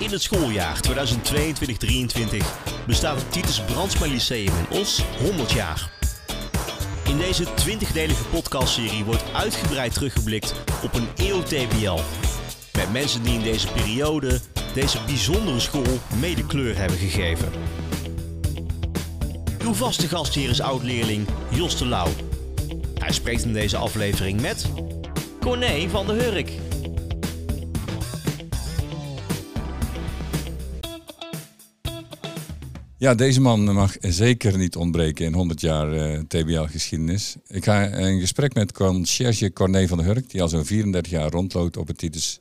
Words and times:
In 0.00 0.10
het 0.10 0.22
schooljaar 0.22 0.80
2022-2023 0.88 0.92
bestaat 2.86 3.16
het 3.16 3.32
Titus 3.32 3.60
Brandsma 3.60 4.06
Lyceum 4.06 4.52
in 4.56 4.78
Os 4.78 5.02
100 5.18 5.52
jaar. 5.52 5.90
In 7.04 7.18
deze 7.18 7.44
20-delige 7.44 8.24
podcastserie 8.30 9.04
wordt 9.04 9.24
uitgebreid 9.32 9.94
teruggeblikt 9.94 10.54
op 10.82 10.94
een 10.94 11.08
eeuw 11.16 11.42
TBL. 11.42 11.98
Met 12.72 12.92
mensen 12.92 13.22
die 13.22 13.34
in 13.34 13.42
deze 13.42 13.72
periode 13.72 14.40
deze 14.74 14.98
bijzondere 15.06 15.60
school 15.60 15.98
mede 16.20 16.46
kleur 16.46 16.76
hebben 16.76 16.98
gegeven. 16.98 17.52
Uw 19.62 19.74
vaste 19.74 20.08
gastheer 20.08 20.50
is 20.50 20.60
oud-leerling 20.60 21.26
Jos 21.48 21.78
de 21.78 21.86
Lauw. 21.86 22.10
Hij 22.98 23.12
spreekt 23.12 23.44
in 23.44 23.52
deze 23.52 23.76
aflevering 23.76 24.40
met 24.40 24.70
Corné 25.40 25.88
van 25.88 26.06
de 26.06 26.12
Hurk. 26.12 26.69
Ja, 33.00 33.14
deze 33.14 33.40
man 33.40 33.74
mag 33.74 33.96
zeker 34.00 34.58
niet 34.58 34.76
ontbreken 34.76 35.24
in 35.24 35.34
100 35.34 35.60
jaar 35.60 35.94
uh, 35.94 36.18
TBL-geschiedenis. 36.18 37.36
Ik 37.46 37.64
ga 37.64 37.86
in 37.86 38.20
gesprek 38.20 38.54
met 38.54 38.72
conciërge 38.72 39.52
Corné 39.52 39.88
van 39.88 39.98
der 39.98 40.06
Hurk, 40.06 40.30
die 40.30 40.42
al 40.42 40.48
zo'n 40.48 40.64
34 40.64 41.12
jaar 41.12 41.30
rondloopt 41.30 41.76
op 41.76 41.86
het 41.86 41.98
Titus. 41.98 42.40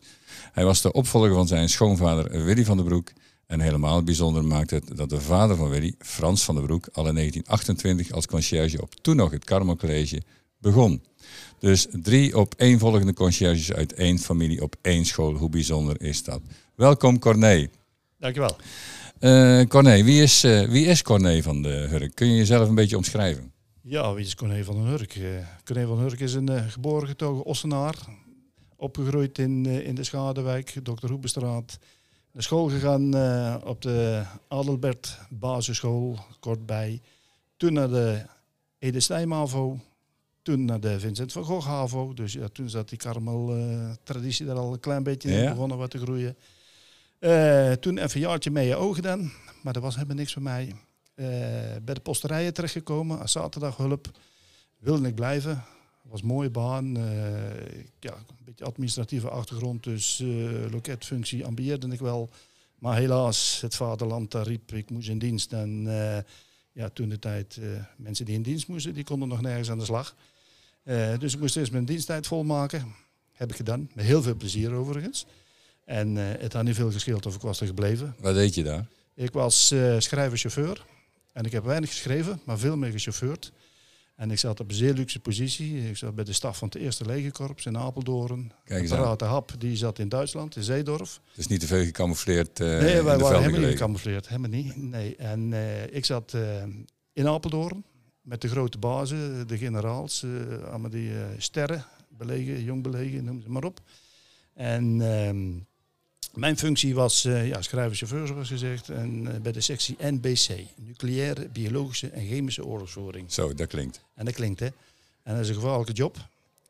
Hij 0.52 0.66
was 0.66 0.82
de 0.82 0.92
opvolger 0.92 1.34
van 1.34 1.48
zijn 1.48 1.70
schoonvader 1.70 2.44
Willy 2.44 2.66
van 2.66 2.78
der 2.78 2.86
Broek. 2.86 3.12
En 3.46 3.60
helemaal 3.60 4.04
bijzonder 4.04 4.44
maakt 4.44 4.70
het 4.70 4.98
dat 4.98 5.10
de 5.10 5.22
vader 5.22 5.56
van 5.56 5.70
Willy, 5.70 5.94
Frans 6.00 6.44
van 6.44 6.56
der 6.56 6.64
Broek, 6.64 6.88
al 6.92 7.08
in 7.08 7.16
1928 7.16 8.12
als 8.12 8.28
conciërge 8.28 8.82
op 8.82 8.96
toen 9.02 9.16
nog 9.16 9.32
het 9.32 9.46
Carmel 9.46 9.76
College 9.76 10.22
begon. 10.58 11.04
Dus 11.60 11.88
drie 11.92 12.38
op 12.38 12.54
één 12.58 12.80
volgende 12.80 13.14
conciërges 13.14 13.74
uit 13.74 13.94
één 13.94 14.20
familie 14.20 14.62
op 14.62 14.76
één 14.82 15.06
school. 15.06 15.34
Hoe 15.34 15.50
bijzonder 15.50 16.02
is 16.02 16.24
dat? 16.24 16.42
Welkom 16.76 17.20
Corné. 17.20 17.70
Dankjewel. 18.18 18.56
Uh, 19.20 19.66
Corné, 19.68 20.04
wie 20.04 20.22
is, 20.22 20.44
uh, 20.44 20.70
wie 20.70 20.86
is 20.86 21.02
Corné 21.02 21.42
van 21.42 21.62
de 21.62 21.70
Hurk? 21.70 22.16
Kun 22.16 22.28
je 22.28 22.36
jezelf 22.36 22.68
een 22.70 22.76
beetje 22.76 22.98
omschrijven? 22.98 23.52
Ja, 23.82 24.14
wie 24.14 24.26
is 24.26 24.36
Corné 24.36 24.64
van 24.64 24.76
den 24.76 24.86
Hurk? 24.86 25.16
Uh, 25.16 25.30
Corné 25.64 25.86
van 25.86 25.96
den 25.96 26.06
Hurk 26.06 26.20
is 26.20 26.34
een 26.34 26.70
geboren 26.70 27.08
getogen 27.08 27.44
Ossenaar. 27.44 27.96
Opgegroeid 28.76 29.38
in, 29.38 29.66
in 29.66 29.96
de 29.96 30.04
Schadewijk, 30.04 30.76
Dr. 30.84 31.08
Hoebestraat. 31.08 31.80
Naar 32.32 32.44
school 32.44 32.70
gegaan 32.70 33.14
op 33.64 33.82
de 33.82 34.24
Adelbert 34.48 35.20
Basisschool, 35.30 36.20
kortbij. 36.40 37.02
Toen 37.58 37.74
naar 37.74 37.90
de 37.90 38.22
Ede 38.78 39.00
Stijmavo. 39.00 39.80
Toen 40.42 40.66
naar 40.66 40.80
de 40.80 41.00
Vincent 41.00 41.32
van 41.32 41.44
Gogh 41.44 41.68
HAVO. 41.68 42.14
Dus 42.14 42.34
ja, 42.34 42.48
toen 42.48 42.70
zat 42.70 42.90
die 42.90 42.98
Karmel-traditie 42.98 44.46
daar 44.46 44.56
al 44.56 44.74
een 44.74 44.80
klein 44.80 45.04
beetje 45.04 45.32
in 45.32 45.50
begonnen 45.50 45.78
wat 45.78 45.90
te 45.92 45.98
groeien. 45.98 46.36
Uh, 47.20 47.72
toen 47.72 47.98
even 47.98 48.22
een 48.22 48.28
jaartje 48.28 48.52
mee 48.52 48.68
je 48.68 48.76
ogen 48.76 49.04
dan, 49.04 49.32
maar 49.64 49.74
dat 49.74 49.84
was 49.84 49.96
helemaal 49.96 50.16
niks 50.16 50.34
voor 50.34 50.42
mij. 50.42 50.66
Uh, 51.16 51.26
bij 51.84 51.94
de 51.94 52.00
posterijen 52.00 52.54
terechtgekomen, 52.54 53.20
als 53.20 53.32
zaterdaghulp. 53.32 54.20
Wilde 54.78 55.08
ik 55.08 55.16
blijven. 55.16 55.64
was 56.04 56.22
een 56.22 56.28
mooie 56.28 56.50
baan. 56.50 56.98
Uh, 56.98 57.04
ja, 58.00 58.14
een 58.14 58.46
beetje 58.46 58.66
administratieve 58.66 59.30
achtergrond, 59.30 59.84
dus 59.84 60.24
loketfunctie 60.72 61.46
ambieerde 61.46 61.88
ik 61.88 62.00
wel. 62.00 62.30
Maar 62.78 62.98
helaas, 62.98 63.62
het 63.62 63.76
vaderland 63.76 64.32
daar 64.32 64.48
riep, 64.48 64.72
ik 64.72 64.90
moest 64.90 65.10
in 65.10 65.20
dienst. 65.20 65.54
En 65.54 65.84
ja, 66.72 66.90
toen 66.90 67.10
de 67.10 67.20
tijd, 67.20 67.60
mensen 67.98 68.26
die 68.26 68.36
in 68.36 68.42
dienst 68.42 68.68
moesten, 68.68 68.94
die 68.94 69.04
konden 69.04 69.28
nog 69.28 69.42
nergens 69.42 69.72
aan 69.72 69.80
de 69.80 69.86
slag. 69.86 70.16
dus 71.20 71.34
ik 71.34 71.40
moest 71.40 71.58
eerst 71.58 71.72
mijn 71.72 71.86
diensttijd 71.86 72.28
volmaken. 72.28 72.96
Heb 73.32 73.50
ik 73.50 73.56
gedaan, 73.56 73.90
met 73.94 74.06
heel 74.06 74.22
veel 74.22 74.36
plezier 74.36 74.72
overigens. 74.72 75.26
En 75.90 76.16
uh, 76.16 76.24
het 76.38 76.54
had 76.54 76.64
niet 76.64 76.76
veel 76.76 76.92
gescheeld 76.92 77.26
of 77.26 77.36
ik 77.36 77.42
was 77.42 77.62
er 77.62 77.68
gebleven. 77.68 78.16
Wat 78.20 78.34
deed 78.34 78.56
je 78.56 78.64
daar? 78.64 78.86
Ik 79.14 79.32
was 79.32 79.72
uh, 79.72 80.00
schrijver-chauffeur. 80.00 80.86
En 81.34 81.46
ik 81.46 81.52
heb 81.52 81.64
weinig 81.64 81.90
geschreven, 81.90 82.42
maar 82.46 82.58
veel 82.60 82.78
meer 82.78 82.92
gechauffeurd. 82.92 83.52
En 84.16 84.32
ik 84.32 84.40
zat 84.40 84.60
op 84.60 84.70
een 84.70 84.76
zeer 84.76 84.94
luxe 84.94 85.20
positie. 85.20 85.90
Ik 85.90 85.98
zat 85.98 86.16
bij 86.16 86.24
de 86.24 86.34
staf 86.34 86.58
van 86.58 86.68
het 86.68 86.78
Eerste 86.78 87.06
Legerkorps 87.06 87.66
in 87.66 87.78
Apeldoorn. 87.78 88.52
Kijk 88.64 88.82
eens 88.82 88.92
aan. 88.92 89.18
Hap, 89.28 89.54
die 89.58 89.76
zat 89.76 90.00
in 90.00 90.10
Duitsland, 90.10 90.56
in 90.56 90.64
Zeedorf. 90.64 91.22
Dus 91.36 91.48
niet 91.48 91.60
te 91.60 91.68
veel 91.68 91.84
gecamoufleerd 91.84 92.60
uh, 92.60 92.68
Nee, 92.68 93.02
wij 93.02 93.18
waren 93.18 93.40
helemaal 93.40 93.60
niet 93.60 93.70
gecamoufleerd. 93.70 94.28
Helemaal 94.28 94.50
niet. 94.50 94.76
Nee. 94.76 95.16
En 95.16 95.54
ik 95.92 96.06
zat 96.06 96.38
in 97.14 97.28
Apeldoorn 97.28 97.84
met 98.22 98.42
de 98.42 98.48
grote 98.48 98.78
bazen, 98.78 99.48
de 99.48 99.58
generaals. 99.58 100.26
allemaal 100.70 100.90
die 100.90 101.12
sterren, 101.38 101.86
belegen, 102.10 102.64
jong 102.64 102.84
belegen, 102.84 103.24
noem 103.24 103.42
ze 103.42 103.50
maar 103.50 103.64
op. 103.64 103.80
En... 104.54 105.68
Ehm, 106.40 106.48
mijn 106.48 106.58
functie 106.58 106.96
was 106.96 107.26
uh, 107.26 107.48
ja, 107.48 107.62
schrijver-chauffeur, 107.62 108.28
zoals 108.28 108.48
gezegd. 108.48 108.90
En 108.90 109.22
uh, 109.22 109.36
bij 109.42 109.52
de 109.52 109.62
sectie 109.62 109.96
NBC, 110.00 110.50
nucleaire, 110.76 111.48
biologische 111.48 112.10
en 112.10 112.28
chemische 112.28 112.66
oorlogsvoering. 112.66 113.32
Zo, 113.32 113.54
dat 113.54 113.68
klinkt. 113.68 114.02
En 114.16 114.26
dat 114.26 114.34
klinkt, 114.34 114.60
hè. 114.60 114.68
En 115.24 115.36
dat 115.36 115.44
is 115.44 115.50
een 115.50 115.56
gevaarlijke 115.56 115.94
job. 115.94 116.18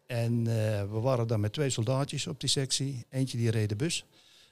En 0.05 0.33
uh, 0.33 0.81
we 0.81 0.99
waren 0.99 1.27
dan 1.27 1.39
met 1.39 1.53
twee 1.53 1.69
soldaatjes 1.69 2.27
op 2.27 2.39
die 2.39 2.49
sectie. 2.49 3.05
Eentje 3.09 3.37
die 3.37 3.51
reed 3.51 3.69
de 3.69 3.75
bus. 3.75 4.05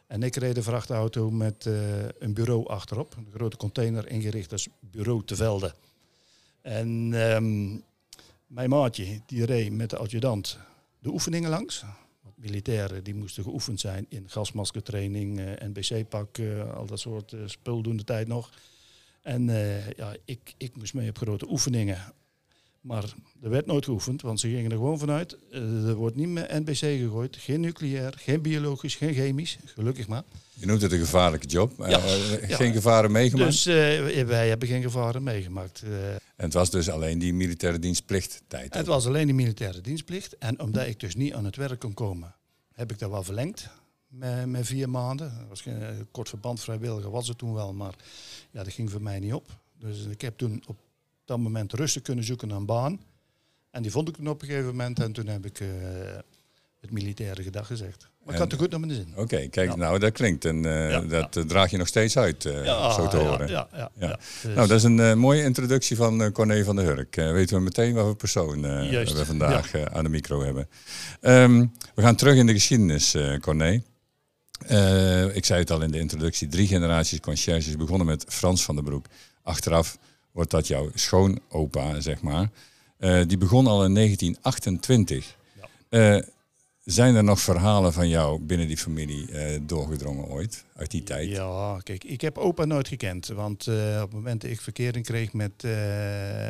En 0.07 0.23
ik 0.23 0.35
reed 0.35 0.55
de 0.55 0.63
vrachtauto 0.63 1.31
met 1.31 1.65
een 2.19 2.33
bureau 2.33 2.67
achterop. 2.67 3.15
Een 3.17 3.27
grote 3.33 3.57
container 3.57 4.09
ingericht 4.09 4.51
als 4.51 4.67
bureau 4.79 5.23
te 5.25 5.35
velden. 5.35 5.73
En 6.61 7.13
um, 7.13 7.83
mijn 8.47 8.69
maatje, 8.69 9.21
die 9.25 9.45
reed 9.45 9.71
met 9.71 9.89
de 9.89 9.97
adjudant 9.97 10.57
de 10.99 11.09
oefeningen 11.09 11.49
langs 11.49 11.83
militairen 12.47 13.03
die 13.03 13.15
moesten 13.15 13.43
geoefend 13.43 13.79
zijn 13.79 14.05
in 14.09 14.29
gasmaskertraining, 14.29 15.39
uh, 15.39 15.45
NBC-pak, 15.59 16.37
uh, 16.37 16.73
al 16.73 16.85
dat 16.85 16.99
soort 16.99 17.31
uh, 17.31 17.41
spul 17.45 17.81
doen 17.81 17.97
de 17.97 18.03
tijd 18.03 18.27
nog. 18.27 18.51
En 19.21 19.45
ja, 19.95 20.15
ik, 20.25 20.53
ik 20.57 20.75
moest 20.75 20.93
mee 20.93 21.09
op 21.09 21.17
grote 21.17 21.49
oefeningen. 21.49 22.13
Maar 22.87 23.03
er 23.41 23.49
werd 23.49 23.65
nooit 23.65 23.85
geoefend, 23.85 24.21
want 24.21 24.39
ze 24.39 24.49
gingen 24.49 24.71
er 24.71 24.77
gewoon 24.77 24.99
vanuit. 24.99 25.37
er 25.51 25.95
wordt 25.95 26.15
niet 26.15 26.27
meer 26.27 26.47
NBC 26.49 26.77
gegooid. 26.77 27.35
Geen 27.35 27.59
nucleair, 27.59 28.13
geen 28.17 28.41
biologisch, 28.41 28.95
geen 28.95 29.13
chemisch. 29.13 29.57
Gelukkig 29.65 30.07
maar. 30.07 30.23
Je 30.53 30.65
noemt 30.65 30.81
het 30.81 30.91
een 30.91 30.99
gevaarlijke 30.99 31.47
job. 31.47 31.73
Ja, 31.87 31.99
geen 32.41 32.73
gevaren 32.73 33.11
meegemaakt? 33.11 33.51
Dus 33.51 33.63
wij 34.25 34.47
hebben 34.47 34.67
geen 34.67 34.81
gevaren 34.81 35.23
meegemaakt. 35.23 35.83
en 35.83 36.19
het 36.35 36.53
was 36.53 36.69
dus 36.69 36.89
alleen 36.89 37.19
die 37.19 37.33
militaire 37.33 37.79
dienstplichttijd? 37.79 38.73
Het 38.73 38.87
was 38.87 39.05
alleen 39.05 39.25
die 39.25 39.35
militaire 39.35 39.81
dienstplicht. 39.81 40.37
En 40.37 40.59
omdat 40.59 40.87
ik 40.87 40.99
dus 40.99 41.15
niet 41.15 41.33
aan 41.33 41.45
het 41.45 41.55
werk 41.55 41.79
kon 41.79 41.93
komen, 41.93 42.35
heb 42.73 42.91
ik 42.91 42.99
dat 42.99 43.09
wel 43.09 43.23
verlengd. 43.23 43.69
Met, 44.07 44.45
met 44.45 44.65
vier 44.65 44.89
maanden. 44.89 45.33
Dat 45.39 45.47
was 45.49 45.61
geen 45.61 46.07
kort 46.11 46.29
verband 46.29 46.59
vrijwilliger 46.59 47.11
was 47.11 47.27
het 47.27 47.37
toen 47.37 47.53
wel, 47.53 47.73
maar 47.73 47.95
ja, 48.51 48.63
dat 48.63 48.73
ging 48.73 48.91
voor 48.91 49.01
mij 49.01 49.19
niet 49.19 49.33
op. 49.33 49.57
Dus 49.79 50.05
ik 50.05 50.21
heb 50.21 50.37
toen 50.37 50.63
op 50.67 50.77
dat 51.27 51.37
moment 51.37 51.73
rustig 51.73 52.01
kunnen 52.01 52.23
zoeken 52.23 52.47
naar 52.47 52.57
een 52.57 52.65
baan. 52.65 52.99
En 53.71 53.81
die 53.81 53.91
vond 53.91 54.07
ik 54.07 54.15
toen 54.15 54.27
op 54.27 54.41
een 54.41 54.47
gegeven 54.47 54.67
moment 54.69 54.99
en 54.99 55.11
toen 55.11 55.27
heb 55.27 55.45
ik 55.45 55.59
uh, 55.59 55.67
het 56.79 56.91
militaire 56.91 57.43
gedag 57.43 57.67
gezegd. 57.67 58.09
Maar 58.23 58.33
ik 58.33 58.41
had 58.41 58.51
er 58.51 58.57
goed 58.57 58.69
naar 58.69 58.79
mijn 58.79 58.93
zin. 58.93 59.13
Oké, 59.15 59.47
kijk, 59.47 59.75
nou 59.75 59.99
dat 59.99 60.11
klinkt 60.11 60.45
en 60.45 60.63
uh, 60.63 60.89
ja, 60.89 61.01
dat 61.01 61.35
ja. 61.35 61.45
draag 61.45 61.71
je 61.71 61.77
nog 61.77 61.87
steeds 61.87 62.17
uit, 62.17 62.45
uh, 62.45 62.93
zo 62.93 63.07
te 63.07 63.17
horen. 63.17 63.47
Ja, 63.47 63.67
ja, 63.73 63.91
ja. 63.99 64.19
Dus 64.41 64.55
nou, 64.55 64.67
dat 64.67 64.77
is 64.77 64.83
een 64.83 65.19
mooie 65.19 65.43
introductie 65.43 65.95
van 65.95 66.31
Corné 66.31 66.63
van 66.63 66.75
der 66.75 66.85
Hurk. 66.85 67.15
weten 67.15 67.57
we 67.57 67.63
meteen 67.63 67.93
wat 67.93 68.03
voor 68.03 68.15
persoon 68.15 68.61
we 68.61 69.23
vandaag 69.25 69.75
aan 69.75 70.03
de 70.03 70.09
micro 70.09 70.43
hebben. 70.43 70.67
Um, 71.21 71.71
we 71.95 72.01
gaan 72.01 72.15
terug 72.15 72.35
in 72.35 72.45
de 72.45 72.53
geschiedenis, 72.53 73.15
Corné. 73.41 73.83
ik 75.33 75.45
zei 75.45 75.59
het 75.59 75.71
al 75.71 75.81
in 75.81 75.91
de 75.91 75.99
introductie, 75.99 76.47
drie 76.47 76.67
generaties 76.67 77.19
conciërges 77.19 77.75
begonnen 77.75 78.07
met 78.07 78.25
Frans 78.27 78.63
van 78.63 78.75
der 78.75 78.83
Broek. 78.83 79.05
Achteraf 79.43 79.97
wordt 80.37 80.51
dat 80.51 80.67
jouw 80.67 80.89
schoonopa, 80.93 81.99
zeg 82.01 82.21
maar. 82.21 82.49
Uh, 82.99 83.21
die 83.27 83.37
begon 83.37 83.67
al 83.67 83.85
in 83.85 83.93
1928. 83.93 85.35
Ja. 85.89 86.15
Uh, 86.17 86.23
zijn 86.83 87.15
er 87.15 87.23
nog 87.23 87.39
verhalen 87.39 87.93
van 87.93 88.09
jou 88.09 88.39
binnen 88.39 88.67
die 88.67 88.77
familie 88.77 89.31
uh, 89.31 89.59
doorgedrongen 89.61 90.25
ooit, 90.25 90.65
uit 90.75 90.91
die 90.91 91.03
tijd? 91.03 91.29
Ja, 91.29 91.79
kijk, 91.83 92.03
ik 92.03 92.21
heb 92.21 92.37
opa 92.37 92.65
nooit 92.65 92.87
gekend. 92.87 93.27
Want 93.27 93.67
op 93.67 93.73
het 94.01 94.11
moment 94.11 94.41
dat 94.41 94.51
ik 94.51 94.61
verkering 94.61 95.05
kreeg 95.05 95.33
met, 95.33 95.63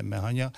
met 0.04 0.20
Hanja, 0.20 0.52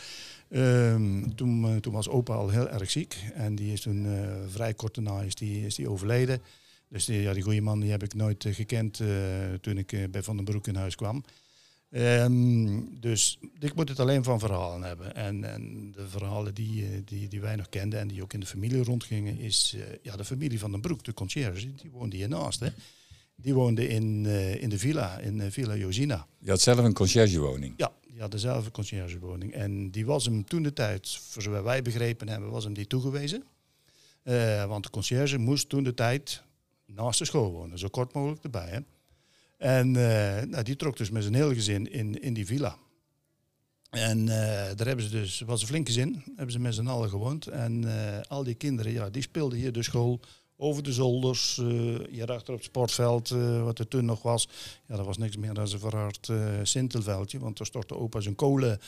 ehm, 0.50 1.30
toen, 1.36 1.80
toen 1.80 1.94
was 1.94 2.10
opa 2.10 2.34
al 2.34 2.50
heel 2.50 2.70
erg 2.70 2.92
ziek. 2.92 3.18
En 3.34 3.56
die 3.56 3.74
is 3.74 3.82
toen 3.82 4.08
vrij 4.48 4.74
kort 4.74 4.96
daarna 4.96 5.22
is 5.22 5.36
die, 5.36 5.66
is 5.66 5.76
die 5.76 5.90
overleden. 5.90 6.42
Dus 6.88 7.06
die, 7.06 7.22
ja, 7.22 7.34
die 7.34 7.44
goede 7.44 7.62
man 7.62 7.80
die 7.80 7.92
heb 7.92 8.04
ik 8.04 8.14
nooit 8.14 8.46
gekend 8.50 9.02
toen 9.62 9.78
ik 9.78 10.12
bij 10.12 10.24
Van 10.24 10.36
den 10.36 10.46
Broek 10.46 10.68
in 10.68 10.76
huis 10.76 10.96
kwam. 10.96 11.24
Um, 11.92 13.00
dus 13.00 13.40
ik 13.60 13.76
moet 13.76 13.90
het 13.90 14.00
alleen 14.00 14.24
van 14.24 14.40
verhalen 14.40 14.84
hebben. 14.84 15.16
En, 15.16 15.44
en 15.44 15.92
de 15.92 16.08
verhalen 16.08 16.54
die, 16.54 16.84
eh, 16.84 16.90
die, 17.06 17.28
die 17.28 17.42
wij 17.42 17.56
nog 17.56 17.70
kenden 17.70 18.00
en 18.00 18.08
die 18.08 18.24
ook 18.24 18.34
in 18.34 18.40
de 18.40 18.46
familie 18.46 18.84
rondgingen, 18.84 19.38
is 19.38 19.74
uh, 19.76 19.84
ja, 20.02 20.16
de 20.16 20.26
familie 20.26 20.60
van 20.60 20.72
den 20.72 20.82
Broek, 20.82 21.04
de 21.04 21.14
conciërge, 21.14 21.76
die 21.76 21.92
woonde 21.92 22.16
hiernaast. 22.16 22.60
Hè. 22.60 22.68
Die 23.36 23.54
woonde 23.54 23.88
in, 23.88 24.24
uh, 24.24 24.62
in 24.62 24.70
de 24.70 24.78
villa, 24.78 25.18
in 25.18 25.40
uh, 25.40 25.46
Villa 25.50 25.76
Josina. 25.76 26.28
Je 26.40 26.50
had 26.50 26.62
zelf 26.62 26.78
een 26.78 26.94
conciërgewoning? 26.94 27.74
Ja, 27.78 27.92
die 28.08 28.22
had 28.22 28.34
zelf 28.36 28.66
een 28.66 28.72
conciërgewoning. 28.72 29.54
En 29.54 29.92
die 29.92 30.06
was 30.06 30.26
hem 30.26 30.46
toen 30.46 30.64
de 30.64 30.74
tijd, 30.74 31.20
voor 31.22 31.42
zover 31.42 31.64
wij 31.64 31.82
begrepen 31.82 32.30
hebben, 32.30 32.50
was 32.50 32.64
hem 32.64 32.74
die 32.74 32.88
toegewezen. 32.88 33.44
want 34.68 34.84
de 34.84 34.90
conciërge 34.90 35.38
moest 35.38 35.70
toen 35.70 35.84
de 35.84 35.94
tijd 35.94 36.44
naast 36.86 37.20
de 37.20 37.26
school 37.26 37.52
wonen, 37.52 37.80
zo 37.80 37.88
kort 37.88 38.14
mogelijk 38.14 38.44
erbij. 38.44 38.70
Hè. 38.70 38.80
En 39.60 39.96
eh, 39.96 40.44
nou, 40.44 40.64
die 40.64 40.76
trok 40.76 40.98
dus 40.98 41.10
met 41.10 41.24
zijn 41.24 41.36
hele 41.36 41.54
gezin 41.54 41.92
in, 41.92 42.22
in 42.22 42.34
die 42.34 42.46
villa. 42.46 42.78
En 43.90 44.20
eh, 44.20 44.76
daar 44.76 44.88
hebben 44.88 45.06
ze 45.06 45.12
dus, 45.12 45.40
was 45.40 45.62
een 45.62 45.68
flink 45.68 45.88
gezin, 45.88 46.24
hebben 46.36 46.52
ze 46.52 46.60
met 46.60 46.74
z'n 46.74 46.88
allen 46.88 47.10
gewoond. 47.10 47.48
En 47.48 47.84
eh, 47.84 48.22
al 48.28 48.44
die 48.44 48.56
kinderen, 48.56 48.92
ja, 48.92 49.10
die 49.10 49.22
speelden 49.22 49.58
hier 49.58 49.72
de 49.72 49.84
school 49.84 50.20
over 50.62 50.84
de 50.84 50.94
zolders, 50.94 51.58
uh, 51.58 52.00
hierachter 52.10 52.54
op 52.54 52.60
het 52.60 52.68
sportveld, 52.68 53.30
wat 53.64 53.80
er 53.80 53.88
toen 53.88 54.06
nog 54.06 54.22
was. 54.22 54.48
Ja, 54.88 54.96
dat 54.96 55.06
was 55.06 55.18
niks 55.18 55.38
meer 55.38 55.54
dan 55.54 55.72
een 55.72 55.80
verhard 55.80 56.30
sintelveldje, 56.64 57.40
want 57.40 57.60
er 57.60 57.66
stortte 57.66 57.96
opa 57.96 58.20
zijn 58.20 58.36
kolen 58.36 58.80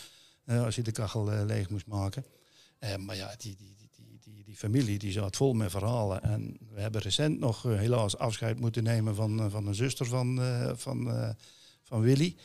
als 0.45 0.75
hij 0.75 0.83
de 0.83 0.91
kachel 0.91 1.45
leeg 1.45 1.69
moest 1.69 1.87
maken. 1.87 2.25
maar 2.97 3.15
ja, 3.15 3.35
die, 3.37 3.55
die 3.55 3.80
familie 4.61 4.99
die 4.99 5.11
zat 5.11 5.35
vol 5.35 5.53
met 5.53 5.71
verhalen. 5.71 6.23
En 6.23 6.57
we 6.73 6.81
hebben 6.81 7.01
recent 7.01 7.39
nog 7.39 7.63
helaas 7.63 8.17
afscheid 8.17 8.59
moeten 8.59 8.83
nemen 8.83 9.15
van, 9.15 9.51
van 9.51 9.67
een 9.67 9.75
zuster 9.75 10.05
van, 10.05 10.39
van, 10.75 11.11
van 11.83 12.01
Willy. 12.01 12.35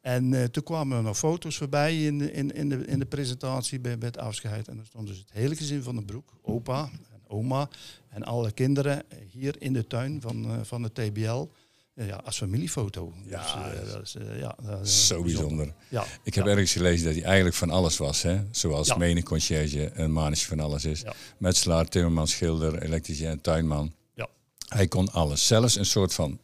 En 0.00 0.50
toen 0.50 0.62
kwamen 0.62 0.96
er 0.96 1.02
nog 1.02 1.18
foto's 1.18 1.56
voorbij 1.56 2.04
in, 2.04 2.32
in, 2.32 2.50
in, 2.50 2.68
de, 2.68 2.86
in 2.86 2.98
de 2.98 3.06
presentatie 3.06 3.80
bij, 3.80 3.98
bij 3.98 4.08
het 4.08 4.18
afscheid. 4.18 4.68
En 4.68 4.78
er 4.78 4.86
stond 4.86 5.06
dus 5.06 5.18
het 5.18 5.32
hele 5.32 5.56
gezin 5.56 5.82
van 5.82 5.96
de 5.96 6.04
broek, 6.04 6.32
opa 6.42 6.90
en 7.12 7.20
oma 7.26 7.68
en 8.08 8.22
alle 8.22 8.52
kinderen 8.52 9.02
hier 9.30 9.54
in 9.58 9.72
de 9.72 9.86
tuin 9.86 10.20
van, 10.20 10.66
van 10.66 10.82
de 10.82 10.92
TBL. 10.92 11.48
Ja, 11.94 12.16
als 12.24 12.36
familiefoto. 12.36 13.12
Ja, 13.26 13.42
dus, 13.42 13.84
uh, 13.84 13.92
dat 13.92 14.02
is, 14.02 14.16
ja, 14.38 14.56
dat 14.62 14.86
is 14.86 15.06
zo 15.06 15.22
bijzonder. 15.22 15.74
Ja, 15.88 16.04
ik 16.22 16.34
heb 16.34 16.44
ja. 16.44 16.50
ergens 16.50 16.72
gelezen 16.72 17.04
dat 17.04 17.14
hij 17.14 17.24
eigenlijk 17.24 17.56
van 17.56 17.70
alles 17.70 17.96
was. 17.96 18.22
Hè? 18.22 18.40
Zoals 18.50 18.88
ja. 18.88 18.96
menig 18.96 19.24
conciërge 19.24 19.90
een 19.94 20.12
mannetje 20.12 20.46
van 20.46 20.60
alles 20.60 20.84
is. 20.84 21.00
Ja. 21.00 21.14
Metselaar, 21.38 21.88
timmerman, 21.88 22.28
schilder, 22.28 22.82
elektricien, 22.82 23.40
tuinman. 23.40 23.94
Ja. 24.14 24.28
Hij 24.68 24.88
kon 24.88 25.12
alles. 25.12 25.46
Zelfs 25.46 25.76
een 25.76 25.86
soort 25.86 26.14
van 26.14 26.38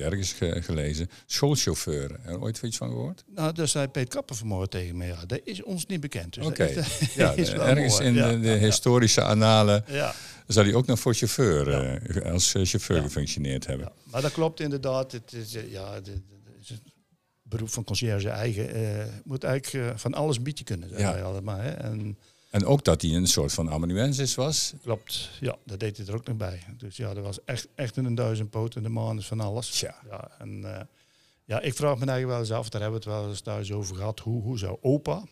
ik 0.00 0.06
ergens 0.06 0.32
ge 0.32 0.62
gelezen. 0.62 1.10
Schoolchauffeur. 1.26 2.10
Heb 2.10 2.30
je 2.30 2.40
ooit 2.40 2.62
iets 2.62 2.76
van 2.76 2.88
gehoord? 2.88 3.24
Nou, 3.26 3.52
daar 3.52 3.68
zei 3.68 3.88
Peet 3.88 4.08
Kapper 4.08 4.36
vanmorgen 4.36 4.70
tegen 4.70 4.96
me. 4.96 5.06
Ja, 5.06 5.26
dat 5.26 5.40
is 5.44 5.62
ons 5.62 5.86
niet 5.86 6.00
bekend. 6.00 6.34
Dus 6.34 6.46
Oké. 6.46 6.62
Okay. 6.62 6.84
Ja, 7.14 7.34
ergens 7.36 7.98
in 8.00 8.14
ja, 8.14 8.30
de, 8.30 8.40
de 8.40 8.48
historische 8.48 9.22
annalen 9.22 9.84
ja. 9.88 10.14
zou 10.46 10.66
hij 10.66 10.74
ook 10.74 10.86
nog 10.86 11.00
voor 11.00 11.14
chauffeur, 11.14 11.68
uh, 12.16 12.32
als 12.32 12.52
chauffeur 12.52 13.02
gefunctioneerd 13.02 13.66
hebben. 13.66 13.92
Maar 14.04 14.22
dat 14.22 14.32
klopt 14.32 14.60
inderdaad. 14.60 15.12
Het 15.12 15.32
is, 15.32 15.52
ja, 15.68 15.94
het 15.94 16.08
is 16.08 16.18
beroep 17.42 17.70
van 17.70 17.84
conciërge 17.84 18.28
eigen. 18.28 18.76
Uh, 18.76 19.04
moet 19.24 19.44
eigenlijk 19.44 19.86
uh, 19.86 19.96
van 19.96 20.14
alles 20.14 20.36
een 20.36 20.42
beetje 20.42 20.64
kunnen. 20.64 20.98
Ja. 20.98 21.20
allemaal, 21.20 21.58
hè. 21.58 21.70
En, 21.70 22.18
en 22.50 22.64
ook 22.64 22.84
dat 22.84 23.02
hij 23.02 23.10
een 23.10 23.26
soort 23.26 23.52
van 23.52 23.70
amanuensis 23.70 24.34
was. 24.34 24.74
Klopt, 24.82 25.30
ja, 25.40 25.56
dat 25.64 25.80
deed 25.80 25.96
hij 25.96 26.06
er 26.06 26.14
ook 26.14 26.26
nog 26.26 26.36
bij. 26.36 26.62
Dus 26.76 26.96
ja, 26.96 27.14
dat 27.14 27.24
was 27.24 27.44
echt, 27.44 27.68
echt 27.74 27.96
een 27.96 28.14
duizend 28.14 28.50
poten 28.50 28.82
de 28.82 28.88
man 28.88 29.22
van 29.22 29.40
alles. 29.40 29.70
Tja. 29.70 29.94
Ja, 30.10 30.30
en 30.38 30.60
uh, 30.60 30.80
ja, 31.44 31.60
ik 31.60 31.74
vraag 31.74 31.98
me 31.98 32.06
eigenlijk 32.06 32.28
wel 32.28 32.38
eens 32.38 32.50
af, 32.50 32.68
daar 32.68 32.80
hebben 32.80 33.00
we 33.00 33.10
het 33.10 33.18
wel 33.18 33.28
eens 33.28 33.40
thuis 33.40 33.72
over 33.72 33.96
gehad, 33.96 34.20
hoe, 34.20 34.42
hoe 34.42 34.58
zou 34.58 34.78
opa, 34.80 35.24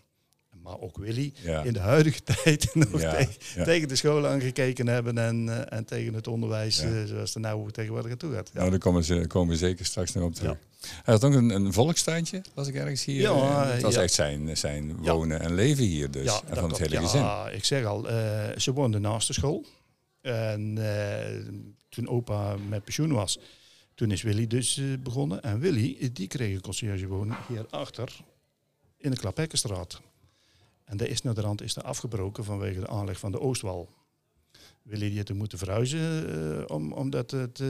maar 0.64 0.80
ook 0.80 0.96
Willy, 0.96 1.32
ja. 1.42 1.62
in 1.62 1.72
de 1.72 1.78
huidige 1.78 2.22
tijd 2.42 2.74
nog 2.74 3.00
Ja, 3.00 3.16
tegen, 3.16 3.34
ja. 3.54 3.64
tegen 3.64 3.88
de 3.88 3.96
school 3.96 4.26
aangekeken 4.26 4.86
hebben 4.86 5.18
en, 5.18 5.46
uh, 5.46 5.72
en 5.72 5.84
tegen 5.84 6.14
het 6.14 6.26
onderwijs 6.26 6.84
uh, 6.84 7.04
zoals 7.04 7.34
er 7.34 7.40
nou 7.40 7.70
tegenwoordig 7.70 8.10
aan 8.10 8.16
toe 8.16 8.34
gaat. 8.34 8.50
Nou, 8.52 8.70
daar 8.70 8.78
komen, 8.78 9.04
ze, 9.04 9.26
komen 9.26 9.48
we 9.48 9.56
zeker 9.56 9.84
straks 9.84 10.12
nog 10.12 10.24
op 10.24 10.34
terug. 10.34 10.56
Hij 10.80 11.14
had 11.14 11.24
ook 11.24 11.34
een, 11.34 11.50
een 11.50 11.72
volkstuintje, 11.72 12.42
las 12.54 12.68
ik 12.68 12.74
ergens 12.74 13.04
hier. 13.04 13.20
Ja, 13.20 13.66
het 13.66 13.82
was 13.82 13.94
ja. 13.94 14.02
echt 14.02 14.12
zijn, 14.12 14.56
zijn 14.56 14.96
wonen 14.96 15.40
en 15.40 15.54
leven 15.54 15.84
hier 15.84 16.10
dus. 16.10 16.24
Ja, 16.24 16.40
en 16.46 16.56
van 16.56 16.68
het 16.68 16.78
hele 16.78 16.94
ja, 16.94 17.00
gezin. 17.00 17.56
ik 17.56 17.64
zeg 17.64 17.84
al, 17.84 18.06
ze 18.56 18.72
woonden 18.72 19.00
naast 19.00 19.26
de 19.26 19.32
school. 19.32 19.64
En 20.20 20.78
toen 21.88 22.08
opa 22.08 22.56
met 22.68 22.84
pensioen 22.84 23.12
was, 23.12 23.38
toen 23.94 24.10
is 24.10 24.22
Willy 24.22 24.46
dus 24.46 24.80
begonnen. 25.02 25.42
En 25.42 25.58
Willy, 25.58 26.10
die 26.12 26.26
kreeg 26.26 26.54
een 26.54 26.60
conciërgewoning 26.60 27.36
hierachter 27.48 28.24
in 29.04 29.10
de 29.10 29.16
Klapekkenstraat. 29.16 30.00
En 30.84 30.96
de 30.96 31.08
is 31.08 31.22
naar 31.22 31.34
de 31.34 31.40
rand 31.40 31.62
is 31.62 31.76
er 31.76 31.82
afgebroken 31.82 32.44
vanwege 32.44 32.80
de 32.80 32.88
aanleg 32.88 33.18
van 33.18 33.32
de 33.32 33.40
Oostwal. 33.40 33.88
Willy 34.82 35.08
die 35.08 35.18
had 35.18 35.32
moeten 35.32 35.58
verhuizen 35.58 36.00
uh, 36.00 36.64
om, 36.66 36.92
omdat 36.92 37.30
het 37.30 37.58
uh, 37.58 37.68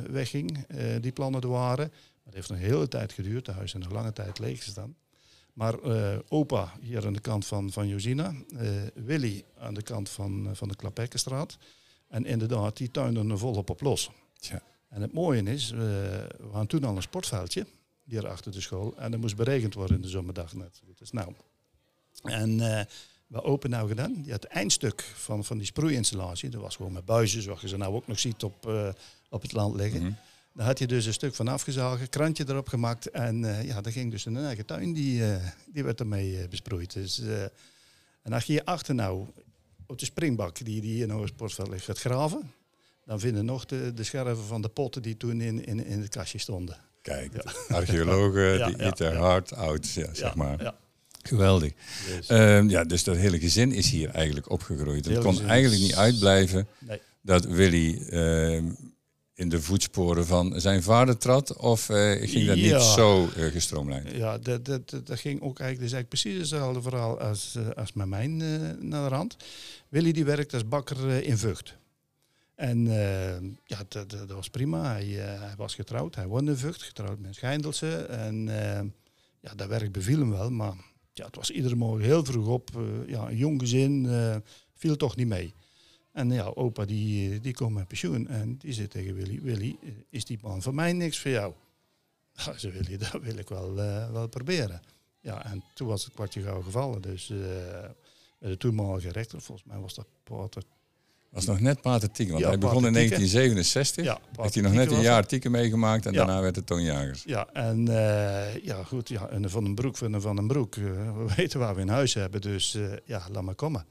wegging, 0.00 0.66
uh, 0.68 0.96
die 1.00 1.12
plannen 1.12 1.40
er 1.40 1.48
waren. 1.48 1.88
Maar 1.88 2.24
het 2.24 2.34
heeft 2.34 2.48
een 2.48 2.56
hele 2.56 2.88
tijd 2.88 3.12
geduurd, 3.12 3.44
de 3.44 3.52
huis 3.52 3.74
is 3.74 3.82
nog 3.82 3.92
lange 3.92 4.12
tijd 4.12 4.38
leeg 4.38 4.62
gestaan. 4.62 4.96
Maar 5.52 5.74
opa 6.28 6.72
hier 6.80 7.06
aan 7.06 7.12
de 7.12 7.20
kant 7.20 7.46
van, 7.46 7.72
van 7.72 7.88
Josina, 7.88 8.34
Willy 8.94 9.44
aan 9.58 9.74
de 9.74 9.82
kant 9.82 10.08
van, 10.08 10.50
van 10.52 10.68
de 10.68 10.76
Klapekkenstraat. 10.76 11.58
En 12.08 12.24
inderdaad, 12.24 12.76
die 12.76 12.90
tuinden 12.90 13.30
er 13.30 13.38
volop 13.38 13.70
op 13.70 13.80
los. 13.80 14.10
Tja. 14.38 14.62
En 14.88 15.02
het 15.02 15.12
mooie 15.12 15.42
is, 15.42 15.70
we 15.70 16.28
hadden 16.42 16.66
toen 16.66 16.84
al 16.84 16.96
een 16.96 17.02
sportveldje 17.02 17.66
hier 18.02 18.28
achter 18.28 18.52
de 18.52 18.60
school. 18.60 18.96
En 18.96 19.10
dat 19.10 19.20
moest 19.20 19.36
beregend 19.36 19.74
worden 19.74 19.96
in 19.96 20.02
de 20.02 20.08
zomerdag 20.08 20.54
net. 20.54 20.82
Dus 20.94 21.10
nou, 21.10 21.32
en 22.22 22.58
uh, 22.58 22.80
wat 23.26 23.44
open 23.44 23.70
nou 23.70 23.88
gedaan? 23.88 24.12
Die 24.22 24.32
had 24.32 24.42
het 24.42 24.52
eindstuk 24.52 25.02
van, 25.14 25.44
van 25.44 25.58
die 25.58 25.66
sproeiinstallatie. 25.66 26.50
Dat 26.50 26.60
was 26.60 26.76
gewoon 26.76 26.92
met 26.92 27.04
buizen, 27.04 27.42
zoals 27.42 27.60
je 27.60 27.68
ze 27.68 27.76
nou 27.76 27.94
ook 27.94 28.06
nog 28.06 28.18
ziet 28.18 28.42
op, 28.42 28.66
uh, 28.66 28.88
op 29.28 29.42
het 29.42 29.52
land 29.52 29.76
liggen. 29.76 30.00
Mm 30.00 30.06
-hmm. 30.06 30.16
Daar 30.54 30.66
had 30.66 30.78
je 30.78 30.86
dus 30.86 31.06
een 31.06 31.12
stuk 31.12 31.34
van 31.34 31.48
afgezagen, 31.48 32.08
krantje 32.08 32.44
erop 32.48 32.68
gemaakt. 32.68 33.10
En 33.10 33.42
uh, 33.42 33.64
ja, 33.64 33.80
dat 33.80 33.92
ging 33.92 34.10
dus 34.10 34.26
in 34.26 34.34
een 34.34 34.44
eigen 34.44 34.66
tuin, 34.66 34.92
die, 34.92 35.22
die 35.66 35.84
werd 35.84 36.00
ermee 36.00 36.48
besproeid. 36.48 36.92
Dus, 36.92 37.22
en 38.22 38.32
als 38.32 38.44
je 38.44 38.52
hier 38.52 38.64
achter 38.64 38.94
nou 38.94 39.26
op 39.86 39.98
de 39.98 40.04
springbak 40.04 40.64
die, 40.64 40.80
die 40.80 40.92
hier 40.92 41.08
in 41.08 41.10
het 41.10 41.28
sportveld 41.28 41.68
ligt 41.68 41.84
gaat 41.84 41.98
graven, 41.98 42.52
dan 43.04 43.20
vinden 43.20 43.44
nog 43.44 43.64
de, 43.64 43.92
de 43.94 44.04
scherven 44.04 44.44
van 44.44 44.62
de 44.62 44.68
potten 44.68 45.02
die 45.02 45.16
toen 45.16 45.40
in, 45.40 45.64
in, 45.64 45.84
in 45.84 46.00
het 46.00 46.08
kastje 46.08 46.38
stonden. 46.38 46.76
Kijk, 47.02 47.32
ja. 47.32 47.76
archeologen 47.76 48.42
Ja, 48.58 48.66
die 48.66 48.76
ja, 48.76 48.94
er 48.96 49.12
ja. 49.12 49.18
hard 49.18 49.52
oud, 49.52 49.92
ja, 49.92 50.14
zeg 50.14 50.34
maar. 50.34 50.74
Geweldig. 51.22 51.72
Ehm, 52.26 52.68
ja, 52.68 52.84
dus 52.84 53.04
dat 53.04 53.16
hele 53.16 53.38
gezin 53.38 53.72
is 53.72 53.90
hier 53.90 54.08
eigenlijk 54.10 54.50
opgegroeid. 54.50 55.04
Het 55.04 55.18
kon 55.18 55.42
eigenlijk 55.42 55.82
niet 55.82 55.94
uitblijven 55.94 56.68
nee. 56.78 57.00
dat 57.22 57.44
Willy 57.44 58.02
ehm, 58.08 58.72
in 59.34 59.48
de 59.48 59.60
voetsporen 59.62 60.26
van 60.26 60.60
zijn 60.60 60.82
vader 60.82 61.18
trad. 61.18 61.56
Of 61.56 61.88
eh, 61.88 62.28
ging 62.28 62.46
dat 62.46 62.58
Ja. 62.58 62.74
niet 62.76 62.82
zo 62.82 63.28
eh, 63.36 63.44
gestroomlijnd? 63.52 64.10
Ja, 64.10 64.38
dat, 64.38 64.64
dat, 64.64 64.90
dat, 64.90 65.06
dat 65.06 65.18
ging 65.20 65.40
ook 65.40 65.58
eigenlijk, 65.60 65.90
dus 65.90 65.92
eigenlijk 65.92 66.08
precies 66.08 66.38
hetzelfde 66.38 66.82
verhaal 66.82 67.20
als, 67.20 67.54
eh, 67.54 67.68
als 67.68 67.92
met 67.92 68.06
mijn 68.06 68.36
naar 68.88 69.08
de 69.08 69.14
rand. 69.14 69.36
Willy 69.88 70.12
die 70.12 70.24
werkt 70.24 70.54
als 70.54 70.68
bakker 70.68 71.22
in 71.22 71.38
Vught. 71.38 71.76
En 72.54 72.86
eh, 72.86 73.40
ja, 73.64 73.84
dat, 73.88 74.10
dat 74.10 74.30
was 74.30 74.48
prima. 74.48 74.92
Hij, 74.92 75.04
hij 75.06 75.54
was 75.56 75.74
getrouwd, 75.74 76.14
hij 76.14 76.26
woonde 76.26 76.50
in 76.50 76.56
Vught, 76.56 76.82
getrouwd 76.82 77.18
met 77.18 77.34
Schijndelse. 77.34 77.96
En 77.96 78.44
ja, 79.40 79.54
dat 79.56 79.68
werk 79.68 79.92
beviel 79.92 80.18
hem 80.18 80.30
wel, 80.30 80.50
maar 80.50 80.74
ja, 81.12 81.26
het 81.26 81.36
was 81.36 81.50
iedere 81.50 81.74
morgen 81.74 82.04
heel 82.04 82.24
vroeg 82.24 82.46
op. 82.46 82.70
eh, 82.76 83.08
ja, 83.08 83.28
een 83.28 83.36
jong 83.36 83.60
gezin 83.60 84.06
eh, 84.06 84.36
viel 84.74 84.96
toch 84.96 85.16
niet 85.16 85.26
mee. 85.26 85.54
En 86.12 86.30
ja, 86.30 86.44
opa 86.44 86.84
die, 86.84 87.40
die 87.40 87.54
komt 87.54 87.74
met 87.74 87.88
pensioen 87.88 88.28
en 88.28 88.56
die 88.56 88.72
zit 88.72 88.90
tegen 88.90 89.14
Willy, 89.14 89.40
Willy, 89.42 89.76
eh, 89.82 89.90
is 90.10 90.24
die 90.24 90.38
man 90.42 90.62
voor 90.62 90.74
mij 90.74 90.92
niks 90.92 91.18
voor 91.18 91.30
jou? 91.30 91.52
Ja, 92.44 92.58
ze 92.58 92.70
Willy, 92.70 92.96
dat 92.96 93.22
wil 93.22 93.36
ik 93.36 93.48
wel, 93.48 93.78
eh, 93.80 94.10
wel 94.10 94.28
proberen. 94.28 94.82
Ja, 95.20 95.44
en 95.44 95.64
toen 95.74 95.88
was 95.88 96.04
het 96.04 96.14
kwartje 96.14 96.42
gauw 96.42 96.62
gevallen. 96.62 97.02
Dus 97.02 97.30
eh, 97.30 97.36
de 98.38 98.56
toenmalige 98.58 99.10
rechter, 99.10 99.40
volgens 99.40 99.68
mij 99.68 99.78
was 99.78 99.94
dat 99.94 100.06
Pater. 100.24 100.62
Was 101.32 101.44
nog 101.46 101.60
net 101.60 101.80
Pater 101.80 102.10
Tieke, 102.10 102.30
want 102.32 102.44
Ja, 102.44 102.50
hij 102.50 102.58
begon 102.58 102.86
in 102.86 102.92
Pater 102.92 103.00
Tieke. 103.00 103.14
1967. 103.36 104.04
Ja, 104.04 104.18
Heeft 104.42 104.54
hij 104.54 104.62
nog 104.62 104.72
net 104.72 104.90
een 104.90 105.00
jaar. 105.00 105.26
Tieke 105.26 105.50
meegemaakt 105.50 106.06
en 106.06 106.12
Ja. 106.12 106.18
daarna 106.18 106.40
werd 106.40 106.56
het 106.56 106.66
Toon 106.66 106.82
Jagers. 106.82 107.22
Ja, 107.26 107.46
en 107.52 107.88
eh, 107.88 108.64
ja, 108.64 108.82
goed, 108.84 109.08
ja, 109.08 109.28
en 109.28 109.50
Van 109.50 109.64
den 109.64 109.74
Broek, 109.74 109.96
Van 109.96 110.12
den, 110.12 110.20
van 110.20 110.36
den 110.36 110.46
Broek. 110.46 110.76
eh, 110.76 110.82
we 111.26 111.32
weten 111.36 111.58
waar 111.60 111.74
we 111.74 111.80
in 111.80 111.88
huis 111.88 112.14
hebben, 112.14 112.40
dus 112.40 112.74
eh, 112.74 112.82
ja, 113.04 113.22
laat 113.32 113.42
maar 113.42 113.54
komen. 113.54 113.84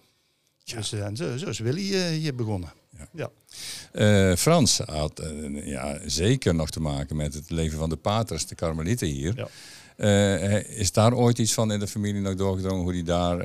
Ja. 0.63 0.75
Dus, 0.77 0.91
en 0.91 1.15
zo, 1.15 1.37
zo 1.37 1.47
is 1.49 1.59
Willy 1.59 2.11
hier 2.11 2.35
begonnen. 2.35 2.73
Eh, 3.91 4.35
Frans 4.35 4.77
had 4.77 5.21
ja, 5.63 5.99
zeker 6.05 6.55
nog 6.55 6.69
te 6.69 6.79
maken 6.81 7.15
met 7.15 7.33
het 7.33 7.49
leven 7.49 7.77
van 7.77 7.89
de 7.89 7.95
paters, 7.95 8.45
de 8.45 8.55
karmelieten 8.55 9.07
hier. 9.07 9.33
Ja. 9.35 9.47
Is 10.67 10.91
daar 10.91 11.13
ooit 11.13 11.37
iets 11.37 11.53
van 11.53 11.71
in 11.71 11.79
de 11.79 11.87
familie 11.87 12.21
nog 12.21 12.35
doorgedrongen, 12.35 12.83
hoe 12.83 12.91
die 12.91 13.03
daar 13.03 13.37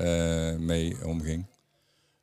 mee 0.60 0.96
omging? 1.04 1.44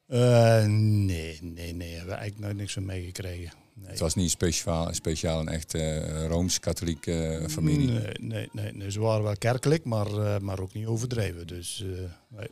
Eh, 0.08 0.66
nee, 0.66 1.40
nee, 1.42 1.74
nee, 1.74 1.92
hebben 1.92 2.14
we 2.14 2.20
eigenlijk 2.20 2.40
nooit 2.40 2.58
niks 2.58 2.74
van 2.74 2.86
meegekregen. 2.86 3.54
Nee. 3.74 3.90
Het 3.90 4.00
was 4.00 4.16
niet 4.16 4.30
speciaal, 4.30 4.94
speciaal 4.94 5.40
een 5.40 5.48
echt 5.48 5.74
eh, 5.74 6.26
Rooms-katholiek 6.26 7.08
eh, 7.08 7.48
familie. 7.48 7.92
Nee, 7.92 8.14
nee, 8.20 8.50
nee, 8.52 8.72
nee, 8.74 8.92
ze 8.92 9.00
waren 9.00 9.24
wel 9.24 9.38
kerkelijk, 9.38 9.84
maar, 9.84 10.42
maar 10.42 10.60
ook 10.60 10.74
niet 10.74 10.86
overdreven. 10.86 11.48
Dus 11.48 11.84
nee. 12.28 12.48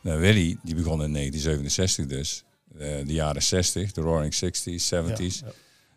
Nou, 0.00 0.20
Willy, 0.20 0.58
die 0.62 0.74
begon 0.74 1.02
in 1.02 1.12
1967 1.12 2.06
dus. 2.06 2.44
de 3.06 3.12
jaren 3.12 3.42
60, 3.42 3.92
de 3.92 4.00
Roaring 4.00 4.34
60s, 4.34 4.84
70s. 4.84 5.40
Ja, 5.40 5.46
ja. 5.46 5.52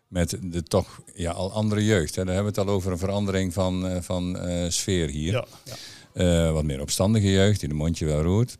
Met 0.07 0.37
de 0.41 0.63
toch 0.63 1.01
ja, 1.13 1.31
al 1.31 1.51
andere 1.51 1.85
jeugd. 1.85 2.15
Hè. 2.15 2.25
Daar 2.25 2.33
hebben 2.33 2.53
we 2.53 2.59
het 2.59 2.69
al 2.69 2.75
over 2.75 2.91
een 2.91 2.97
verandering 2.97 3.53
van, 3.53 4.03
van 4.03 4.37
sfeer 4.69 5.09
hier. 5.09 5.31
Ja, 5.31 5.45
ja. 6.13 6.51
Wat 6.51 6.63
meer 6.63 6.81
opstandige 6.81 7.31
jeugd, 7.31 7.59
die 7.59 7.69
de 7.69 7.75
mondje 7.75 8.05
wel 8.05 8.21
roert. 8.21 8.57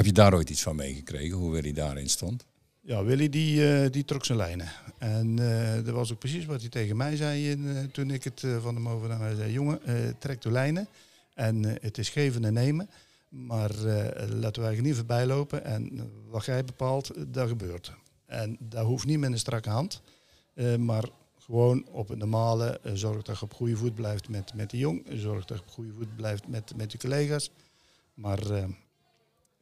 Heb 0.00 0.08
je 0.08 0.14
daar 0.14 0.34
ooit 0.34 0.50
iets 0.50 0.62
van 0.62 0.76
meegekregen, 0.76 1.36
hoe 1.36 1.52
Willy 1.52 1.72
daarin 1.72 2.08
stond? 2.08 2.44
Ja, 2.80 3.04
Willy 3.04 3.28
die, 3.28 3.68
eh, 3.68 3.90
die 3.90 4.04
trok 4.04 4.24
zijn 4.24 4.38
lijnen. 4.38 4.68
En 4.98 5.38
eh, 5.38 5.84
dat 5.84 5.94
was 5.94 6.12
ook 6.12 6.18
precies 6.18 6.44
wat 6.44 6.60
hij 6.60 6.68
tegen 6.68 6.96
mij 6.96 7.16
zei 7.16 7.52
eh, 7.52 7.84
toen 7.92 8.10
ik 8.10 8.24
het 8.24 8.44
van 8.60 8.74
hem 8.74 8.88
overnam. 8.88 9.20
Hij 9.20 9.34
zei, 9.34 9.52
jongen, 9.52 9.80
trek 10.18 10.42
de 10.42 10.50
lijnen. 10.50 10.88
En 11.34 11.64
het 11.64 11.98
is 11.98 12.08
geven 12.08 12.44
en 12.44 12.52
nemen. 12.52 12.90
Maar 13.28 13.70
laten 14.28 14.62
wij 14.62 14.76
er 14.76 14.82
niet 14.82 14.94
voorbij 14.94 15.26
lopen. 15.26 15.64
En 15.64 16.10
wat 16.28 16.44
jij 16.44 16.64
bepaalt, 16.64 17.10
dat 17.28 17.48
gebeurt. 17.48 17.92
En 18.26 18.56
dat 18.58 18.84
hoeft 18.84 19.06
niet 19.06 19.18
met 19.18 19.32
een 19.32 19.38
strakke 19.38 19.70
hand. 19.70 20.02
Maar 20.78 21.04
gewoon 21.38 21.86
op 21.86 22.08
een 22.10 22.18
normale, 22.18 22.80
zorg 22.94 23.22
dat 23.22 23.38
je 23.38 23.44
op 23.44 23.54
goede 23.54 23.76
voet 23.76 23.94
blijft 23.94 24.28
met, 24.28 24.54
met 24.54 24.70
de 24.70 24.78
jong. 24.78 25.06
Zorg 25.12 25.44
dat 25.44 25.58
je 25.58 25.64
op 25.64 25.70
goede 25.70 25.92
voet 25.92 26.16
blijft 26.16 26.48
met, 26.48 26.72
met 26.76 26.92
je 26.92 26.98
collega's. 26.98 27.50
Maar 28.14 28.38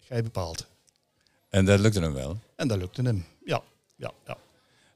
jij 0.09 0.23
bepaalt. 0.23 0.67
En 1.49 1.65
dat 1.65 1.81
lukte 1.81 2.01
hem 2.01 2.13
wel. 2.13 2.39
En 2.57 2.69
dat 2.69 2.79
lukte 2.79 3.03
hem. 3.03 3.25
Ja, 3.45 3.63
ja, 3.97 4.13
ja. 4.27 4.37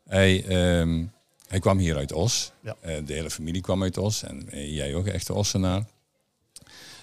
Hij, 0.05 0.45
ehm, 0.45 1.05
hij 1.47 1.59
kwam 1.59 1.79
hier 1.79 1.97
uit 1.97 2.13
Os. 2.13 2.53
Ja. 2.61 2.77
Eh, 2.81 3.07
de 3.07 3.13
hele 3.13 3.31
familie 3.31 3.61
kwam 3.61 3.83
uit 3.83 3.97
Os. 3.97 4.23
En 4.23 4.49
eh, 4.49 4.75
jij 4.75 4.95
ook, 4.95 5.07
echte 5.07 5.33
Ossenaar. 5.35 5.85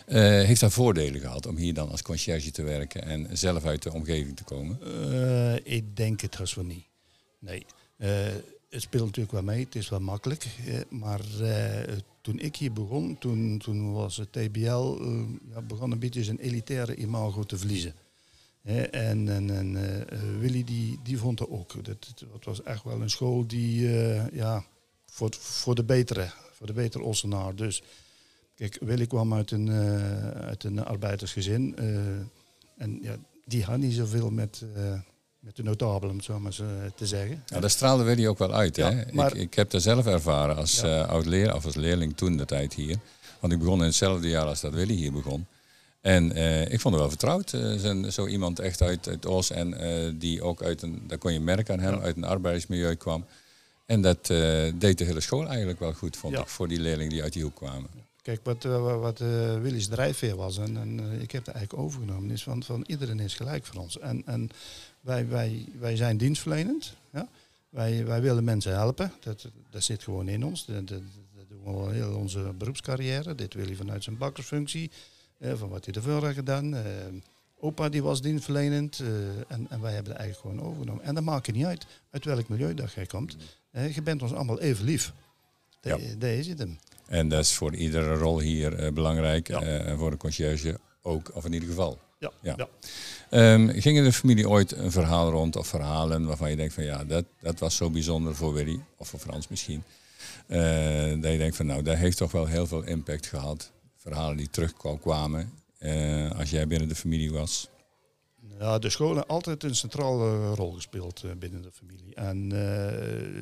Eh 0.06 0.18
heeft 0.20 0.62
hij 0.62 0.70
voordelen 0.70 1.22
gehad 1.22 1.46
om 1.46 1.56
hier 1.56 1.74
dan 1.74 1.90
als 1.90 2.02
conciërge 2.02 2.52
te 2.52 2.64
werken 2.64 3.04
en 3.04 3.38
zelf 3.38 3.66
uit 3.66 3.84
de 3.84 3.94
omgeving 3.94 4.36
te 4.36 4.44
komen? 4.44 4.80
Ik 5.64 5.96
denk 5.96 6.22
het 6.22 6.38
was 6.38 6.54
wel 6.54 6.66
niet. 6.66 6.86
Nee. 7.40 7.66
Het 8.70 8.82
speelt 8.82 9.06
natuurlijk 9.06 9.32
wel 9.32 9.44
mee, 9.44 9.64
het 9.64 9.76
is 9.76 9.90
wel 9.90 10.00
makkelijk. 10.00 10.48
maar 10.90 11.42
eh, 11.42 11.98
toen 12.22 12.40
ik 12.40 12.56
hier 12.56 12.74
begon, 12.74 13.18
toen, 13.18 13.58
toen 13.58 13.94
was 13.94 14.18
het 14.18 14.32
TBL, 14.32 14.98
eh, 15.02 15.22
ja, 15.50 15.62
begon 15.62 15.92
een 15.92 16.00
beetje 16.00 16.24
zijn 16.24 16.40
elitaire 16.40 16.96
imago 16.96 17.44
te 17.44 17.58
verliezen. 17.58 17.94
En 18.92 19.30
en, 19.30 19.76
eh, 20.10 20.20
Willy 20.40 20.64
die, 20.64 21.00
die 21.04 21.18
vond 21.18 21.38
dat 21.38 21.50
ook. 21.50 21.86
Dat, 21.86 22.14
dat 22.32 22.44
was 22.44 22.64
echt 22.64 22.84
wel 22.84 23.02
een 23.02 23.10
school 23.10 23.48
die, 23.48 23.90
ja, 24.34 24.66
voor, 25.06 25.30
voor 25.40 25.76
de 25.76 25.84
betere, 25.84 26.32
voor 26.52 26.68
de 26.68 26.74
betere 26.74 27.04
Ossenaar. 27.04 27.56
Dus 27.56 27.84
kijk, 28.56 28.78
Willy 28.82 29.08
kwam 29.08 29.34
uit 29.34 29.52
een, 29.52 29.70
uit 30.34 30.64
een 30.64 30.86
arbeidersgezin. 30.86 31.76
en 32.78 33.00
ja, 33.02 33.18
die 33.46 33.64
had 33.64 33.78
niet 33.78 33.94
zoveel 33.94 34.32
met, 34.32 34.66
met 35.40 35.56
de 35.56 35.64
notabelen, 35.64 36.10
om 36.10 36.16
het 36.16 36.26
zo 36.26 36.40
maar 36.40 36.52
eh, 36.60 36.68
te 36.96 37.06
zeggen. 37.08 37.44
Ja, 37.46 37.60
daar 37.60 37.70
straalde 37.70 38.04
Willy 38.04 38.28
ook 38.28 38.38
wel 38.38 38.54
uit. 38.54 38.76
Ja, 38.76 38.92
hè? 38.94 39.04
maar- 39.14 39.36
ik, 39.36 39.42
ik 39.42 39.54
heb 39.54 39.70
dat 39.70 39.82
zelf 39.82 40.06
ervaren 40.06 40.56
als 40.56 40.80
Ja. 40.82 41.04
eh, 41.04 41.10
oud 41.10 41.26
leer 41.26 41.56
of 41.56 41.66
als 41.66 41.76
leerling 41.76 42.18
toen 42.18 42.38
de 42.38 42.46
tijd 42.46 42.74
hier. 42.74 42.98
Want 43.40 43.54
ik 43.54 43.60
begon 43.60 43.80
in 43.80 43.86
hetzelfde 43.86 44.28
jaar 44.30 44.46
als 44.46 44.62
dat 44.62 44.74
Willy 44.74 44.94
hier 44.96 45.12
begon. 45.12 45.46
En 46.02 46.32
eh, 46.32 46.62
ik 46.62 46.80
vond 46.80 46.94
het 46.94 47.04
wel 47.04 47.10
vertrouwd. 47.10 47.50
zijn, 47.80 48.12
zo 48.12 48.28
iemand 48.28 48.60
echt 48.60 48.82
uit, 48.82 49.08
uit 49.08 49.26
Os 49.26 49.50
en 49.52 49.76
die 50.20 50.42
ook 50.42 50.62
uit 50.64 50.82
een, 50.82 51.04
dat 51.08 51.18
kon 51.20 51.34
je 51.34 51.40
merken 51.40 51.74
aan 51.74 51.80
hem, 51.80 51.94
Ja. 51.94 52.00
uit 52.02 52.16
een 52.16 52.24
arbeidersmilieu 52.24 52.96
kwam. 52.96 53.26
En 53.86 54.02
dat 54.02 54.26
deed 54.76 54.98
de 54.98 55.04
hele 55.04 55.20
school 55.22 55.48
eigenlijk 55.48 55.80
wel 55.80 55.94
goed, 55.94 56.18
vond 56.18 56.38
ik, 56.38 56.48
voor 56.48 56.68
die 56.68 56.80
leerlingen 56.80 57.12
die 57.12 57.24
uit 57.24 57.34
die 57.34 57.44
hoek 57.44 57.56
kwamen. 57.56 57.90
Kijk, 58.22 58.40
wat, 58.44 58.64
wat, 59.00 59.20
Willy's 59.62 59.88
drijfveer 59.88 60.36
was, 60.36 60.58
en, 60.58 60.78
en 60.78 61.00
ik 61.22 61.32
heb 61.32 61.46
dat 61.46 61.56
eigenlijk 61.56 61.84
overgenomen, 61.86 62.32
is 62.32 62.44
van, 62.44 62.64
van 62.64 62.84
iedereen 62.88 63.20
is 63.20 63.34
gelijk 63.34 63.66
voor 63.66 63.82
ons. 63.82 64.00
En, 64.00 64.22
en 64.26 64.50
wij, 65.02 65.28
wij, 65.28 65.66
wij 65.80 65.96
zijn 65.96 66.18
dienstverlenend. 66.18 66.94
Ja? 67.14 67.28
Wij, 67.70 68.06
wij 68.06 68.22
willen 68.22 68.44
mensen 68.44 68.72
helpen. 68.74 69.12
Dat, 69.20 69.48
dat 69.70 69.84
zit 69.84 70.04
gewoon 70.04 70.28
in 70.28 70.46
ons. 70.46 70.66
Dat, 70.66 70.88
dat, 70.88 71.02
dat 71.36 71.50
doen 71.50 71.64
we 71.64 71.70
al 71.70 71.90
heel 71.90 72.14
onze 72.14 72.54
beroepscarrière. 72.58 73.36
Dit 73.36 73.54
wil 73.54 73.66
hij 73.66 73.76
vanuit 73.76 74.04
zijn 74.04 74.18
bakkersfunctie, 74.18 74.92
eh, 75.38 75.54
van 75.56 75.70
wat 75.70 75.86
hij 75.86 75.94
ervoor 75.94 76.24
heeft 76.24 76.36
gedaan. 76.36 76.76
Eh, 76.76 76.84
opa 77.60 77.90
die 77.90 78.04
was 78.04 78.22
dienstverlenend 78.22 79.00
eh, 79.00 79.08
en, 79.48 79.68
en 79.70 79.82
wij 79.82 79.94
hebben 79.94 80.12
dat 80.12 80.22
eigenlijk 80.22 80.56
gewoon 80.56 80.70
overgenomen. 80.70 81.04
En 81.04 81.16
dat 81.16 81.24
maakt 81.24 81.46
het 81.46 81.56
niet 81.56 81.66
uit 81.66 81.86
uit 82.12 82.26
welk 82.26 82.48
milieu 82.48 82.74
dat 82.74 82.92
jij 82.92 83.06
komt. 83.06 83.38
Eh, 83.72 83.96
je 83.96 84.02
bent 84.02 84.22
ons 84.22 84.34
allemaal 84.34 84.60
even 84.60 84.86
lief. 84.86 85.14
Dat, 85.82 86.00
dat 86.18 86.30
is 86.30 86.48
het 86.48 86.60
hem. 86.60 86.78
En 87.06 87.30
dat 87.30 87.40
is 87.40 87.54
voor 87.54 87.76
iedere 87.76 88.16
rol 88.16 88.40
hier 88.40 88.94
belangrijk. 88.94 89.48
Ja. 89.48 89.62
eh, 89.62 89.88
en 89.88 89.98
voor 89.98 90.12
de 90.12 90.18
conciërge 90.18 90.80
ook, 91.02 91.32
of 91.34 91.46
in 91.46 91.54
ieder 91.54 91.70
geval. 91.70 92.00
Ja, 92.20 92.32
Ja. 92.42 92.54
ja. 92.58 92.68
Ehm, 93.30 93.70
ging 93.80 93.98
in 93.98 94.04
de 94.04 94.14
familie 94.14 94.50
ooit 94.50 94.72
een 94.72 94.92
verhaal 94.92 95.32
rond 95.32 95.56
of 95.56 95.68
verhalen 95.68 96.26
waarvan 96.26 96.50
je 96.50 96.56
denkt 96.56 96.74
van 96.74 96.84
ja, 96.84 97.04
dat, 97.04 97.26
dat 97.42 97.60
was 97.60 97.76
zo 97.76 97.90
bijzonder 97.90 98.36
voor 98.36 98.54
Willy, 98.54 98.80
of 98.98 99.08
voor 99.08 99.20
Frans 99.20 99.48
misschien. 99.48 99.84
Eh, 100.48 101.22
dat 101.22 101.32
je 101.32 101.38
denkt 101.38 101.56
van 101.56 101.66
nou, 101.66 101.84
dat 101.84 101.98
heeft 101.98 102.18
toch 102.18 102.32
wel 102.32 102.46
heel 102.46 102.68
veel 102.68 102.84
impact 102.84 103.28
gehad. 103.28 103.72
Verhalen 103.96 104.38
die 104.38 104.50
terugkwamen 104.50 105.52
eh, 105.78 106.32
als 106.32 106.50
jij 106.50 106.68
binnen 106.68 106.88
de 106.88 106.96
familie 106.96 107.32
was. 107.32 107.70
Ja, 108.60 108.80
de 108.80 108.90
school 108.90 109.16
heeft 109.16 109.28
altijd 109.28 109.64
een 109.64 109.76
centrale 109.76 110.54
rol 110.54 110.72
gespeeld 110.72 111.24
eh, 111.24 111.32
binnen 111.32 111.62
de 111.62 111.72
familie. 111.72 112.16
En 112.16 112.50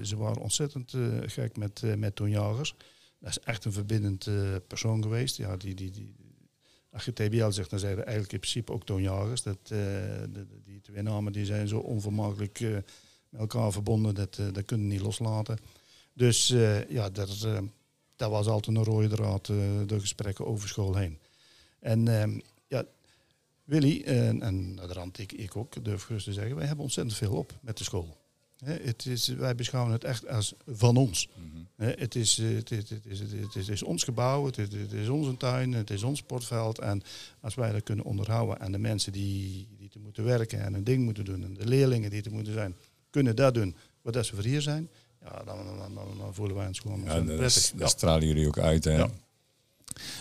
ze 0.05 0.17
waren 0.17 0.41
ontzettend 0.41 0.93
gek 1.25 1.57
met, 1.57 1.81
met 1.97 2.15
Toon 2.15 2.29
Jagers. 2.29 2.75
Dat 3.19 3.29
is 3.29 3.39
echt 3.39 3.65
een 3.65 3.73
verbindend 3.73 4.27
eh, 4.27 4.35
persoon 4.67 5.01
geweest. 5.03 5.37
Ja, 5.37 5.57
die, 5.57 5.75
die, 5.75 5.91
die, 5.91 6.15
als 6.91 7.05
je 7.05 7.13
TBL 7.13 7.49
zegt, 7.49 7.69
dan 7.69 7.79
zijn 7.79 7.91
er 7.91 8.03
eigenlijk 8.03 8.33
in 8.33 8.39
principe 8.39 8.71
ook 8.71 8.85
Toon 8.85 9.01
Jagers. 9.01 9.41
Dat, 9.41 9.57
eh, 9.63 9.79
die 10.65 10.81
twee 10.81 11.01
namen 11.01 11.31
die 11.31 11.45
zijn 11.45 11.67
zo 11.67 11.77
onvermakelijk 11.77 12.59
eh, 12.59 12.69
met 13.29 13.41
elkaar 13.41 13.71
verbonden, 13.71 14.15
dat, 14.15 14.37
eh, 14.37 14.45
dat 14.51 14.65
kunnen 14.65 14.87
we 14.87 14.93
niet 14.93 15.01
loslaten. 15.01 15.57
Dus 16.13 16.47
ja, 16.89 17.09
dat, 17.09 17.47
dat 18.15 18.29
was 18.29 18.47
altijd 18.47 18.77
een 18.77 18.83
rode 18.83 19.07
draad, 19.07 19.45
de 19.45 19.99
gesprekken 19.99 20.45
over 20.45 20.67
school 20.69 20.95
heen. 20.95 21.19
En 21.79 22.07
ehm, 22.07 22.39
ja, 22.67 22.85
Willy, 23.63 24.01
en, 24.01 24.75
de 24.75 24.93
rand 24.93 25.19
ik, 25.19 25.31
ik 25.31 25.55
ook, 25.55 25.83
durf 25.83 26.03
gerust 26.03 26.25
te 26.25 26.33
zeggen, 26.33 26.55
wij 26.55 26.65
hebben 26.65 26.83
ontzettend 26.83 27.17
veel 27.17 27.33
op 27.33 27.53
met 27.61 27.77
de 27.77 27.83
school. 27.83 28.17
Het 28.65 29.05
is, 29.05 29.27
wij 29.27 29.55
beschouwen 29.55 29.93
het 29.93 30.03
echt 30.03 30.27
als 30.27 30.53
van 30.67 30.97
ons. 30.97 31.29
Is, 31.77 31.87
eh, 31.87 31.99
het, 31.99 32.15
is, 32.15 32.37
het, 32.37 32.71
is, 32.71 32.89
het, 32.89 33.05
is, 33.05 33.19
het 33.19 33.31
is- 33.31 33.55
het 33.55 33.67
is 33.69 33.83
ons 33.83 34.03
gebouw, 34.03 34.45
het 34.45 34.57
is, 34.57 34.67
het 34.73 34.91
is 34.93 35.07
onze 35.09 35.37
tuin, 35.37 35.73
het 35.73 35.89
is 35.89 36.03
ons 36.03 36.19
sportveld. 36.19 36.79
En 36.79 37.01
als 37.41 37.55
wij 37.55 37.71
dat 37.71 37.83
kunnen 37.83 38.05
onderhouden 38.05 38.59
en 38.59 38.71
de 38.71 38.77
mensen 38.77 39.11
die, 39.11 39.67
die 39.77 39.89
te 39.89 39.99
moeten 39.99 40.23
werken 40.23 40.61
en 40.63 40.73
een 40.73 40.83
ding 40.83 41.03
moeten 41.03 41.25
doen, 41.25 41.43
en 41.43 41.53
de 41.53 41.65
leerlingen 41.67 42.09
die 42.09 42.21
te 42.21 42.29
moeten 42.29 42.53
zijn, 42.53 42.75
kunnen 43.09 43.35
dat 43.35 43.53
doen 43.53 43.75
wat 44.01 44.13
dat 44.13 44.25
ze 44.25 44.35
voor 44.35 44.43
hier 44.43 44.61
zijn, 44.61 44.89
ja, 45.21 45.43
dan, 45.45 45.57
dan, 45.77 45.93
dan, 45.95 46.17
dan 46.17 46.33
voelen 46.33 46.55
wij 46.55 46.67
ons 46.67 46.79
gewoon 46.79 47.03
Ja, 47.03 47.21
prettig. 47.21 47.69
dat 47.71 47.73
Ja. 47.79 47.87
stralen 47.87 48.27
jullie 48.27 48.47
ook 48.47 48.59
uit. 48.59 48.83
Hè? 48.83 48.95
Ja. 48.97 49.09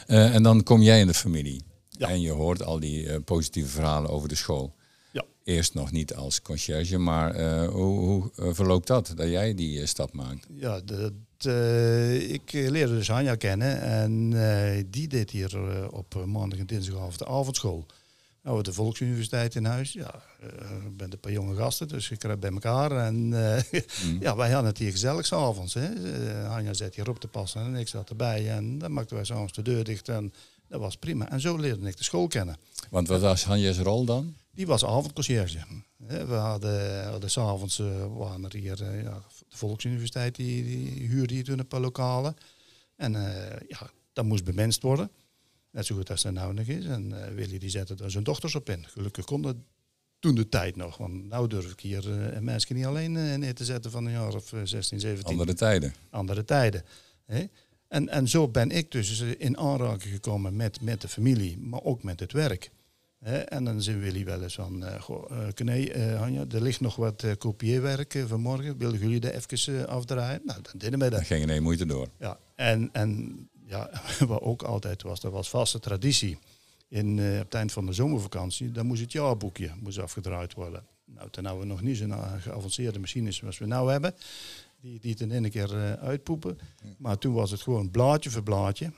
Eh, 0.07 0.35
en 0.35 0.43
dan 0.43 0.63
kom 0.63 0.83
jij 0.83 1.01
in 1.01 1.07
de 1.07 1.15
familie. 1.15 1.63
En 1.99 2.21
je 2.21 2.31
hoort 2.31 2.63
al 2.63 2.81
die 2.81 3.09
eh, 3.09 3.17
positieve 3.25 3.69
verhalen 3.69 4.11
over 4.11 4.29
de 4.29 4.35
school. 4.35 4.75
Eerst 5.47 5.75
nog 5.75 5.91
niet 5.91 6.15
als 6.15 6.43
conciërge, 6.43 6.99
maar 6.99 7.35
eh, 7.35 7.69
hoe, 7.69 7.99
hoe 7.99 8.31
eh, 8.37 8.49
verloopt 8.53 8.87
dat, 8.87 9.13
dat 9.15 9.29
jij 9.29 9.55
die 9.55 9.81
eh, 9.81 9.87
stap 9.87 10.13
maakt? 10.13 10.47
Ja, 10.55 10.81
dat, 10.81 11.13
ik 12.31 12.53
leerde 12.53 12.95
dus 12.95 13.11
Anja 13.11 13.35
kennen 13.35 13.81
en 13.81 14.31
die 14.91 15.09
deed 15.09 15.31
hier 15.31 15.59
op 15.93 16.25
maandag 16.27 16.59
en 16.59 16.67
dinsdagavond 16.67 17.19
de 17.19 17.27
avondschool. 17.27 17.87
Nou, 18.47 18.63
de 18.63 18.73
Volksuniversiteit 18.73 19.55
in 19.55 19.65
huis. 19.65 19.93
Ja, 19.93 20.15
ik 20.87 20.97
ben 20.97 21.13
een 21.13 21.21
paar 21.21 21.33
jonge 21.33 21.55
gasten, 21.55 21.89
dus 21.89 22.11
ik 22.11 22.19
krijg 22.19 22.39
bij 22.39 22.51
elkaar. 22.51 22.91
En 22.91 23.33
eh, 23.33 23.81
ja, 24.21 24.37
wij 24.37 24.51
hadden 24.51 24.71
het 24.71 24.79
hier 24.79 24.91
gezellig 24.91 25.27
s'avonds. 25.27 25.75
hè. 25.75 25.87
Eh, 25.87 26.55
Anja 26.55 26.73
zat 26.73 26.95
hier 26.95 27.09
op 27.09 27.21
te 27.21 27.29
passen 27.29 27.61
en 27.61 27.75
ik 27.75 27.89
zat 27.89 28.11
erbij. 28.11 28.51
En 28.51 28.79
dan 28.79 28.93
maakten 28.93 29.17
wij 29.17 29.25
s'avonds 29.25 29.53
de 29.53 29.63
deur 29.63 29.85
dicht 29.85 30.09
en 30.09 30.33
dat 30.69 30.81
was 30.81 30.97
prima. 30.97 31.31
En 31.31 31.41
zo 31.41 31.57
leerde 31.57 31.89
ik 31.89 31.97
de 31.97 32.05
school 32.05 32.27
kennen. 32.27 32.57
Want 32.91 33.09
wat 33.09 33.21
was 33.21 33.45
Hanjes 33.45 33.79
rol 33.79 34.05
dan? 34.05 34.35
Die 34.51 34.67
was 34.67 34.85
avondconcierge. 34.85 35.59
Hè, 36.07 36.27
We 36.27 36.35
hadden, 36.35 37.05
hadden 37.09 37.31
s'avonds 37.31 37.79
uh, 37.79 38.17
waren 38.17 38.45
er 38.45 38.55
hier 38.57 38.83
eh, 38.83 39.03
ja, 39.03 39.23
de 39.49 39.57
Volksuniversiteit, 39.57 40.35
die, 40.35 40.63
die 40.65 41.09
huurde 41.09 41.35
hier 41.35 41.45
toen 41.45 41.59
een 41.59 41.67
paar 41.67 41.81
lokalen. 41.81 42.37
En 42.97 43.15
eh, 43.15 43.61
ja, 43.69 43.91
dat 44.13 44.25
moest 44.25 44.45
bemenst 44.45 44.83
worden. 44.83 45.11
Net 45.71 45.87
zo 45.87 45.95
goed 45.97 46.11
als 46.11 46.23
dat 46.23 46.33
nou 46.33 46.55
nog 46.55 46.67
is. 46.67 46.85
En 46.85 47.25
eh, 47.25 47.35
Willy 47.35 47.59
die 47.59 47.71
zette 47.71 47.95
daar 47.95 48.11
zijn 48.11 48.25
dochters 48.25 48.55
op 48.55 48.71
in. 48.71 48.87
Gelukkig 48.89 49.25
kon 49.25 49.43
dat 49.43 49.57
toen 50.19 50.35
de 50.35 50.49
tijd 50.49 50.77
nog. 50.77 50.97
Want 50.97 51.13
nu 51.31 51.47
durf 51.47 51.71
ik 51.73 51.81
hier 51.81 52.11
eh, 52.13 52.37
een 52.37 52.45
meisje 52.45 52.73
niet 52.73 52.85
alleen 52.85 53.17
eh, 53.17 53.35
neer 53.35 53.55
te 53.55 53.65
zetten 53.65 53.91
van 53.91 54.05
een 54.05 54.13
jaar 54.13 54.35
of 54.35 54.53
eh, 54.53 54.61
16, 54.65 55.01
17 55.01 55.31
Andere 55.31 55.55
tijden. 55.55 55.95
andere 56.11 56.45
tijden. 56.45 56.85
Hè? 57.25 57.45
En, 57.89 58.09
en 58.09 58.29
zo 58.29 58.49
ben 58.49 58.71
ik 58.71 58.91
dus 58.91 59.21
in 59.21 59.59
aanraking 59.59 60.13
gekomen 60.13 60.57
met, 60.57 60.81
met 60.81 61.01
de 61.01 61.09
familie, 61.09 61.59
maar 61.59 61.83
ook 61.83 62.03
met 62.03 62.21
het 62.21 62.33
werk. 62.33 62.71
En 63.49 63.65
dan 63.65 63.83
zijn 63.83 64.01
Willy 64.01 64.25
wel 64.25 64.43
eens 64.43 64.55
van, 64.55 64.83
uh, 64.83 65.01
goh, 65.01 65.31
uh, 65.31 65.39
Kne, 65.55 65.95
uh, 65.95 66.19
Hanja, 66.19 66.45
er 66.51 66.63
ligt 66.63 66.81
nog 66.81 66.97
wat 66.97 67.23
uh, 67.23 67.33
kopieerwerk 67.39 68.25
vanmorgen, 68.27 68.79
willen 68.79 68.99
jullie 68.99 69.21
dat 69.21 69.33
even 69.33 69.89
afdraaien? 69.89 70.41
Nou, 70.45 70.63
dan 70.63 70.73
deden 70.77 70.99
wij 70.99 71.11
dat. 71.11 71.19
Dat 71.19 71.29
ging 71.29 71.43
in 71.43 71.51
één 71.51 71.63
moeite 71.63 71.87
door. 71.87 72.09
Ja, 72.19 72.39
en, 72.55 72.89
en 72.93 73.39
ja, 73.67 73.91
wat 74.27 74.41
ook 74.41 74.63
altijd 74.63 75.03
was, 75.03 75.21
dat 75.21 75.33
was 75.33 75.49
vaste 75.49 75.79
traditie. 75.79 76.39
In, 76.89 77.19
op 77.19 77.45
het 77.45 77.55
eind 77.55 77.73
van 77.73 77.87
de 77.87 77.93
zomervakantie, 77.93 78.73
dan 78.73 78.87
moest 78.87 79.01
het 79.01 79.13
jaarboekje 79.13 79.71
moest 79.81 79.99
afgedraaid 79.99 80.55
worden. 80.55 80.85
Nou, 81.05 81.31
toen 81.31 81.45
hebben 81.45 81.63
we 81.63 81.69
nog 81.69 81.81
niet 81.81 81.97
zo'n 81.97 82.41
geavanceerde 82.41 82.99
machines 82.99 83.37
zoals 83.37 83.59
we 83.59 83.67
nu 83.67 83.75
hebben 83.75 84.15
die, 84.87 85.01
die 85.01 85.11
het 85.11 85.21
in 85.21 85.33
één 85.33 85.51
keer 85.51 85.75
uh, 85.75 85.93
uitpoepen. 85.93 86.59
Maar 86.99 87.19
toen 87.19 87.35
was 87.35 87.51
het 87.51 87.61
gewoon 87.61 87.91
blaadje 87.91 88.31
voor 88.31 88.43
blaadje. 88.43 88.93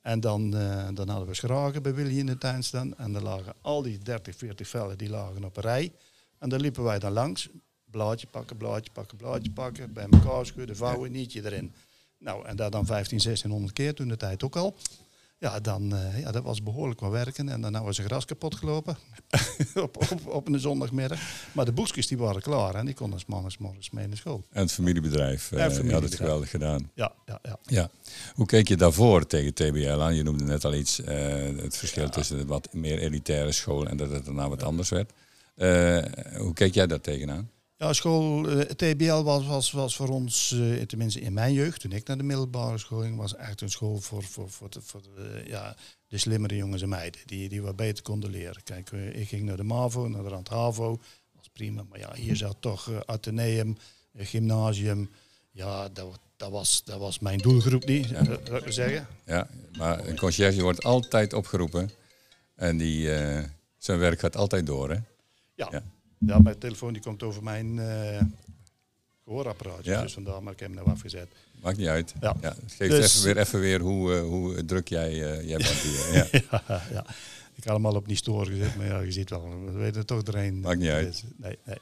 En 0.00 0.20
dan, 0.20 0.54
uh, 0.56 0.88
dan 0.94 1.08
hadden 1.08 1.28
we 1.28 1.34
schragen 1.34 1.82
bij 1.82 1.94
Willy 1.94 2.18
in 2.18 2.26
de 2.26 2.38
tuin 2.38 2.62
staan. 2.62 2.96
En 2.96 3.12
dan 3.12 3.22
lagen 3.22 3.54
al 3.60 3.82
die 3.82 3.98
30, 3.98 4.36
40 4.36 4.68
vellen 4.68 4.98
die 4.98 5.08
lagen 5.08 5.44
op 5.44 5.56
een 5.56 5.62
rij. 5.62 5.92
En 6.38 6.48
daar 6.48 6.60
liepen 6.60 6.82
wij 6.82 6.98
dan 6.98 7.12
langs, 7.12 7.48
Blaadje 7.90 8.26
pakken, 8.26 8.56
blaadje 8.56 8.90
pakken, 8.92 9.16
blaadje 9.16 9.50
pakken. 9.50 9.92
Bij 9.92 10.06
elkaar 10.10 10.46
schudden, 10.46 10.76
vouwen, 10.76 11.12
nietje 11.12 11.44
erin. 11.44 11.74
Nou, 12.18 12.46
en 12.46 12.56
dat 12.56 12.72
dan 12.72 12.86
15, 12.86 13.18
1600 13.18 13.72
keer 13.72 13.94
toen 13.94 14.08
de 14.08 14.16
tijd 14.16 14.42
ook 14.42 14.56
al. 14.56 14.76
Ja, 15.44 15.60
dan, 15.60 15.94
uh, 15.94 16.20
ja, 16.20 16.30
dat 16.30 16.42
was 16.42 16.62
behoorlijk 16.62 17.00
wat 17.00 17.10
werken. 17.10 17.48
En 17.48 17.60
daarna 17.60 17.82
was 17.82 17.98
er 17.98 18.04
gras 18.04 18.24
kapot 18.24 18.54
gelopen 18.54 18.96
op, 19.74 20.10
op, 20.10 20.26
op 20.26 20.48
een 20.48 20.60
zondagmiddag. 20.60 21.18
Maar 21.52 21.64
de 21.64 21.72
boekjes 21.72 22.06
die 22.06 22.18
waren 22.18 22.42
klaar 22.42 22.74
en 22.74 22.86
die 22.86 22.94
konden 22.94 23.20
s 23.20 23.26
morgens 23.26 23.90
mee 23.90 24.06
naar 24.06 24.16
school. 24.16 24.44
En 24.50 24.62
het 24.62 24.72
familiebedrijf, 24.72 25.50
uh, 25.52 25.58
familiebedrijf. 25.58 25.92
had 25.92 26.02
het 26.02 26.14
geweldig 26.14 26.50
gedaan. 26.50 26.90
Ja, 26.94 27.12
ja, 27.26 27.38
ja. 27.42 27.58
ja. 27.62 27.90
Hoe 28.34 28.46
keek 28.46 28.68
je 28.68 28.76
daarvoor 28.76 29.26
tegen 29.26 29.54
TBL 29.54 30.00
aan? 30.00 30.14
Je 30.14 30.22
noemde 30.22 30.44
net 30.44 30.64
al 30.64 30.74
iets, 30.74 31.00
uh, 31.00 31.06
het 31.62 31.76
verschil 31.76 32.08
tussen 32.08 32.36
de 32.36 32.46
wat 32.46 32.72
meer 32.72 32.98
elitaire 32.98 33.52
school 33.52 33.86
en 33.86 33.96
dat 33.96 34.10
het 34.10 34.24
daarna 34.24 34.48
wat 34.48 34.62
anders 34.62 34.88
werd. 34.88 35.12
hoe 36.36 36.52
keek 36.54 36.74
jij 36.74 36.86
daar 36.86 37.00
tegenaan? 37.00 37.50
Ja, 37.76 37.92
school 37.92 38.50
uh, 38.50 38.60
TBL 38.60 39.22
was, 39.22 39.46
was, 39.46 39.70
was 39.70 39.96
voor 39.96 40.08
ons, 40.08 40.50
uh, 40.50 40.82
tenminste 40.82 41.20
in 41.20 41.32
mijn 41.32 41.52
jeugd, 41.52 41.80
toen 41.80 41.92
ik 41.92 42.06
naar 42.06 42.16
de 42.16 42.22
middelbare 42.22 42.78
school 42.78 43.00
ging, 43.00 43.16
was 43.16 43.36
echt 43.36 43.60
een 43.60 43.70
school 43.70 44.00
voor, 44.00 44.22
voor, 44.22 44.50
voor, 44.50 44.70
de, 44.70 44.80
voor 44.82 45.02
de, 45.02 45.42
ja, 45.46 45.76
de 46.08 46.18
slimmere 46.18 46.56
jongens 46.56 46.82
en 46.82 46.88
meiden, 46.88 47.20
die, 47.24 47.48
die 47.48 47.62
wat 47.62 47.76
beter 47.76 48.02
konden 48.02 48.30
leren. 48.30 48.62
Kijk, 48.62 48.90
uh, 48.90 49.20
ik 49.20 49.28
ging 49.28 49.42
naar 49.42 49.56
de 49.56 49.62
MAVO, 49.62 50.08
naar 50.08 50.22
de 50.22 50.28
Randhavo, 50.28 51.00
was 51.36 51.48
prima, 51.52 51.84
maar 51.88 51.98
ja, 51.98 52.14
hier 52.14 52.36
zat 52.36 52.56
toch 52.60 53.04
Atheneum, 53.06 53.76
gymnasium, 54.16 55.10
ja, 55.50 55.88
dat, 55.88 56.18
dat, 56.36 56.50
was, 56.50 56.84
dat 56.84 56.98
was 56.98 57.18
mijn 57.18 57.38
doelgroep 57.38 57.84
niet, 57.84 58.06
zou 58.06 58.64
ik 58.64 58.72
zeggen. 58.72 59.06
Ja, 59.26 59.48
maar 59.78 60.06
een 60.06 60.16
conciërge 60.16 60.62
wordt 60.62 60.84
altijd 60.84 61.32
opgeroepen 61.32 61.90
en 62.54 62.76
die, 62.76 63.08
zijn 63.78 63.98
werk 63.98 64.20
gaat 64.20 64.36
altijd 64.36 64.66
door, 64.66 64.90
hè? 64.90 64.98
ja. 65.54 65.68
ja. 65.70 65.82
Ja, 66.26 66.38
mijn 66.38 66.58
telefoon 66.58 66.92
die 66.92 67.02
komt 67.02 67.22
over 67.22 67.42
mijn 67.42 67.76
uh, 67.76 68.20
gehoorapparaatje. 69.24 69.90
Ja. 69.90 70.02
Dus 70.02 70.12
vandaar 70.12 70.42
maar 70.42 70.52
ik 70.52 70.60
heb 70.60 70.68
hem 70.68 70.78
nou 70.78 70.90
afgezet. 70.90 71.28
Maakt 71.62 71.76
niet 71.76 71.86
uit. 71.86 72.14
Ja. 72.20 72.36
dus, 72.40 72.78
even, 72.78 73.22
weer, 73.22 73.38
even 73.38 73.60
weer 73.60 73.80
hoe, 73.80 74.14
uh, 74.14 74.20
hoe 74.20 74.64
druk 74.64 74.88
jij, 74.88 75.12
uh, 75.12 75.48
jij 75.48 75.56
bent 75.56 75.68
hier. 75.68 76.28
Ja. 76.50 76.82
ja. 76.92 77.06
Ik 77.54 77.64
had 77.64 77.76
hem 77.76 77.86
al 77.86 77.94
op 77.94 78.06
niet 78.06 78.18
storen 78.18 78.46
gezet, 78.46 78.76
maar 78.76 78.86
ja, 78.86 79.00
je 79.00 79.12
ziet 79.12 79.30
wel, 79.30 79.48
we 79.64 79.72
weten 79.72 79.98
het 79.98 80.06
toch 80.06 80.22
erin. 80.24 80.60
Maakt 80.60 80.78
niet 80.78 80.90
uit. 80.90 81.06
Dus, 81.06 81.22
nee, 81.36 81.58
nee. 81.64 81.78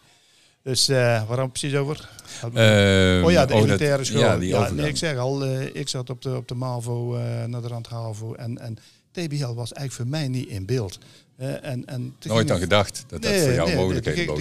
Dus 0.62 0.88
uh, 0.88 1.28
waarom 1.28 1.50
precies 1.50 1.74
over? 1.74 2.08
Uh, 2.44 3.24
oh 3.24 3.30
ja, 3.30 3.46
de 3.46 3.54
elitaire 3.54 4.04
school. 4.04 4.20
Ja, 4.20 4.38
die 4.38 4.48
ja, 4.48 4.70
nee, 4.70 4.88
ik 4.88 4.96
zeg 4.96 5.16
al, 5.16 5.46
uh, 5.46 5.74
ik 5.74 5.88
zat 5.88 6.10
op 6.10 6.22
de, 6.22 6.36
op 6.36 6.48
de 6.48 6.54
MAVO, 6.54 7.16
naar 7.46 7.62
de 7.62 7.68
Randhavo 7.68 8.34
en, 8.34 8.58
en 8.58 8.78
TBL 9.10 9.54
was 9.54 9.72
eigenlijk 9.72 9.92
voor 9.92 10.06
mij 10.06 10.28
niet 10.28 10.48
in 10.48 10.66
beeld. 10.66 10.98
En, 11.42 11.84
en 11.84 12.16
Nooit 12.22 12.50
aan 12.50 12.58
gedacht 12.58 13.04
dat 13.06 13.22
dat 13.22 13.32
voor 13.32 13.52
jou 13.52 13.68
nee, 13.68 13.76
mogelijkheden 13.76 14.26
bood. 14.26 14.38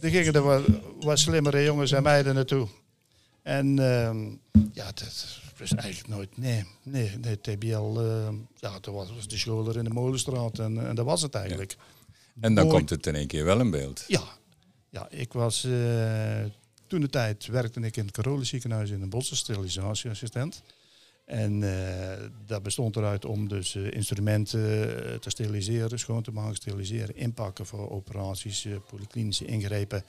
Er 0.00 0.10
gingen 0.10 0.32
er 0.32 0.42
wat, 0.42 0.62
wat 1.00 1.18
slimmere 1.18 1.62
jongens 1.62 1.92
en 1.92 2.02
meiden 2.02 2.34
naartoe. 2.34 2.68
En 3.42 3.66
uh, 3.66 4.10
ja, 4.72 4.84
dat 4.84 5.38
was 5.58 5.74
eigenlijk 5.74 6.08
nooit. 6.08 6.36
Nee, 6.36 6.64
nee, 6.82 7.18
nee 7.18 7.40
TBL. 7.40 8.00
Ehm, 8.00 8.34
ja, 8.56 8.80
toen 8.80 8.94
was, 8.94 9.12
was 9.14 9.28
de 9.28 9.38
school 9.38 9.68
er 9.68 9.76
in 9.76 9.84
de 9.84 9.90
Molenstraat 9.90 10.58
en, 10.58 10.86
en 10.86 10.94
dat 10.94 11.04
was 11.04 11.22
het 11.22 11.34
eigenlijk. 11.34 11.76
En 12.40 12.54
dan 12.54 12.68
komt 12.68 12.90
het 12.90 13.06
in 13.06 13.14
één 13.14 13.26
keer 13.26 13.44
wel 13.44 13.60
in 13.60 13.70
beeld. 13.70 14.04
Ja, 14.06 14.22
ja 14.88 15.08
ik 15.10 15.32
was. 15.32 15.64
Uh, 15.64 16.44
toen 16.86 17.00
de 17.00 17.08
tijd 17.08 17.46
werkte 17.46 17.80
ik 17.80 17.96
in 17.96 18.04
het 18.04 18.14
Carolus 18.14 18.48
ziekenhuis 18.48 18.90
in 18.90 19.02
een 19.02 19.22
sterilisatieassistent. 19.22 20.62
En 21.30 21.62
uh, 21.62 22.12
dat 22.46 22.62
bestond 22.62 22.96
eruit 22.96 23.24
om 23.24 23.48
dus 23.48 23.74
uh, 23.74 23.90
instrumenten 23.90 24.60
uh, 24.60 25.14
te 25.14 25.30
steriliseren, 25.30 25.98
schoon 25.98 26.22
te 26.22 26.32
maken, 26.32 26.56
steriliseren, 26.56 27.16
inpakken 27.16 27.66
voor 27.66 27.90
operaties, 27.90 28.68
polyklinische 28.86 29.44
ingrepen. 29.44 30.04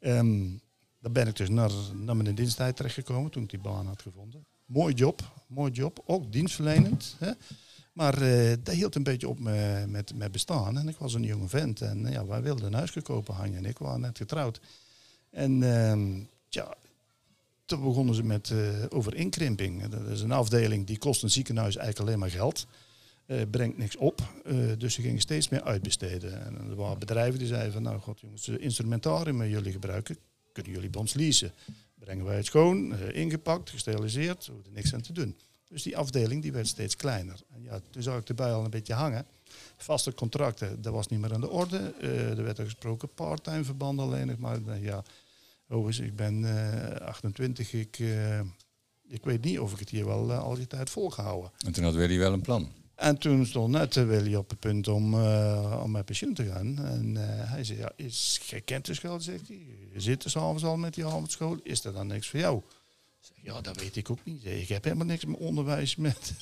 Um, 0.00 0.60
daar 1.00 1.12
ben 1.12 1.26
ik 1.26 1.36
dus 1.36 1.48
naar, 1.48 1.70
naar 1.94 2.16
mijn 2.16 2.34
diensttijd 2.34 2.76
terechtgekomen 2.76 3.30
toen 3.30 3.42
ik 3.42 3.50
die 3.50 3.58
baan 3.58 3.86
had 3.86 4.02
gevonden. 4.02 4.44
Mooi 4.64 4.94
job, 4.94 5.32
mooi 5.46 5.72
job, 5.72 6.02
ook 6.06 6.32
dienstverlenend. 6.32 7.16
Hè? 7.18 7.32
Maar 7.92 8.18
dat 8.62 8.74
hield 8.74 8.94
een 8.94 9.02
beetje 9.02 9.28
op 9.28 9.38
met, 9.38 10.14
met, 10.14 10.32
bestaan. 10.32 10.78
En 10.78 10.88
ik 10.88 10.96
was 10.96 11.14
een 11.14 11.24
jonge 11.24 11.48
vent 11.48 11.80
en 11.80 12.10
ja, 12.10 12.26
wij 12.26 12.42
wilden 12.42 12.66
een 12.66 12.74
huis 12.74 12.90
gekopen, 12.90 13.34
Hanje 13.34 13.56
en 13.56 13.64
ik 13.64 13.78
waren 13.78 14.00
net 14.00 14.16
getrouwd. 14.16 14.60
En 15.30 15.62
ehm, 15.62 16.20
ja, 16.48 16.74
begonnen 17.80 18.14
ze 18.14 18.22
met 18.22 18.52
uh. 18.90 19.90
Dat 19.90 20.06
is 20.08 20.20
een 20.20 20.32
afdeling 20.32 20.86
die 20.86 20.98
kost 20.98 21.22
een 21.22 21.30
ziekenhuis 21.30 21.76
eigenlijk 21.76 22.08
alleen 22.08 22.20
maar 22.20 22.30
geld. 22.30 22.66
Uh, 23.26 23.40
brengt 23.50 23.78
niks 23.78 23.96
op. 23.96 24.20
Dus 24.78 24.94
ze 24.94 25.02
gingen 25.02 25.20
steeds 25.20 25.48
meer 25.48 25.62
uitbesteden. 25.62 26.44
En 26.44 26.70
er 26.70 26.76
waren 26.76 26.98
bedrijven 26.98 27.38
die 27.38 27.48
zeiden 27.48 27.72
van 27.72 27.82
nou 27.82 28.00
god 28.00 28.20
jongens, 28.20 28.48
instrumentarium 28.48 29.44
jullie 29.44 29.72
gebruiken, 29.72 30.16
kunnen 30.52 30.72
jullie 30.72 30.90
bij 30.90 31.00
ons 31.00 31.14
leasen. 31.14 31.52
Brengen 31.98 32.24
wij 32.24 32.36
het 32.36 32.46
schoon, 32.46 32.98
ingepakt, 32.98 33.70
gesteriliseerd, 33.70 34.46
er 34.46 34.52
hoefde 34.52 34.70
niks 34.70 34.94
aan 34.94 35.00
te 35.00 35.12
doen. 35.12 35.36
Dus 35.68 35.82
die 35.82 35.96
afdeling 35.96 36.42
die 36.42 36.52
werd 36.52 36.66
steeds 36.66 36.96
kleiner. 36.96 37.40
En 37.54 37.62
ja, 37.62 37.80
toen 37.90 38.02
zag 38.02 38.18
ik 38.18 38.28
erbij 38.28 38.52
al 38.52 38.64
een 38.64 38.70
beetje 38.70 38.94
hangen. 38.94 39.26
Vaste 39.76 40.14
contracten, 40.14 40.82
dat 40.82 40.92
was 40.92 41.06
niet 41.06 41.20
meer 41.20 41.34
aan 41.34 41.40
de 41.40 41.50
orde. 41.50 41.94
er 42.36 42.42
werd 42.42 42.58
er 42.58 42.64
gesproken 42.64 43.08
part-time 43.14 43.64
verbanden 43.64 44.04
alleen 44.04 44.26
nog 44.26 44.38
maar. 44.38 44.80
ja, 44.80 45.02
Overigens, 45.72 46.06
ik 46.06 46.16
ben 46.16 46.42
uh, 46.42 46.96
eh, 46.96 47.06
28. 47.06 47.72
Ik, 47.72 47.98
uh, 47.98 48.40
ik 49.08 49.24
weet 49.24 49.44
niet 49.44 49.58
of 49.58 49.72
ik 49.72 49.78
het 49.78 49.90
hier 49.90 50.06
wel 50.06 50.30
uh, 50.30 50.42
al 50.42 50.54
die 50.54 50.66
tijd 50.66 50.90
volgehouden. 50.90 51.50
En 51.66 51.72
toen 51.72 51.84
had 51.84 51.94
Willy 51.94 52.18
wel 52.18 52.32
een 52.32 52.40
plan. 52.40 52.72
En 52.94 53.18
toen 53.18 53.46
stond 53.46 53.72
net 53.72 53.94
Willy 53.94 54.34
op 54.34 54.50
het 54.50 54.58
punt 54.58 54.88
om, 54.88 55.14
om 55.74 55.90
met 55.90 56.04
pensioen 56.04 56.34
te 56.34 56.44
gaan. 56.44 56.78
En 56.84 57.16
hij 57.48 57.64
zei, 57.64 57.78
ja, 57.78 57.92
is 57.96 58.40
gekend 58.42 58.86
de 58.86 58.94
school, 58.94 59.20
zegt 59.20 59.48
hij. 59.48 59.66
Je 59.92 60.00
zit 60.00 60.24
er 60.24 60.30
s'avonds 60.30 60.64
al 60.64 60.76
met 60.76 60.94
die 60.94 61.06
avondschool. 61.06 61.58
Is 61.62 61.82
dat 61.82 61.94
dan 61.94 62.06
niks 62.06 62.28
voor 62.28 62.40
jou? 62.40 62.62
ja, 63.42 63.60
dat 63.60 63.80
weet 63.80 63.96
ik 63.96 64.10
ook 64.10 64.24
niet. 64.24 64.44
Ik 64.44 64.68
heb 64.68 64.84
helemaal 64.84 65.06
niks 65.06 65.24
met 65.24 65.38
onderwijs 65.38 65.96
met. 65.96 66.32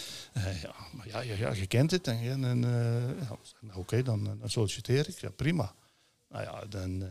ja, 0.62 0.74
maar 0.92 1.08
ja, 1.08 1.20
ja, 1.20 1.34
ja, 1.34 1.52
je 1.52 1.66
kent 1.66 1.90
het. 1.90 2.06
En, 2.06 2.44
en 2.44 2.60
ja, 3.20 3.36
nou, 3.60 3.78
oké, 3.78 4.02
dan, 4.02 4.24
dan 4.40 4.50
solliciteer 4.50 5.08
ik. 5.08 5.18
Ja, 5.18 5.30
prima. 5.30 5.74
Nou 6.28 6.44
ja, 6.44 6.64
dan 6.64 7.10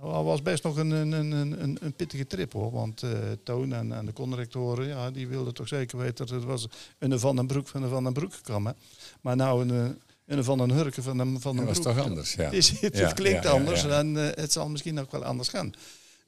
het 0.00 0.24
was 0.24 0.42
best 0.42 0.62
nog 0.62 0.76
een, 0.76 0.90
een, 0.90 1.12
een, 1.12 1.62
een, 1.62 1.78
een 1.80 1.92
pittige 1.92 2.26
trip 2.26 2.52
hoor. 2.52 2.72
Want 2.72 3.02
uh, 3.02 3.10
Toon 3.42 3.72
en, 3.72 3.92
en 3.92 4.06
de 4.06 4.12
conrectoren, 4.12 4.86
ja, 4.86 5.10
die 5.10 5.28
wilden 5.28 5.54
toch 5.54 5.68
zeker 5.68 5.98
weten 5.98 6.26
dat 6.26 6.34
het 6.34 6.44
was 6.44 6.68
een 6.98 7.18
Van 7.18 7.36
den 7.36 7.46
Broek 7.46 7.68
van 7.68 7.82
een 7.82 7.88
Van 7.88 8.04
den 8.04 8.12
Broek 8.12 8.34
gekomen. 8.34 8.76
Maar 9.20 9.36
nou 9.36 9.68
een, 9.68 10.00
een 10.26 10.44
Van 10.44 10.58
den 10.58 10.70
Hurken 10.70 11.02
van 11.02 11.18
een 11.18 11.40
Van 11.40 11.56
den 11.56 11.64
Broek. 11.64 11.74
Dat 11.74 11.84
was 11.84 11.94
toch 11.94 12.04
anders, 12.04 12.34
ja. 12.34 12.50
Het, 12.80 12.98
het, 12.98 13.12
klinkt 13.12 13.46
anders 13.46 13.84
en 13.84 14.14
uh, 14.14 14.28
het 14.34 14.52
zal 14.52 14.68
misschien 14.68 15.00
ook 15.00 15.10
wel 15.10 15.24
anders 15.24 15.48
gaan. 15.48 15.72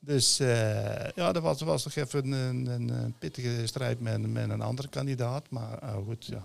Dus 0.00 0.40
uh, 0.40 0.48
ja, 1.14 1.33
dat 1.33 1.42
was, 1.42 1.61
was 1.61 1.83
toch 1.83 1.94
even 1.94 2.33
een, 2.33 2.66
een, 2.66 2.88
een 2.88 3.14
pittige 3.18 3.66
strijd 3.66 4.00
met, 4.00 4.33
met 4.33 4.50
een 4.50 4.61
andere 4.61 4.88
kandidaat. 4.88 5.50
Maar 5.50 5.78
goed, 6.07 6.26
ja 6.26 6.44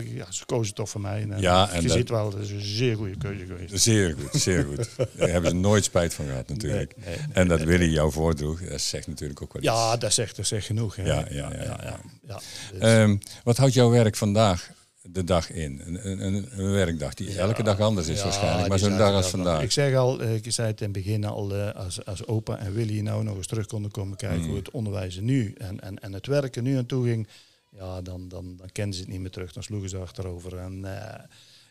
ja, 0.00 0.32
ze 0.32 0.44
kozen 0.44 0.74
toch 0.74 0.88
voor 0.90 1.00
mij. 1.00 1.22
En, 1.22 1.40
ja, 1.40 1.70
en 1.70 1.82
je 1.82 1.88
ziet 1.88 2.08
wel, 2.08 2.30
dat 2.30 2.40
is 2.40 2.50
een 2.50 2.60
zeer 2.60 2.96
goede 2.96 3.16
keuze 3.16 3.46
geweest. 3.46 3.82
Zeer 3.82 4.16
goed, 4.18 4.40
zeer 4.40 4.64
goed. 4.64 4.88
Daar 5.16 5.28
hebben 5.28 5.50
ze 5.50 5.56
nooit 5.56 5.84
spijt 5.84 6.14
van 6.14 6.26
gehad 6.26 6.48
natuurlijk. 6.48 6.94
en 7.32 7.48
dat 7.48 7.62
Willy 7.62 7.92
jou 7.92 8.12
voordroeg, 8.12 8.68
dat 8.68 8.80
zegt 8.80 9.06
natuurlijk 9.06 9.42
ook 9.42 9.52
wel 9.52 9.62
iets. 9.62 9.70
Ja, 9.70 9.96
dat 9.96 10.12
zegt, 10.12 10.36
dat 10.36 10.46
zegt 10.46 10.66
genoeg. 10.66 10.96
Hè. 10.96 11.02
Ja, 11.02 11.26
ja, 11.30 11.50
ja. 11.52 11.62
ja, 11.62 12.00
ja, 12.26 12.40
dus. 12.72 12.92
um, 12.92 13.18
wat 13.44 13.56
houdt 13.56 13.74
jouw 13.74 13.90
werk 13.90 14.16
vandaag 14.16 14.70
de 15.02 15.24
dag 15.24 15.50
in? 15.50 15.80
Een, 15.84 16.24
een, 16.24 16.48
een 16.50 16.72
werkdag 16.72 17.14
die 17.14 17.38
elke 17.38 17.62
dag 17.62 17.80
anders 17.80 18.08
is 18.08 18.22
waarschijnlijk, 18.22 18.68
maar 18.68 18.78
zo'n 18.78 18.96
dag 18.96 19.14
als 19.14 19.28
vandaag. 19.28 19.62
Ik 19.62 19.72
zeg 19.72 19.94
al, 19.94 20.22
ik 20.22 20.52
zei 20.52 20.68
het 20.68 20.80
in 20.80 20.84
het 20.84 21.04
begin 21.04 21.24
al, 21.24 21.56
uh, 21.56 21.70
als, 21.70 22.04
als 22.04 22.26
opa 22.26 22.58
en 22.58 22.72
Willy 22.72 23.00
nou 23.00 23.24
nog 23.24 23.36
eens 23.36 23.46
terug 23.46 23.66
konden 23.66 23.90
komen 23.90 24.16
kijken 24.16 24.40
mm. 24.40 24.46
hoe 24.46 24.56
het 24.56 24.70
onderwijs 24.70 25.20
nu 25.20 25.54
en, 25.58 25.80
en, 25.80 25.98
en 25.98 26.12
het 26.12 26.26
werken 26.26 26.62
nu 26.62 26.76
aan 26.76 26.86
toe 26.86 27.06
ging 27.06 27.28
ja, 27.76 28.02
dan, 28.02 28.28
dan, 28.28 28.56
dan 28.56 28.72
kenden 28.72 28.94
ze 28.94 29.00
het 29.00 29.10
niet 29.10 29.20
meer 29.20 29.30
terug. 29.30 29.52
Dan 29.52 29.62
sloegen 29.62 29.88
ze 29.88 29.98
achterover. 29.98 30.58
En 30.58 30.78
uh, 30.78 31.14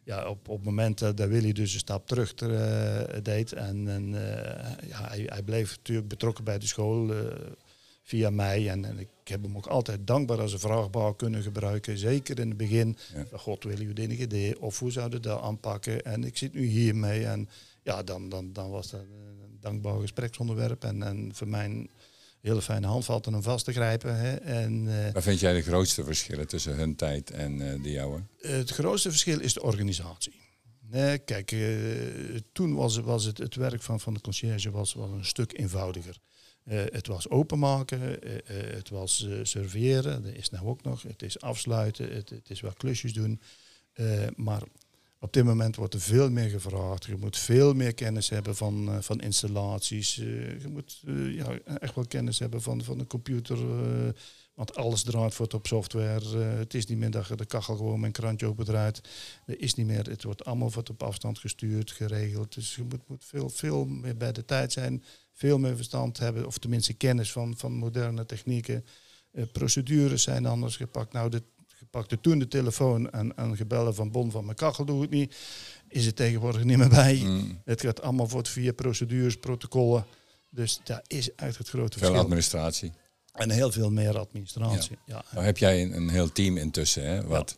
ja, 0.04 0.28
op, 0.30 0.48
op 0.48 0.56
het 0.56 0.66
moment 0.66 1.00
dat 1.00 1.20
Willy 1.20 1.52
dus 1.52 1.74
een 1.74 1.80
stap 1.80 2.08
terug 2.08 2.42
uh, 2.42 3.02
deed. 3.24 3.54
En, 3.54 3.88
en 3.88 4.10
ja, 4.88 5.08
hij, 5.08 5.24
hij, 5.26 5.44
bleef 5.44 5.78
natuurlijk 5.78 6.08
betrokken 6.08 6.44
bij 6.44 6.60
de 6.60 6.68
school 6.68 7.14
via 8.04 8.30
mij. 8.30 8.70
En, 8.70 8.86
en, 8.86 9.00
ik 9.00 9.08
heb 9.24 9.44
hem 9.44 9.58
ook 9.58 9.68
altijd 9.68 10.08
dankbaar 10.08 10.40
als 10.40 10.54
een 10.54 10.60
vraagbaar 10.60 11.16
kunnen 11.16 11.42
gebruiken. 11.42 11.98
Zeker 11.98 12.40
in 12.40 12.48
het 12.48 12.58
begin. 12.58 12.98
Ja. 13.14 13.38
God, 13.38 13.64
wil 13.64 13.80
u 13.80 13.94
dit 13.94 14.12
idee? 14.12 14.62
Of 14.62 14.80
hoe 14.80 14.92
zouden 14.92 15.22
we 15.22 15.28
dat 15.28 15.42
aanpakken? 15.42 16.04
En 16.04 16.24
ik 16.24 16.38
zit 16.38 16.54
nu 16.54 16.66
hiermee. 16.66 17.26
En 17.26 17.50
ja, 17.84 18.04
dan, 18.04 18.30
dan, 18.30 18.54
dan 18.54 18.70
was 18.70 18.90
dat 18.90 19.02
een 19.02 19.58
dankbaar 19.60 20.00
gespreksonderwerp. 20.00 20.84
En, 20.84 21.04
en 21.04 21.32
voor 21.34 21.48
mij 21.48 21.88
hele 22.42 22.62
fijne 22.62 22.88
handvatten 22.88 23.36
om 23.36 23.44
vast 23.44 23.66
te 23.66 23.72
grijpen. 23.72 24.18
Hè. 24.18 24.36
En, 24.36 24.86
uh, 24.86 25.12
Waar 25.12 25.22
vind 25.22 25.40
jij 25.40 25.54
de 25.54 25.62
grootste 25.62 26.04
verschillen 26.04 26.48
tussen 26.48 26.76
hun 26.76 26.96
tijd 26.96 27.32
en 27.32 27.60
uh, 27.60 27.84
de 27.84 27.92
jouwe? 27.92 28.24
het 28.38 28.70
grootste 28.70 29.10
verschil 29.10 29.40
is 29.40 29.54
de 29.54 29.64
organisatie. 29.64 30.34
Nee, 30.80 31.18
kijk, 31.18 31.52
uh, 31.52 32.40
toen 32.52 32.76
was, 32.76 32.98
was 32.98 33.24
het, 33.24 33.38
het 33.38 33.56
werk 33.56 33.82
van, 33.82 34.00
van 34.00 34.14
de 34.14 34.22
conciërge 34.22 34.72
was, 34.72 34.94
was 34.94 35.10
een 35.10 35.26
stuk 35.26 35.58
eenvoudiger. 35.58 36.18
het 36.70 37.08
was 37.08 37.30
openmaken, 37.30 38.02
het 38.46 38.90
was 38.90 39.28
serveren, 39.44 40.24
dat 40.24 40.34
is 40.34 40.50
nou 40.50 40.66
ook 40.66 40.84
nog. 40.84 41.02
Het 41.02 41.22
is 41.22 41.42
afsluiten, 41.42 42.14
het, 42.14 42.30
het 42.30 42.50
is 42.50 42.62
wat 42.62 42.78
klusjes 42.78 43.14
doen. 43.14 43.42
maar 44.36 44.62
Op 45.24 45.34
dit 45.34 45.44
moment 45.44 45.76
wordt 45.76 45.94
er 45.94 46.02
veel 46.02 46.30
meer 46.30 46.50
gevraagd. 46.50 47.06
Je 47.06 47.16
moet 47.18 47.38
veel 47.38 47.74
meer 47.74 47.94
kennis 47.94 48.30
hebben 48.30 48.56
van, 48.56 48.90
uh, 48.90 48.98
van 49.00 49.20
installaties. 49.20 50.18
Uh, 50.18 50.62
je 50.62 50.68
moet 50.68 51.02
uh, 51.06 51.36
ja, 51.36 51.58
echt 51.80 51.96
wel 51.96 52.08
kennis 52.08 52.40
hebben 52.40 52.62
van, 52.62 52.84
van 52.84 52.98
de 52.98 53.08
computer. 53.08 53.58
want 54.54 54.76
alles 54.76 55.04
draait 55.04 55.38
wordt 55.38 55.54
op 55.54 55.68
software. 55.68 56.38
het 56.38 56.74
is 56.74 56.86
niet 56.86 56.98
meer 56.98 57.12
dat 57.12 57.28
je 57.28 57.36
de 57.36 57.46
kachel 57.46 57.76
gewoon 57.76 58.00
met 58.00 58.06
een 58.06 58.22
krantje 58.22 58.46
opendraait. 58.46 59.02
Er 59.46 59.62
is 59.62 59.74
niet 59.74 59.86
meer. 59.86 60.10
Het 60.10 60.24
wordt 60.24 60.46
allemaal 60.46 60.72
wordt 60.72 60.90
op 60.90 61.04
afstand 61.04 61.40
gestuurd, 61.40 61.92
geregeld. 61.92 62.54
Dus 62.54 62.76
je 62.76 62.84
moet, 62.84 63.08
moet 63.08 63.26
veel, 63.26 63.50
veel 63.50 63.86
meer 63.86 64.18
bij 64.18 64.32
de 64.32 64.46
tijd 64.46 64.72
zijn. 64.72 65.04
Veel 65.34 65.58
meer 65.58 65.76
verstand 65.76 66.18
hebben. 66.18 66.46
Of 66.46 66.58
tenminste 66.58 66.94
kennis 66.94 67.32
van, 67.32 67.58
van 67.58 67.74
moderne 67.74 68.26
technieken. 68.26 68.86
procedures 69.52 70.24
zijn 70.24 70.46
anders 70.46 70.76
gepakt. 70.76 71.14
Nou, 71.14 71.30
de 71.30 71.44
pakte 71.92 72.20
toen 72.20 72.40
de 72.40 72.48
telefoon 72.48 73.12
en, 73.12 73.36
en 73.36 73.56
gebellen 73.56 73.96
van 73.96 74.12
Bon 74.12 74.32
van 74.32 74.46
mijn 74.46 74.58
kachel 74.58 74.86
doe 74.86 75.04
ik 75.04 75.10
niet. 75.10 75.36
Is 75.88 76.06
het 76.06 76.16
tegenwoordig 76.16 76.64
niet 76.64 76.78
meer 76.78 76.90
bij. 76.90 77.22
Mm. 77.24 77.62
Het 77.66 77.82
gaat 77.82 78.02
allemaal 78.02 78.28
voor 78.28 78.48
via 78.48 78.72
procedures, 78.72 79.38
protocollen. 79.38 80.06
Dus 80.50 80.80
daar 80.84 81.04
is 81.08 81.36
echt 81.36 81.58
het 81.58 81.70
grote 81.70 82.00
veel 82.00 82.12
Veel 82.12 82.20
administratie. 82.20 82.92
En 83.32 83.50
heel 83.50 83.72
veel 83.72 83.92
meer 83.92 84.18
administratie. 84.18 84.98
Ja. 85.06 85.24
Nou 85.32 85.46
heb 85.46 85.58
jij 85.58 85.82
een, 85.82 85.96
een 85.96 86.10
heel 86.10 86.32
team 86.32 86.58
intussen, 86.58 87.06
hè, 87.06 87.28
wat 87.28 87.58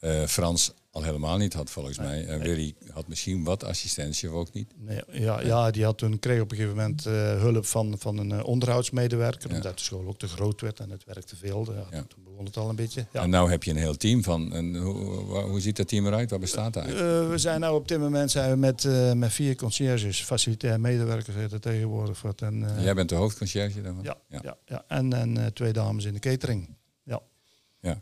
uh, 0.00 0.26
Frans 0.26 0.72
al 0.92 1.02
helemaal 1.02 1.36
niet 1.36 1.52
had 1.52 1.70
volgens 1.70 1.98
mij. 1.98 2.26
En 2.26 2.40
Willy 2.40 2.74
had 2.92 3.08
misschien 3.08 3.44
wat 3.44 3.64
assistentie 3.64 4.28
of 4.28 4.34
ook 4.34 4.52
niet. 4.52 4.72
Nee, 4.76 5.02
ja, 5.10 5.40
ja, 5.40 5.70
die 5.70 5.84
had 5.84 5.98
toen, 5.98 6.18
kreeg 6.18 6.40
op 6.40 6.50
een 6.50 6.56
gegeven 6.56 6.76
moment 6.76 7.06
uh, 7.06 7.12
hulp 7.40 7.66
van, 7.66 7.94
van 7.98 8.18
een 8.18 8.30
uh, 8.30 8.44
onderhoudsmedewerker. 8.44 9.54
Omdat 9.54 9.78
de 9.78 9.84
school 9.84 10.06
ook 10.06 10.18
te 10.18 10.28
groot 10.28 10.60
werd 10.60 10.80
en 10.80 10.90
het 10.90 11.04
werkte 11.04 11.36
veel. 11.36 11.66
Ja, 11.90 12.04
Toen 12.08 12.24
begon 12.24 12.44
het 12.44 12.56
al 12.56 12.68
een 12.68 12.76
beetje. 12.76 13.06
Ja. 13.12 13.22
En 13.22 13.30
nu 13.30 13.36
heb 13.36 13.62
je 13.62 13.70
een 13.70 13.76
heel 13.76 13.96
team 13.96 14.22
van. 14.22 14.52
En 14.52 14.76
hoe, 14.76 14.96
hoe 15.40 15.60
ziet 15.60 15.76
dat 15.76 15.88
team 15.88 16.06
eruit? 16.06 16.30
Wat 16.30 16.40
bestaat 16.40 16.72
daar? 16.72 16.88
Uh, 16.88 16.96
we 17.28 17.38
zijn 17.38 17.60
nou 17.60 17.74
op 17.74 17.88
dit 17.88 17.98
moment 17.98 18.30
zijn 18.30 18.50
we 18.50 18.56
met, 18.56 18.88
met 19.14 19.32
vier 19.32 19.56
conciërges, 19.56 20.22
facilitair 20.22 20.80
medewerkers 20.80 21.52
er 21.52 21.60
tegenwoordig. 21.60 22.22
Wat, 22.22 22.42
en, 22.42 22.82
Jij 22.82 22.94
bent 22.94 23.08
de 23.08 23.14
hoofdconciërge 23.14 23.82
daarvan? 23.82 24.02
Ja, 24.02 24.16
ja. 24.28 24.56
ja, 24.64 24.84
En, 24.88 25.12
en 25.12 25.52
twee 25.52 25.72
dames 25.72 26.04
in 26.04 26.12
de 26.12 26.18
catering. 26.18 26.76
Ja. 27.02 27.20
ja. 27.80 28.00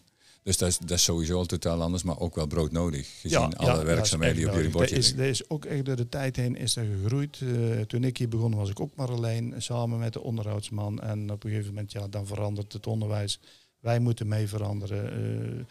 Dus 0.48 0.56
dat 0.56 0.68
is, 0.68 0.78
dat 0.78 0.90
is 0.90 1.02
sowieso 1.02 1.36
al 1.36 1.46
totaal 1.46 1.82
anders, 1.82 2.02
maar 2.02 2.18
ook 2.18 2.34
wel 2.34 2.46
broodnodig. 2.46 3.20
Gezien 3.20 3.56
alle 3.56 3.84
werkzaamheden 3.84 4.36
die 4.36 4.48
op 4.48 4.54
jullie 4.54 4.70
bordje 4.70 4.96
is, 4.96 5.12
Er 5.12 5.24
is 5.24 5.50
ook 5.50 5.64
echt 5.64 5.84
door 5.84 5.96
de 5.96 6.08
tijd 6.08 6.36
heen 6.36 6.56
is 6.56 6.76
er 6.76 6.84
gegroeid. 6.84 7.40
Uh, 7.40 7.80
toen 7.80 8.04
ik 8.04 8.16
hier 8.16 8.28
begon 8.28 8.54
was 8.54 8.70
ik 8.70 8.80
ook 8.80 8.94
maar 8.94 9.10
alleen, 9.10 9.54
samen 9.58 9.98
met 9.98 10.12
de 10.12 10.20
onderhoudsman. 10.20 11.00
En 11.00 11.32
op 11.32 11.44
een 11.44 11.50
gegeven 11.50 11.74
moment, 11.74 11.92
ja, 11.92 12.08
dan 12.08 12.26
verandert 12.26 12.72
het 12.72 12.86
onderwijs. 12.86 13.40
Wij 13.80 13.98
moeten 13.98 14.28
mee 14.28 14.48
veranderen. 14.48 15.20
Uh, 15.20 15.64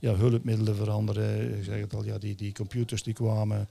ja, 0.00 0.14
hulpmiddelen 0.14 0.76
veranderen. 0.76 1.58
Ik 1.58 1.64
zeg 1.64 1.80
het 1.80 1.94
al, 1.94 2.04
ja, 2.04 2.18
die, 2.18 2.34
die 2.34 2.52
computers 2.52 3.02
die 3.02 3.14
kwamen. 3.14 3.68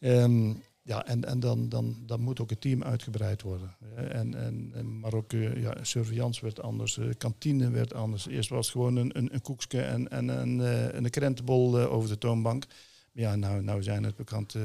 Um, 0.00 0.62
ja, 0.86 1.06
en, 1.06 1.24
en 1.24 1.40
dan, 1.40 1.68
dan, 1.68 1.96
dan 2.06 2.20
moet 2.20 2.40
ook 2.40 2.50
het 2.50 2.60
team 2.60 2.82
uitgebreid 2.82 3.42
worden. 3.42 3.76
En, 3.94 4.34
en, 4.34 4.70
en, 4.74 5.00
maar 5.00 5.12
ook 5.12 5.32
ja, 5.32 5.74
surveillance 5.82 6.40
werd 6.42 6.62
anders, 6.62 6.96
uh, 6.96 7.06
kantine 7.18 7.70
werd 7.70 7.94
anders. 7.94 8.26
Eerst 8.26 8.48
was 8.48 8.66
het 8.66 8.72
gewoon 8.72 8.96
een, 8.96 9.18
een, 9.18 9.34
een 9.34 9.42
koekje 9.42 9.80
en, 9.80 10.08
en 10.08 10.28
een, 10.28 10.58
uh, 10.58 10.92
een 10.92 11.10
krentenbol 11.10 11.78
over 11.78 12.08
de 12.08 12.18
toonbank. 12.18 12.64
Ja, 13.12 13.36
nou, 13.36 13.62
nou 13.62 13.82
zijn 13.82 14.04
het 14.04 14.16
bekend 14.16 14.56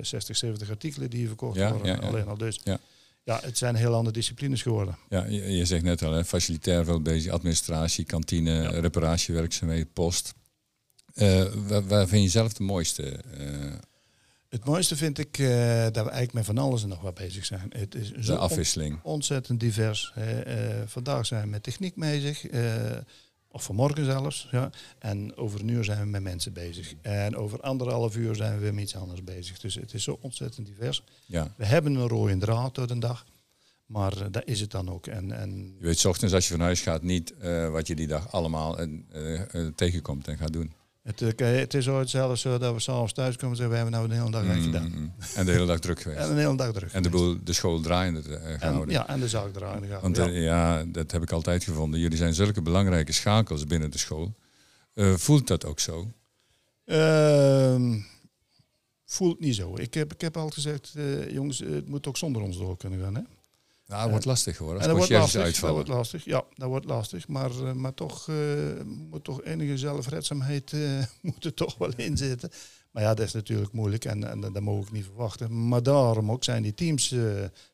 60, 0.00 0.36
70 0.36 0.70
artikelen 0.70 1.10
die 1.10 1.26
verkocht 1.26 1.56
ja, 1.56 1.70
worden. 1.70 1.86
Ja, 1.86 2.00
ja. 2.00 2.08
Alleen 2.08 2.28
al 2.28 2.36
dus. 2.36 2.60
Ja. 2.64 2.78
ja, 3.22 3.40
het 3.42 3.58
zijn 3.58 3.74
heel 3.74 3.94
andere 3.94 4.14
disciplines 4.14 4.62
geworden. 4.62 4.98
Ja, 5.08 5.24
je, 5.24 5.56
je 5.56 5.64
zegt 5.64 5.82
net 5.82 6.02
al, 6.02 6.12
hè, 6.12 6.24
facilitair 6.24 6.84
veel 6.84 7.00
bezig, 7.00 7.32
administratie, 7.32 8.04
kantine, 8.04 8.80
reparatiewerkzaamheden, 8.80 9.92
post. 9.92 10.34
waar, 11.14 11.86
waar 11.86 12.08
vind 12.08 12.22
je 12.22 12.28
zelf 12.28 12.52
de 12.52 12.62
mooiste 12.62 13.20
het 14.48 14.64
mooiste 14.64 14.96
vind 14.96 15.18
ik 15.18 15.38
uh, 15.38 15.48
dat 15.82 15.92
we 15.92 16.10
eigenlijk 16.10 16.32
met 16.32 16.44
van 16.44 16.58
alles 16.58 16.82
en 16.82 16.88
nog 16.88 17.00
wat 17.00 17.14
bezig 17.14 17.44
zijn. 17.44 17.70
Het 17.76 17.94
is 17.94 18.12
zo 18.12 18.32
de 18.32 18.38
afwisseling. 18.38 19.00
ontzettend 19.02 19.60
divers. 19.60 20.12
Uh, 20.18 20.24
vandaag 20.86 21.26
zijn 21.26 21.42
we 21.42 21.48
met 21.48 21.62
techniek 21.62 21.94
bezig. 21.94 22.50
Uh, 22.50 22.74
of 23.48 23.64
vanmorgen 23.64 24.04
zelfs. 24.04 24.48
Ja. 24.50 24.70
En 24.98 25.36
over 25.36 25.60
een 25.60 25.68
uur 25.68 25.84
zijn 25.84 26.00
we 26.00 26.06
met 26.06 26.22
mensen 26.22 26.52
bezig. 26.52 26.94
En 27.02 27.36
over 27.36 27.60
anderhalf 27.60 28.16
uur 28.16 28.34
zijn 28.34 28.54
we 28.54 28.60
weer 28.60 28.74
met 28.74 28.82
iets 28.82 28.96
anders 28.96 29.24
bezig. 29.24 29.58
Dus 29.58 29.74
het 29.74 29.94
is 29.94 30.02
zo 30.02 30.18
ontzettend 30.20 30.66
divers. 30.66 31.02
Ja. 31.26 31.54
We 31.56 31.66
hebben 31.66 31.94
een 31.94 32.08
rode 32.08 32.36
draad 32.36 32.74
door 32.74 32.86
de 32.86 32.98
dag. 32.98 33.24
Maar 33.86 34.30
dat 34.30 34.42
is 34.44 34.60
het 34.60 34.70
dan 34.70 34.90
ook. 34.90 35.06
En, 35.06 35.32
en 35.32 35.74
je 35.78 35.84
weet, 35.84 35.98
s 35.98 36.04
ochtends 36.04 36.34
als 36.34 36.48
je 36.48 36.54
van 36.54 36.62
huis 36.62 36.80
gaat 36.80 37.02
niet 37.02 37.34
wat 37.70 37.86
je 37.86 37.94
die 37.94 38.06
dag 38.06 38.32
allemaal 38.32 38.78
tegenkomt 39.74 40.28
en 40.28 40.36
gaat 40.36 40.52
doen. 40.52 40.72
Het, 41.06 41.40
eh, 41.40 41.58
het 41.58 41.74
is 41.74 41.88
ooit 41.88 42.10
zelfs 42.10 42.40
zo 42.40 42.58
dat 42.58 42.74
we 42.74 42.80
s'avonds 42.80 43.12
thuis 43.12 43.36
komen 43.36 43.50
en 43.50 43.56
zeggen, 43.56 43.70
we 43.70 43.82
hebben 43.82 43.94
nou 43.94 44.08
de 44.08 44.14
hele 44.14 44.30
dag 44.30 44.56
mm, 44.56 44.62
gedaan. 44.62 44.92
Mm. 44.94 45.12
En 45.34 45.46
de 45.46 45.52
hele 45.52 45.66
dag 45.66 45.78
druk 45.78 46.00
geweest. 46.00 46.20
En 46.28 46.34
de 46.34 46.40
hele 46.40 46.56
dag 46.56 46.72
druk 46.72 46.92
En 46.92 47.02
de, 47.02 47.10
boel, 47.10 47.36
de 47.44 47.52
school 47.52 47.80
draaiende 47.80 48.22
uh, 48.28 48.36
gehouden. 48.58 48.88
En, 48.88 48.92
ja, 48.92 49.08
en 49.08 49.20
de 49.20 49.28
zaak 49.28 49.52
draaiende 49.52 49.86
gehouden. 49.86 50.22
Want 50.22 50.34
ja. 50.34 50.38
Uh, 50.38 50.44
ja. 50.44 50.84
dat 50.84 51.10
heb 51.10 51.22
ik 51.22 51.30
altijd 51.30 51.64
gevonden. 51.64 52.00
Jullie 52.00 52.16
zijn 52.16 52.34
zulke 52.34 52.62
belangrijke 52.62 53.12
schakels 53.12 53.64
binnen 53.64 53.90
de 53.90 53.98
school. 53.98 54.34
Uh, 54.94 55.14
voelt 55.14 55.46
dat 55.46 55.64
ook 55.64 55.80
zo? 55.80 56.10
Ehm, 56.84 57.98
voelt 59.04 59.40
niet 59.40 59.54
zo. 59.54 59.76
Ik 59.76 59.94
heb, 59.94 60.12
ik 60.12 60.20
heb 60.20 60.36
altijd 60.36 60.54
gezegd, 60.54 60.94
jongens, 61.30 61.58
het 61.58 61.88
moet 61.88 62.06
ook 62.06 62.16
zonder 62.16 62.42
ons 62.42 62.58
door 62.58 62.76
kunnen 62.76 63.00
gaan. 63.00 63.14
Hè? 63.14 63.22
Nou, 63.86 64.00
dat 64.00 64.10
wordt 64.10 64.24
lastig 64.24 64.56
hoor. 64.58 64.72
Als 64.72 64.82
en 64.82 64.88
dat 64.88 64.96
wordt 64.96 65.12
lastig, 65.12 65.60
dat 65.60 65.70
wordt 65.70 65.88
lastig. 65.88 66.24
Ja, 66.24 66.44
dat 66.54 66.68
wordt 66.68 66.84
lastig. 66.84 67.28
Maar, 67.28 67.50
uh, 67.50 67.72
maar 67.72 67.94
toch 67.94 68.28
uh, 68.28 68.36
moet 68.84 69.24
toch 69.24 69.42
enige 69.42 69.78
zelfredzaamheid 69.78 70.72
uh, 70.72 71.04
moet 71.22 71.44
er 71.44 71.54
toch 71.54 71.78
wel 71.78 71.92
in 71.96 72.16
zitten. 72.16 72.50
Maar 72.90 73.02
ja, 73.02 73.14
dat 73.14 73.26
is 73.26 73.32
natuurlijk 73.32 73.72
moeilijk 73.72 74.04
en, 74.04 74.30
en 74.30 74.40
dat 74.40 74.60
mogen 74.60 74.86
ik 74.86 74.92
niet 74.92 75.04
verwachten. 75.04 75.68
Maar 75.68 75.82
daarom 75.82 76.30
ook 76.30 76.44
zijn 76.44 76.62
die 76.62 76.74
teams 76.74 77.08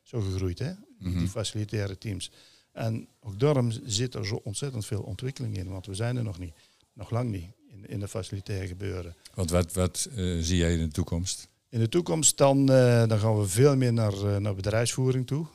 zo 0.03 0.21
gegroeid, 0.21 0.59
hè? 0.59 0.73
Die, 0.99 1.07
mm 1.07 1.17
-hmm. 1.17 1.27
facilitaire 1.27 1.97
teams. 1.97 2.31
En 2.71 3.07
ook 3.19 3.39
daarom 3.39 3.71
zit 3.85 4.15
er 4.15 4.25
zo 4.25 4.41
ontzettend 4.43 4.85
veel 4.85 5.01
ontwikkeling 5.01 5.57
in, 5.57 5.69
want 5.69 5.85
we 5.85 5.95
zijn 5.95 6.17
er 6.17 6.23
nog 6.23 6.39
niet. 6.39 6.53
Nog 6.93 7.09
lang 7.09 7.29
niet 7.29 7.45
in, 7.67 7.85
in 7.85 7.99
de 7.99 8.07
facilitaire 8.07 8.67
gebeuren. 8.67 9.15
Want 9.33 9.49
wat, 9.49 9.73
wat 9.73 10.09
zie 10.39 10.57
jij 10.57 10.73
in 10.73 10.79
de 10.79 10.91
toekomst? 10.91 11.47
In 11.73 11.79
de 11.79 11.89
toekomst 11.89 12.37
dan, 12.37 12.71
uh, 12.71 13.07
dan 13.07 13.19
gaan 13.19 13.39
we 13.39 13.47
veel 13.47 13.75
meer 13.75 13.93
naar, 13.93 14.13
uh, 14.13 14.37
naar 14.37 14.55
bedrijfsvoering 14.55 15.27
toe. 15.27 15.45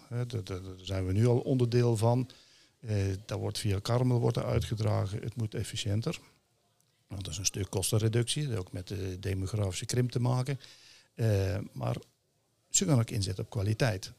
Daar 0.45 0.63
zijn 0.77 1.07
we 1.07 1.13
nu 1.13 1.27
al 1.27 1.39
onderdeel 1.39 1.97
van. 1.97 2.31
dat 3.27 3.39
wordt 3.39 3.59
via 3.59 3.79
Karmel 3.79 4.21
wordt 4.21 4.39
uitgedragen. 4.39 5.21
Het 5.23 5.37
moet 5.37 5.55
efficiënter. 5.55 6.21
Want 7.07 7.25
dat 7.25 7.33
is 7.33 7.39
een 7.39 7.45
stuk 7.45 7.71
kostenreductie. 7.71 8.59
Ook 8.59 8.73
met 8.73 8.89
de 8.89 9.19
demografische 9.19 9.85
krimp 9.85 10.11
te 10.11 10.21
maken. 10.21 10.61
maar 11.73 11.97
ze 12.71 12.85
gaan 12.85 12.99
ook 12.99 13.11
inzetten 13.11 13.45
op 13.45 13.51
kwaliteit. 13.51 14.13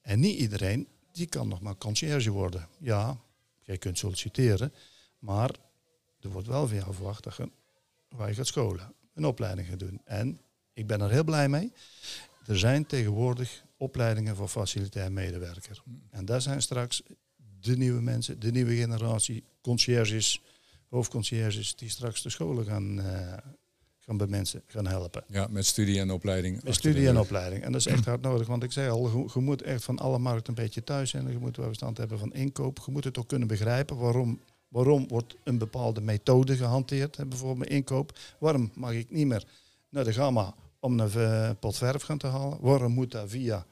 En 0.00 0.20
niet 0.20 0.38
iedereen 0.38 0.88
die 1.12 1.26
kan 1.26 1.48
nog 1.48 1.60
maar 1.60 1.76
conciërge 1.76 2.30
worden. 2.30 2.68
Ja, 2.78 3.20
jij 3.62 3.78
kunt 3.78 3.98
solliciteren. 3.98 4.72
Maar 5.18 5.50
er 6.20 6.30
wordt 6.30 6.48
wel 6.48 6.68
van 6.68 6.76
jou 6.76 6.94
verwacht 6.94 7.24
dat 7.24 7.36
je, 7.36 7.50
waar 8.08 8.28
je 8.28 8.34
gaat 8.34 8.46
scholen. 8.46 8.94
Een 9.14 9.26
opleiding 9.26 9.68
gaat 9.68 9.78
doen. 9.78 10.00
En 10.04 10.40
ik 10.72 10.86
ben 10.86 11.00
er 11.00 11.10
heel 11.10 11.24
blij 11.24 11.48
mee. 11.48 11.72
Er 12.46 12.58
zijn 12.58 12.86
tegenwoordig 12.86 13.64
opleidingen 13.76 14.36
voor 14.36 14.48
facilitair 14.48 15.12
medewerker. 15.12 15.82
En 16.10 16.24
daar 16.24 16.40
zijn 16.40 16.62
straks 16.62 17.02
de 17.60 17.76
nieuwe 17.76 18.00
mensen, 18.00 18.40
de 18.40 18.50
nieuwe 18.50 18.74
generatie, 18.74 19.44
conciërges, 19.60 20.42
hoofdconciërges, 20.88 21.76
die 21.76 21.88
straks 21.88 22.22
de 22.22 22.30
scholen 22.30 22.64
gaan, 22.64 22.98
uh, 22.98 23.32
gaan 23.98 24.16
bij 24.16 24.26
mensen 24.26 24.62
gaan 24.66 24.86
helpen. 24.86 25.24
Ja, 25.26 25.46
met 25.50 25.66
studie 25.66 26.00
en 26.00 26.10
opleiding. 26.10 26.62
Met 26.62 26.74
studie 26.74 27.08
en 27.08 27.18
opleiding. 27.18 27.62
En 27.62 27.72
dat 27.72 27.80
is 27.80 27.86
echt 27.86 28.04
hard 28.04 28.22
nodig, 28.22 28.46
want 28.46 28.62
ik 28.62 28.72
zei 28.72 28.90
al, 28.90 29.28
je, 29.34 29.40
moet 29.40 29.62
echt 29.62 29.84
van 29.84 29.98
alle 29.98 30.18
markten 30.18 30.48
een 30.56 30.62
beetje 30.62 30.84
thuis 30.84 31.10
zijn. 31.10 31.30
Je 31.30 31.38
moet 31.38 31.56
wel 31.56 31.66
verstand 31.66 31.98
hebben 31.98 32.18
van 32.18 32.32
inkoop. 32.32 32.82
Je 32.86 32.92
moet 32.92 33.04
het 33.04 33.18
ook 33.18 33.28
kunnen 33.28 33.48
begrijpen 33.48 33.96
waarom, 33.96 34.40
waarom 34.68 35.08
wordt 35.08 35.36
een 35.44 35.58
bepaalde 35.58 36.00
methode 36.00 36.56
gehanteerd. 36.56 37.28
Bijvoorbeeld 37.28 37.70
inkoop. 37.70 38.18
Waarom 38.38 38.70
mag 38.74 38.92
ik 38.92 39.10
niet 39.10 39.26
meer 39.26 39.44
naar 39.88 40.04
de 40.04 40.12
gamma 40.12 40.54
om 40.82 41.00
een 41.00 41.10
uh, 41.16 41.50
pot 41.60 41.76
verf 41.76 42.02
gaan 42.02 42.18
te 42.18 42.26
halen. 42.26 42.58
Waarom 42.60 42.92
moet 42.92 43.10
dat 43.10 43.30
via 43.30 43.66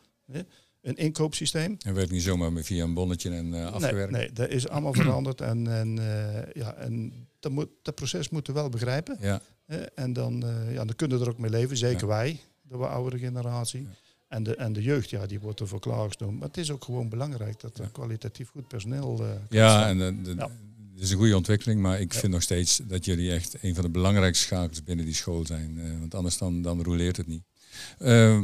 een 0.80 0.96
inkoopsysteem? 0.96 1.76
En 1.78 1.94
werd 1.94 2.10
niet 2.10 2.22
zomaar 2.22 2.62
via 2.62 2.84
een 2.84 2.94
bonnetje 2.94 3.30
en 3.30 3.46
uh, 3.46 3.72
afgewerkt? 3.72 4.10
Nee, 4.10 4.20
nee, 4.20 4.32
dat 4.32 4.48
is 4.48 4.68
allemaal 4.68 4.92
veranderd. 4.92 5.40
En, 5.40 5.66
en, 5.66 5.96
uh, 5.96 6.52
ja, 6.52 6.74
en 6.74 7.12
dat, 7.40 7.52
moet, 7.52 7.68
dat 7.82 7.94
proces 7.94 8.28
moeten 8.28 8.54
we 8.54 8.60
wel 8.60 8.68
begrijpen. 8.68 9.16
Ja. 9.20 9.40
en 9.94 10.12
dan, 10.12 10.44
ja, 10.68 10.84
dan 10.84 10.96
kunnen 10.96 11.18
we 11.18 11.24
er 11.24 11.30
ook 11.30 11.38
mee 11.38 11.50
leven, 11.50 11.76
zeker 11.76 12.06
wij, 12.06 12.40
de 12.62 12.76
oudere 12.76 13.18
generatie. 13.18 13.88
En 14.28 14.42
de, 14.42 14.56
en 14.56 14.72
de 14.72 14.82
jeugd, 14.82 15.10
ja, 15.10 15.26
die 15.26 15.40
wordt 15.40 15.60
ervoor 15.60 15.80
klaargestoomd. 15.80 16.38
Maar 16.38 16.48
het 16.48 16.56
is 16.56 16.70
ook 16.70 16.84
gewoon 16.84 17.08
belangrijk 17.08 17.60
dat 17.60 17.78
er 17.78 17.90
kwalitatief 17.90 18.48
goed 18.48 18.68
personeel 18.68 19.24
Ja, 19.48 19.88
en 19.88 19.98
de, 19.98 20.34
ja. 20.36 20.50
Het 21.00 21.08
is 21.08 21.14
een 21.14 21.20
goede 21.20 21.36
ontwikkeling, 21.36 21.80
maar 21.80 22.00
ik 22.00 22.14
vind 22.14 22.32
nog 22.32 22.42
steeds 22.42 22.80
dat 22.84 23.04
jullie 23.04 23.32
echt 23.32 23.62
een 23.62 23.74
van 23.74 23.84
de 23.84 23.90
belangrijkste 23.90 24.44
schakels 24.44 24.82
binnen 24.82 25.04
die 25.04 25.14
school 25.14 25.46
zijn. 25.46 25.78
Uh, 25.78 25.98
want 25.98 26.14
anders 26.14 26.38
dan, 26.38 26.62
dan 26.62 26.82
roleert 26.82 27.16
het 27.16 27.26
niet. 27.26 27.42
Uh, 27.98 28.42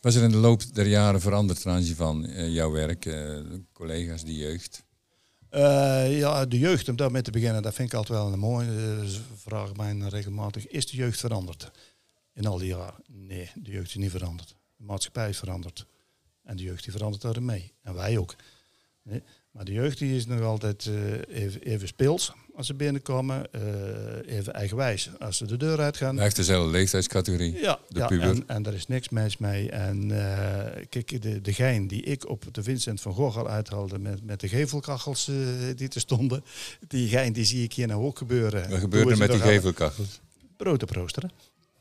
was 0.00 0.14
er 0.14 0.22
in 0.22 0.30
de 0.30 0.36
loop 0.36 0.74
der 0.74 0.86
jaren 0.86 1.20
veranderd 1.20 1.62
ten 1.62 1.72
aanzien 1.72 1.96
van 1.96 2.26
uh, 2.26 2.54
jouw 2.54 2.70
werk, 2.70 3.04
uh, 3.04 3.38
collega's, 3.72 4.24
de 4.24 4.34
jeugd? 4.34 4.84
ja, 5.50 6.46
de 6.46 6.58
jeugd, 6.58 6.88
om 6.88 6.96
daarmee 6.96 7.22
te 7.22 7.30
beginnen, 7.30 7.62
dat 7.62 7.74
vind 7.74 7.88
ik 7.88 7.94
altijd 7.94 8.18
wel 8.18 8.32
een 8.32 8.38
mooie 8.38 9.04
vraag 9.36 9.76
mij 9.76 9.98
regelmatig. 10.08 10.66
Is 10.66 10.86
de 10.86 10.96
jeugd 10.96 11.20
veranderd? 11.20 11.70
in 12.32 12.46
al 12.46 12.58
die 12.58 12.68
jaren. 12.68 13.02
Nee, 13.06 13.50
de 13.54 13.70
jeugd 13.70 13.88
is 13.88 13.94
niet 13.94 14.10
veranderd. 14.10 14.56
De 14.76 14.84
maatschappij 14.84 15.28
is 15.28 15.38
veranderd. 15.38 15.86
En 16.42 16.56
de 16.56 16.62
jeugd 16.62 16.82
die 16.82 16.92
verandert 16.92 17.22
daarin 17.22 17.44
mee. 17.44 17.72
En 17.82 17.94
wij 17.94 18.18
ook. 18.18 18.34
Nee? 19.02 19.22
Maar 19.56 19.64
de 19.64 19.72
jeugd 19.72 19.98
die 19.98 20.16
is 20.16 20.26
nog 20.26 20.40
altijd 20.40 20.86
eh, 20.86 21.42
even, 21.42 21.62
even 21.62 21.88
speels 21.88 22.32
als 22.54 22.66
ze 22.66 22.74
binnenkomen. 22.74 23.52
eh, 23.52 24.36
even 24.36 24.54
eigenwijs 24.54 25.10
als 25.18 25.36
ze 25.36 25.46
de 25.46 25.56
deur 25.56 25.80
uitgaan. 25.80 26.14
Hij 26.14 26.24
heeft 26.24 26.36
dezelfde 26.36 26.70
leeftijdscategorie. 26.70 27.58
Ja, 27.58 27.78
de 27.88 27.98
ja 27.98 28.06
puber. 28.06 28.28
en, 28.28 28.44
en 28.46 28.62
daar 28.62 28.74
is 28.74 28.86
niks 28.86 29.08
mis 29.08 29.36
mee. 29.36 29.70
En 29.70 30.10
eh, 30.10 30.84
kijk, 30.88 31.22
de, 31.22 31.40
de 31.40 31.52
gein 31.52 31.86
die 31.86 32.02
ik 32.02 32.28
op 32.28 32.44
de 32.52 32.62
Vincent 32.62 33.00
van 33.00 33.12
Gogh 33.12 33.38
al 33.38 33.48
uithaalde 33.48 33.98
met, 33.98 34.24
met 34.24 34.40
de 34.40 34.48
gevelkachels 34.48 35.24
die 35.76 35.88
er 35.88 36.00
stonden, 36.00 36.44
die 36.88 37.08
gein 37.08 37.32
die 37.32 37.44
zie 37.44 37.62
ik 37.62 37.72
hier 37.72 37.86
nou 37.86 38.04
ook 38.04 38.18
gebeuren. 38.18 38.70
Wat 38.70 38.78
gebeurt 38.78 39.10
er 39.10 39.18
met 39.18 39.30
die 39.30 39.40
gevelkachels? 39.40 40.20
Brood 40.56 40.82
op 40.82 40.90
roosteren. 40.90 41.30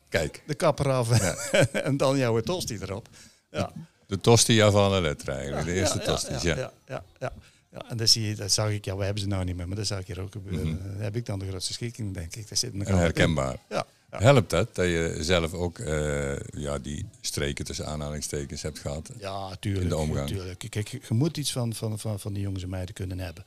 Kijk, 0.10 0.44
De 0.48 0.54
kapper 0.54 0.92
af 0.92 1.10
en 1.72 1.98
dan 1.98 2.18
jouw 2.18 2.40
tosti 2.42 2.78
erop. 2.82 3.08
Ja. 3.52 3.72
de 4.08 4.20
tosti 4.20 4.60
van 4.60 4.92
de 4.92 5.02
letter 5.02 5.30
eigenlijk. 5.30 5.66
De 5.66 5.74
eerste 5.74 6.00
ja, 6.00 6.06
tosti's, 6.06 6.42
ja. 6.42 6.72
ja, 6.88 7.04
ja, 7.20 7.34
ja. 7.76 7.90
En 7.90 7.98
dat, 7.98 8.10
zie 8.10 8.28
je, 8.28 8.36
dat 8.36 8.52
zag 8.52 8.72
ik, 8.72 8.86
ja, 8.86 8.98
we 8.98 9.04
hebben 9.04 9.22
ze 9.22 9.28
nou 9.28 9.44
niet 9.46 9.56
meer, 9.56 9.68
maar 9.68 9.78
dat 9.78 9.88
zag 9.88 10.00
ik 10.00 10.08
hier 10.08 10.22
ook 10.22 10.32
gebeuren. 10.32 10.68
Mhm. 10.68 11.02
Heb 11.02 11.16
ik 11.16 11.26
dan 11.26 11.40
de 11.40 11.48
grootste 11.48 11.74
schikking, 11.74 12.14
denk 12.14 12.36
ik. 12.36 12.50
Dat 12.50 12.58
zit 12.58 12.74
in 12.74 12.82
herkenbaar. 12.82 13.58
Ja, 13.70 13.86
ja. 14.12 14.20
Helpt 14.20 14.50
dat, 14.50 14.76
dat 14.76 14.86
je 14.86 15.18
zelf 15.20 15.54
ook 15.54 15.80
eh, 15.80 16.40
ja, 16.40 16.80
die 16.80 17.06
streken 17.22 17.66
tussen 17.66 17.86
aanhalingstekens 17.86 18.62
hebt 18.62 18.80
gehad? 18.80 19.12
Ja, 19.20 19.56
tuurlijk. 19.60 19.84
in 19.84 19.90
de 19.90 19.98
omgang. 19.98 20.28
Tuurlijk. 20.28 20.66
Kijk, 20.70 20.88
je 20.88 21.14
moet 21.14 21.38
iets 21.38 21.52
van, 21.52 21.74
van, 21.74 22.00
van, 22.00 22.20
van 22.20 22.34
die 22.34 22.42
jongens 22.42 22.64
en 22.64 22.70
meiden 22.70 22.96
kunnen 22.96 23.20
hebben. 23.20 23.46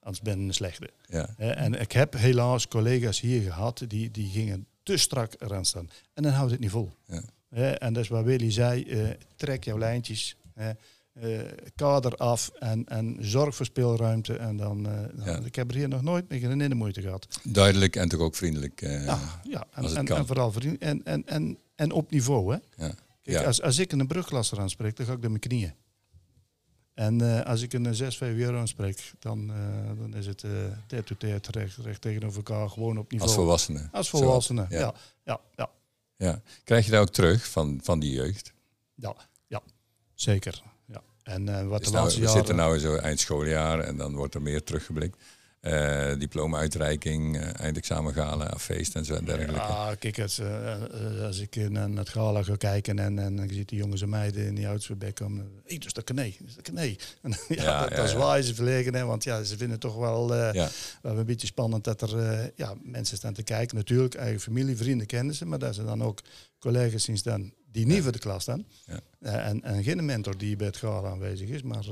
Anders 0.00 0.24
ben 0.24 0.40
je 0.40 0.46
een 0.46 0.54
slechte. 0.54 0.90
Ja. 1.06 1.34
En 1.36 1.80
ik 1.80 1.92
heb 1.92 2.12
helaas 2.12 2.68
collega's 2.68 3.20
hier 3.20 3.42
gehad 3.42 3.84
die, 3.88 4.10
die 4.10 4.30
gingen 4.30 4.66
te 4.82 4.96
strak 4.96 5.32
eraan 5.38 5.64
staan. 5.64 5.90
En 6.14 6.22
dan 6.22 6.32
houdt 6.32 6.50
het 6.50 6.60
niet 6.60 6.70
vol. 6.70 6.90
Ja. 7.06 7.22
En 7.78 7.92
dat 7.92 8.02
is 8.02 8.08
waar 8.08 8.24
Willy 8.24 8.50
zei, 8.50 8.84
eh, 8.84 9.08
trek 9.36 9.64
jouw 9.64 9.78
lijntjes, 9.78 10.36
hè, 11.18 11.42
eh, 11.42 11.68
kader 11.74 12.16
af 12.16 12.50
en, 12.58 12.84
en 12.86 13.16
zorg 13.20 13.54
voor 13.56 13.66
speelruimte. 13.66 14.36
En 14.36 14.56
dan, 14.56 14.80
nou, 14.82 15.10
Ja. 15.24 15.38
ik 15.44 15.54
heb 15.54 15.70
er 15.70 15.76
hier 15.76 15.88
nog 15.88 16.02
nooit 16.02 16.28
mee 16.28 16.40
in 16.40 16.58
de 16.58 16.74
moeite 16.74 17.00
gehad. 17.00 17.40
Duidelijk 17.42 17.96
en 17.96 18.08
toch 18.08 18.20
ook 18.20 18.34
vriendelijk. 18.34 18.82
eh, 18.82 19.04
Ja, 19.04 19.40
ja. 19.42 19.66
En, 19.70 20.06
en, 20.08 20.26
vooral 20.26 20.52
vriend, 20.52 20.78
en, 20.82 21.04
en, 21.04 21.26
en, 21.26 21.58
en 21.74 21.92
op 21.92 22.10
niveau. 22.10 22.52
Hè. 22.52 22.84
ja. 22.86 22.94
Kijk, 23.22 23.40
Ja. 23.40 23.44
als, 23.46 23.62
als 23.62 23.78
ik 23.78 23.92
een 23.92 24.06
brugklasser 24.06 24.60
aanspreek, 24.60 24.96
dan 24.96 25.06
ga 25.06 25.12
ik 25.12 25.20
door 25.20 25.30
mijn 25.30 25.42
knieën. 25.42 25.74
En 26.94 27.44
als 27.44 27.62
ik 27.62 27.72
een 27.72 27.94
6 27.94 28.16
VWR 28.16 28.54
aanspreek, 28.56 29.12
dan, 29.18 29.46
dan 29.98 30.14
is 30.14 30.26
het 30.26 30.44
tijd 30.86 31.06
to 31.06 31.14
tijd 31.18 31.46
recht, 31.48 31.76
recht 31.76 32.00
tegenover 32.00 32.36
elkaar, 32.36 32.68
gewoon 32.70 32.98
op 32.98 33.10
niveau. 33.10 33.28
Als 33.30 33.38
volwassene. 33.38 33.88
Als 33.92 34.08
volwassenen, 34.08 34.66
ja. 34.70 34.78
ja. 34.78 34.94
Ja, 35.24 35.40
ja, 35.56 35.70
Ja. 36.16 36.40
Krijg 36.64 36.84
je 36.84 36.90
dat 36.90 37.00
ook 37.00 37.08
terug 37.12 37.48
van, 37.48 37.80
van 37.82 38.00
die 38.00 38.12
jeugd? 38.12 38.52
ja, 38.94 39.14
ja, 39.46 39.60
zeker. 40.14 40.62
En 41.28 41.48
eh, 41.48 41.66
wat 41.66 41.80
Is 41.80 41.86
de 41.86 41.92
nou, 41.92 42.02
laatste 42.02 42.20
we 42.20 42.26
jaren... 42.26 42.46
zitten 42.46 42.66
nu 42.66 42.74
in 42.74 42.80
zo'n 42.80 43.00
eindschooljaar 43.00 43.80
en 43.80 43.96
dan 43.96 44.14
wordt 44.14 44.34
er 44.34 44.42
meer 44.42 44.64
teruggeblikt. 44.64 45.16
Eh 45.60 46.12
diploma-uitreiking, 46.18 47.36
eh, 47.38 47.60
eindexamen 47.60 48.14
gala, 48.14 48.54
feest 48.58 48.94
en 48.94 49.04
zo 49.04 49.14
en 49.14 49.24
dergelijke. 49.24 49.54
Ja, 49.54 49.94
kijk, 49.98 50.20
als, 50.20 50.38
eh, 50.38 50.72
eh, 50.72 51.22
als 51.22 51.38
ik 51.38 51.56
eh, 51.56 51.66
naar 51.66 51.88
het 51.88 52.08
gala 52.08 52.42
ga 52.42 52.56
kijken 52.56 52.98
en, 52.98 53.18
en 53.18 53.38
ik 53.38 53.52
zie 53.52 53.64
die 53.64 53.78
jongens 53.78 54.02
en 54.02 54.08
meiden 54.08 54.46
in 54.46 54.54
die 54.54 54.68
oudste 54.68 54.96
bek 54.96 55.14
komen. 55.14 55.50
Hé, 55.64 55.76
dus 55.76 55.92
dat 55.92 56.12
nee, 56.12 56.36
dus 56.40 56.54
dat 56.54 56.70
nee. 56.72 56.98
En, 57.22 57.30
ja, 57.48 57.62
Ja, 57.62 57.80
dat, 57.80 57.90
ja, 57.90 57.96
dat 57.96 58.04
is 58.04 58.14
waar 58.14 58.42
ze 58.42 58.54
verlegen, 58.54 58.94
hè, 58.94 59.04
want 59.04 59.24
ja, 59.24 59.42
ze 59.42 59.48
vinden 59.48 59.70
het 59.70 59.80
toch 59.80 59.96
wel, 59.96 60.34
eh, 60.34 60.66
wel 61.02 61.18
een 61.18 61.26
beetje 61.26 61.46
spannend 61.46 61.84
dat 61.84 62.02
er 62.02 62.18
eh, 62.18 62.46
ja, 62.56 62.74
mensen 62.82 63.16
staan 63.16 63.34
te 63.34 63.42
kijken. 63.42 63.76
Natuurlijk, 63.76 64.14
eigen 64.14 64.40
familie, 64.40 64.76
vrienden, 64.76 65.06
kennissen, 65.06 65.48
maar 65.48 65.58
dat 65.58 65.74
ze 65.74 65.84
dan 65.84 66.02
ook 66.02 66.20
collega's 66.58 67.04
zien 67.04 67.16
staan 67.16 67.52
die 67.72 67.86
niet 67.86 68.02
voor 68.02 68.12
de 68.12 68.18
klas 68.18 68.42
staan. 68.42 68.66
Ja. 68.86 69.00
Eh, 69.20 69.46
en, 69.48 69.62
en 69.62 69.82
geen 69.82 70.04
mentor 70.04 70.38
die 70.38 70.56
bij 70.56 70.66
het 70.66 70.76
gala 70.76 71.08
aanwezig 71.10 71.48
is, 71.48 71.62
maar 71.62 71.84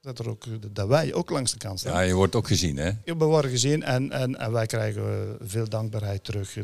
dat, 0.00 0.18
er 0.18 0.28
ook, 0.28 0.44
dat 0.74 0.88
wij 0.88 1.14
ook 1.14 1.30
langs 1.30 1.52
de 1.52 1.58
kant 1.58 1.78
staan. 1.80 1.92
ja, 1.92 2.00
je 2.00 2.14
wordt 2.14 2.34
ook 2.34 2.46
gezien, 2.46 2.76
hè? 2.76 2.90
We 3.04 3.14
worden 3.14 3.50
gezien 3.50 3.82
en, 3.82 4.10
en, 4.10 4.38
en 4.38 4.52
wij 4.52 4.66
krijgen 4.66 5.36
veel 5.40 5.68
dankbaarheid 5.68 6.24
terug. 6.24 6.54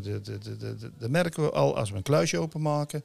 Dat 0.97 1.09
merken 1.09 1.43
we 1.43 1.49
al 1.51 1.77
als 1.77 1.89
we 1.89 1.95
een 1.97 2.03
kluisje 2.03 2.37
openmaken. 2.37 3.03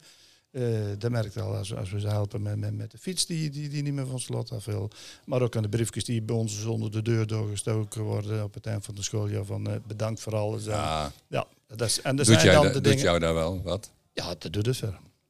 Eh 0.51 0.63
dat 0.99 1.11
merkt 1.11 1.35
je 1.35 1.41
al 1.41 1.55
als, 1.57 1.75
als 1.75 1.91
we 1.91 2.01
ze 2.01 2.07
helpen 2.09 2.43
met, 2.43 2.57
met, 2.57 2.75
met 2.77 2.91
de 2.91 2.99
fiets 2.99 3.27
die, 3.27 3.51
die, 3.51 3.69
die 3.69 3.83
niet 3.83 3.93
meer 3.93 4.07
van 4.07 4.21
slot 4.21 4.53
af 4.53 4.65
wil. 4.65 4.91
Maar 5.25 5.43
ook 5.43 5.57
aan 5.57 5.63
de 5.63 5.69
briefjes 5.69 6.05
die 6.05 6.23
bij 6.23 6.37
ons 6.37 6.65
onder 6.65 6.91
de 6.91 7.03
deur 7.03 7.27
doorgestoken 7.27 8.03
worden 8.03 8.45
op 8.45 8.55
het 8.55 8.67
eind 8.67 8.85
van 8.85 8.95
de 8.95 9.03
schooljaar. 9.03 9.45
Van 9.45 9.67
eh, 9.71 9.77
bedankt 9.87 10.21
voor 10.21 10.37
alles. 10.37 10.65
Ja. 10.65 11.13
ja, 11.29 11.47
dat 11.67 11.81
is, 11.89 12.01
en 12.01 12.17
dat 12.17 12.27
Doet, 12.27 12.35
zijn 12.35 12.47
jij 12.47 12.55
dan 12.55 12.63
da- 12.65 12.69
de 12.69 12.75
doet 12.75 12.85
dingen. 12.85 13.05
jou 13.05 13.19
daar 13.19 13.35
wel 13.35 13.63
wat? 13.63 13.91
Ja, 14.13 14.35
dat 14.39 14.53
doet 14.53 14.67
het 14.67 14.83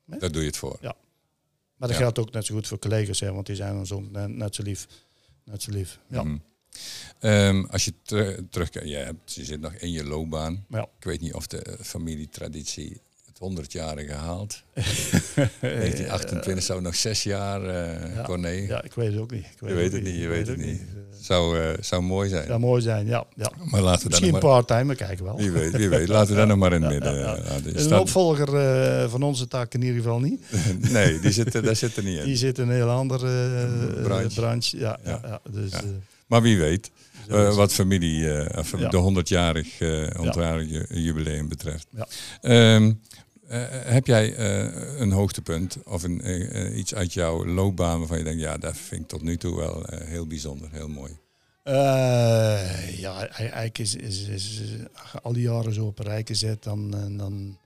Daar 0.06 0.32
doe 0.32 0.40
je 0.40 0.46
het 0.46 0.56
voor. 0.56 0.78
Maar 0.80 1.88
dat 1.88 1.90
Ja. 1.90 1.96
geldt 1.96 2.18
ook 2.18 2.32
net 2.32 2.44
zo 2.46 2.54
goed 2.54 2.66
voor 2.66 2.78
collega's, 2.78 3.20
hè, 3.20 3.32
want 3.32 3.46
die 3.46 3.56
zijn 3.56 3.76
ons 3.76 3.92
ook 3.92 4.10
net, 4.28 4.54
zo 4.54 4.62
lief. 4.62 4.86
Net 5.44 5.62
zo 5.62 5.70
lief. 5.70 5.98
Ja. 6.08 6.22
Mhm. 6.22 6.36
Ehm, 7.18 7.64
als 7.64 7.84
je 7.84 7.92
ter- 8.02 8.48
terugkijkt, 8.48 8.88
je, 8.88 8.94
hebt, 8.96 9.34
je 9.34 9.44
zit 9.44 9.60
nog 9.60 9.72
in 9.72 9.90
je 9.90 10.04
loopbaan. 10.04 10.64
Ja. 10.68 10.82
Ik 10.98 11.04
weet 11.04 11.20
niet 11.20 11.34
of 11.34 11.46
de 11.46 11.62
eh, 11.62 11.84
familietraditie 11.84 13.00
het 13.38 13.66
100-jarige 13.66 14.12
haalt. 14.12 14.62
1928 15.60 16.62
zou 16.62 16.80
nog 16.80 16.94
zes 16.94 17.22
jaar, 17.22 17.62
eh 17.64 18.14
Ja. 18.14 18.22
Corné. 18.22 18.48
Ja, 18.48 18.82
ik 18.84 18.92
weet 18.92 19.12
het 19.12 19.20
ook 19.20 19.30
niet. 19.30 19.44
Ik 19.60 19.68
Je 19.68 19.74
weet 19.74 19.92
het 19.92 20.02
niet, 20.02 20.16
je 20.16 20.28
weet 20.28 20.46
het 20.46 20.56
niet. 20.56 20.80
Zou, 21.20 21.60
eh, 21.60 21.68
zou 21.80 22.02
mooi 22.02 22.28
zijn. 22.28 22.46
zou 22.46 22.58
mooi 22.60 22.82
zijn, 22.82 23.06
ja. 23.06 23.24
ja. 23.36 23.50
Maar 23.64 23.80
laten 23.82 24.02
we 24.02 24.08
Misschien 24.08 24.30
maar... 24.32 24.40
part-time, 24.40 24.86
we 24.86 24.94
kijken 24.94 25.24
wel. 25.24 25.36
Wie 25.36 25.50
weet, 25.50 25.76
wie 25.76 25.88
weet. 25.88 26.08
Laten 26.08 26.30
we 26.30 26.36
daar 26.36 26.46
nog 26.56 26.56
maar 26.58 26.72
in 26.72 26.82
het 26.82 26.92
Ja, 26.92 26.98
midden. 26.98 27.18
ja, 27.20 27.36
eh. 27.36 27.74
Een 27.74 27.80
Staat- 27.80 28.00
opvolger 28.00 28.48
van 29.10 29.22
onze 29.22 29.48
taak 29.48 29.74
in 29.74 29.82
ieder 29.82 29.96
geval 29.96 30.20
niet. 30.20 30.40
nee, 30.92 31.20
die 31.20 31.32
zit, 31.32 31.52
daar 31.64 31.76
zit 31.76 31.96
er 31.96 32.02
niet 32.02 32.18
in. 32.18 32.24
Die 32.24 32.36
zit 32.36 32.58
in 32.58 32.68
een 32.68 32.74
heel 32.74 32.88
andere 32.90 33.66
Branche. 34.02 34.34
branche. 34.34 34.78
Ja, 34.78 34.98
ja. 35.04 35.40
Dus, 35.50 35.70
Maar 36.26 36.42
wie 36.42 36.58
weet, 36.58 36.90
het. 37.28 37.54
wat 37.54 37.72
familie, 37.72 38.18
Ja. 38.18 38.88
de 38.90 39.22
100-jarig 39.24 39.80
eh 39.80 40.06
100 40.16 40.86
jubileum 40.88 41.48
betreft. 41.48 41.86
Ja. 41.90 42.06
Ehm, 42.40 42.92
eh, 43.48 43.64
heb 43.70 44.06
jij 44.06 44.34
eh, 44.34 44.98
een 45.00 45.12
hoogtepunt 45.12 45.76
of 45.84 46.02
een, 46.02 46.20
eh, 46.20 46.66
eh, 46.66 46.76
iets 46.78 46.94
uit 46.94 47.12
jouw 47.12 47.46
loopbaan 47.46 47.98
waarvan 47.98 48.18
je 48.18 48.24
denkt, 48.24 48.40
ja, 48.40 48.56
dat 48.58 48.76
vind 48.76 49.00
ik 49.02 49.08
tot 49.08 49.22
nu 49.22 49.36
toe 49.36 49.56
wel 49.56 49.86
eh, 49.86 50.06
heel 50.08 50.26
bijzonder, 50.26 50.68
heel 50.72 50.88
mooi. 50.88 51.16
Eh, 51.62 52.98
ja, 52.98 53.16
hij- 53.18 53.28
eigenlijk 53.30 53.78
is, 53.78 53.94
is, 53.94 54.28
is, 54.28 54.60
is- 54.60 54.70
als 54.92 55.12
je 55.12 55.20
al 55.22 55.32
die 55.32 55.42
jaren 55.42 55.72
zo 55.74 55.86
op 55.86 55.98
een 55.98 56.04
rij 56.04 56.24
zet, 56.30 56.62
dan, 56.62 56.94
eh, 56.94 57.18
dan, 57.18 57.58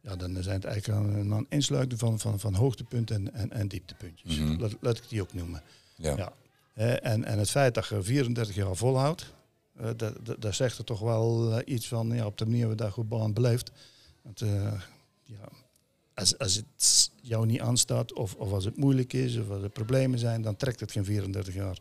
ja, 0.00 0.16
dan 0.16 0.42
zijn 0.42 0.54
het 0.56 0.64
eigenlijk 0.64 1.04
een, 1.16 1.30
een 1.30 1.46
insluiting 1.48 2.00
van, 2.00 2.18
van, 2.20 2.40
van 2.40 2.54
hoogtepunten 2.54 3.16
en, 3.16 3.32
en, 3.34 3.50
en 3.52 3.68
dieptepuntjes. 3.68 4.38
Mhm. 4.38 4.60
laat, 4.60 4.76
laat 4.80 4.96
ik 4.96 5.08
die 5.08 5.22
ook 5.22 5.34
noemen. 5.34 5.62
Ja. 5.96 6.16
Ja. 6.16 6.32
En, 7.00 7.24
en 7.24 7.38
het 7.38 7.50
feit 7.50 7.74
dat 7.74 7.86
je 7.86 8.02
34 8.02 8.54
jaar 8.54 8.76
volhoudt, 8.76 9.32
eh, 9.76 9.86
dat, 9.96 10.14
dat, 10.22 10.40
dat 10.40 10.54
zegt 10.54 10.78
er 10.78 10.84
toch 10.84 11.00
wel 11.00 11.52
eh, 11.58 11.74
iets 11.74 11.88
van 11.88 12.08
ja, 12.14 12.26
op 12.26 12.38
de 12.38 12.44
manier 12.44 12.60
waarop 12.60 12.78
dat 12.78 12.90
goed 12.92 13.08
baan 13.08 13.32
beleeft. 13.32 13.70
Want, 14.22 14.40
eh, 14.40 14.72
ja, 15.38 15.48
als, 16.14 16.38
als 16.38 16.54
het 16.54 17.10
jou 17.22 17.46
niet 17.46 17.60
aanstaat, 17.60 18.12
of, 18.12 18.34
of 18.34 18.52
als 18.52 18.64
het 18.64 18.76
moeilijk 18.76 19.12
is, 19.12 19.36
of 19.36 19.50
als 19.50 19.62
er 19.62 19.70
problemen 19.70 20.18
zijn, 20.18 20.42
dan 20.42 20.56
trekt 20.56 20.80
het 20.80 20.92
geen 20.92 21.04
34 21.04 21.54
jaar. 21.54 21.78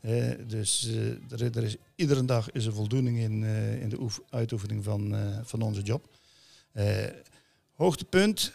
Eh, 0.00 0.30
dus 0.46 0.86
eh, 0.86 1.06
er, 1.40 1.56
er 1.56 1.62
is, 1.64 1.76
iedere 1.94 2.24
dag 2.24 2.50
is 2.50 2.66
er 2.66 2.72
voldoening 2.72 3.18
in, 3.18 3.44
eh, 3.44 3.80
in 3.82 3.88
de 3.88 4.00
oef- 4.00 4.20
uitoefening 4.30 4.84
van, 4.84 5.14
eh, 5.14 5.38
van 5.42 5.62
onze 5.62 5.82
job. 5.82 6.08
Hoogtepunt 7.74 8.52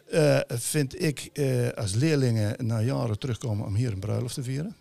vind 0.47 1.01
ik 1.04 1.30
als 1.75 1.93
leerlingen 1.93 2.65
na 2.65 2.82
jaren 2.82 3.19
terugkomen 3.19 3.65
om 3.65 3.75
hier 3.75 3.91
een 3.91 3.99
bruiloft 3.99 4.34
te 4.34 4.43
vieren. 4.43 4.75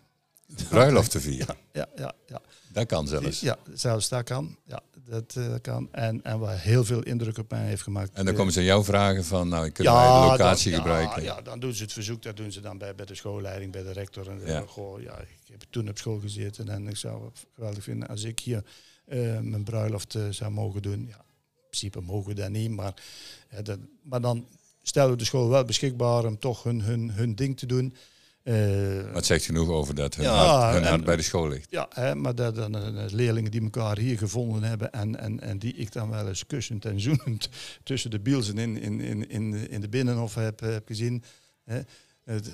Bruiloft 0.69 1.11
te 1.11 1.19
vieren, 1.19 1.55
Ja, 1.73 1.87
ja, 1.95 2.13
ja. 2.27 2.41
dat 2.73 2.85
kan 2.85 3.07
zelfs. 3.07 3.39
Ja, 3.39 3.57
zelfs 3.73 4.09
dat 4.09 4.23
kan. 4.23 4.57
Ja, 4.65 4.81
dat 5.05 5.35
eh, 5.35 5.53
kan. 5.61 5.87
En, 5.91 6.23
en 6.23 6.39
waar 6.39 6.59
heel 6.59 6.83
veel 6.83 7.03
indruk 7.03 7.37
op 7.37 7.49
mij 7.49 7.65
heeft 7.65 7.81
gemaakt. 7.81 8.09
En 8.13 8.23
dan 8.23 8.33
eh, 8.33 8.39
komen 8.39 8.53
ze 8.53 8.59
aan 8.59 8.65
jou 8.65 8.83
vragen 8.83 9.23
van, 9.25 9.47
nou, 9.47 9.65
ik 9.65 9.77
wij 9.77 9.85
de 9.85 10.27
locatie 10.27 10.71
dan, 10.71 10.79
gebruiken. 10.79 11.23
Ja, 11.23 11.35
ja, 11.35 11.41
dan 11.41 11.59
doen 11.59 11.73
ze 11.73 11.83
het 11.83 11.93
verzoek, 11.93 12.21
dat 12.21 12.37
doen 12.37 12.51
ze 12.51 12.61
dan 12.61 12.77
bij, 12.77 12.95
bij 12.95 13.05
de 13.05 13.15
schoolleiding, 13.15 13.71
bij 13.71 13.83
de 13.83 13.91
rector. 13.91 14.29
En 14.29 14.39
Ja. 14.39 14.45
zeggen, 14.45 14.67
goh, 14.67 15.01
ja, 15.01 15.17
ik 15.19 15.47
heb 15.47 15.63
toen 15.69 15.89
op 15.89 15.97
school 15.97 16.19
gezeten 16.19 16.69
en 16.69 16.87
ik 16.87 16.97
zou 16.97 17.25
het 17.25 17.45
geweldig 17.55 17.83
vinden 17.83 18.07
als 18.07 18.23
ik 18.23 18.39
hier 18.39 18.63
eh, 19.05 19.39
mijn 19.39 19.63
bruiloft 19.63 20.15
eh, 20.15 20.21
zou 20.29 20.51
mogen 20.51 20.81
doen. 20.81 21.05
Ja, 21.07 21.17
in 21.55 21.67
principe 21.69 22.01
mogen 22.01 22.27
we 22.27 22.41
dat 22.41 22.49
niet, 22.49 22.69
maar, 22.71 22.93
ja, 23.51 23.61
dat, 23.61 23.79
maar 24.01 24.21
dan 24.21 24.47
stellen 24.81 25.11
we 25.11 25.17
de 25.17 25.25
school 25.25 25.49
wel 25.49 25.65
beschikbaar 25.65 26.25
om 26.25 26.39
toch 26.39 26.63
hun, 26.63 26.81
hun, 26.81 27.11
hun 27.11 27.35
ding 27.35 27.57
te 27.57 27.65
doen. 27.65 27.95
Eh, 28.43 28.53
Maar 29.05 29.13
het 29.15 29.25
zegt 29.25 29.45
genoeg 29.45 29.69
over 29.69 29.95
dat 29.95 30.15
hun, 30.15 30.25
Ja, 30.25 30.33
hart, 30.45 30.73
hun 30.73 30.83
en- 30.83 30.89
hart 30.89 31.03
bij 31.03 31.15
de 31.15 31.21
school 31.21 31.47
ligt. 31.47 31.71
ja, 31.71 31.87
hè, 31.89 32.15
maar 32.15 32.35
dat 32.35 32.55
dan 32.55 32.75
eh, 32.75 33.05
leerlingen 33.11 33.51
die 33.51 33.61
elkaar 33.61 33.97
hier 33.97 34.17
gevonden 34.17 34.63
hebben 34.63 34.91
en, 34.91 35.19
en, 35.19 35.39
en 35.39 35.59
die 35.59 35.73
ik 35.73 35.91
dan 35.91 36.09
wel 36.09 36.27
eens 36.27 36.45
kussend 36.45 36.85
en 36.85 36.99
zoenend 37.01 37.49
tussen 37.83 38.09
de 38.11 38.19
bielsen 38.19 38.57
in, 38.57 38.77
in, 38.81 39.01
in, 39.01 39.29
in, 39.29 39.51
de- 39.51 39.67
in 39.67 39.81
de 39.81 39.89
binnenhof 39.89 40.35
heb, 40.35 40.59
heb 40.59 40.87
gezien. 40.87 41.23
Hè. 41.63 41.79
Het- 42.23 42.51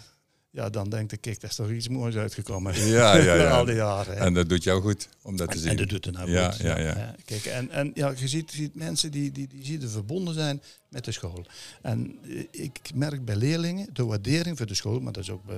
ja, 0.57 0.69
dan 0.69 0.89
denk 0.89 1.11
ik, 1.11 1.21
kijk, 1.21 1.41
dat 1.41 1.49
is 1.49 1.55
toch 1.55 1.69
iets 1.69 1.87
moois 1.87 2.15
uitgekomen. 2.15 2.85
Ja, 2.87 3.15
ja, 3.17 3.33
ja. 3.41 3.49
Al 3.49 3.65
die 3.65 3.75
jaren. 3.75 4.13
hè. 4.17 4.19
En 4.25 4.33
dat 4.33 4.49
doet 4.49 4.63
jou 4.63 4.81
goed 4.81 5.07
om 5.21 5.35
dat 5.37 5.47
te 5.49 5.53
En, 5.55 5.59
zien. 5.61 5.69
en 5.69 5.77
dat 5.77 5.89
doet 5.89 6.05
het 6.05 6.13
nou 6.13 6.31
Ja, 6.31 6.51
goed. 6.51 6.61
ja, 6.61 6.79
ja. 6.79 6.93
Hè. 6.95 7.07
Kijk, 7.25 7.45
en, 7.45 7.69
en 7.71 7.91
ja, 7.93 8.13
je 8.15 8.27
ziet, 8.27 8.51
ziet 8.51 8.75
mensen 8.75 9.11
die, 9.11 9.31
die, 9.31 9.47
die 9.47 9.65
zien 9.65 9.81
er 9.81 9.89
verbonden 9.89 10.33
zijn 10.33 10.61
met 10.89 11.05
de 11.05 11.11
school. 11.11 11.45
En 11.81 12.17
eh, 12.23 12.43
ik 12.51 12.79
merk 12.93 13.25
bij 13.25 13.35
leerlingen 13.35 13.87
de 13.93 14.05
waardering 14.05 14.57
voor 14.57 14.65
de 14.65 14.73
school, 14.73 14.99
maar 14.99 15.13
dat 15.13 15.23
is 15.23 15.29
ook 15.29 15.45
bij, 15.45 15.57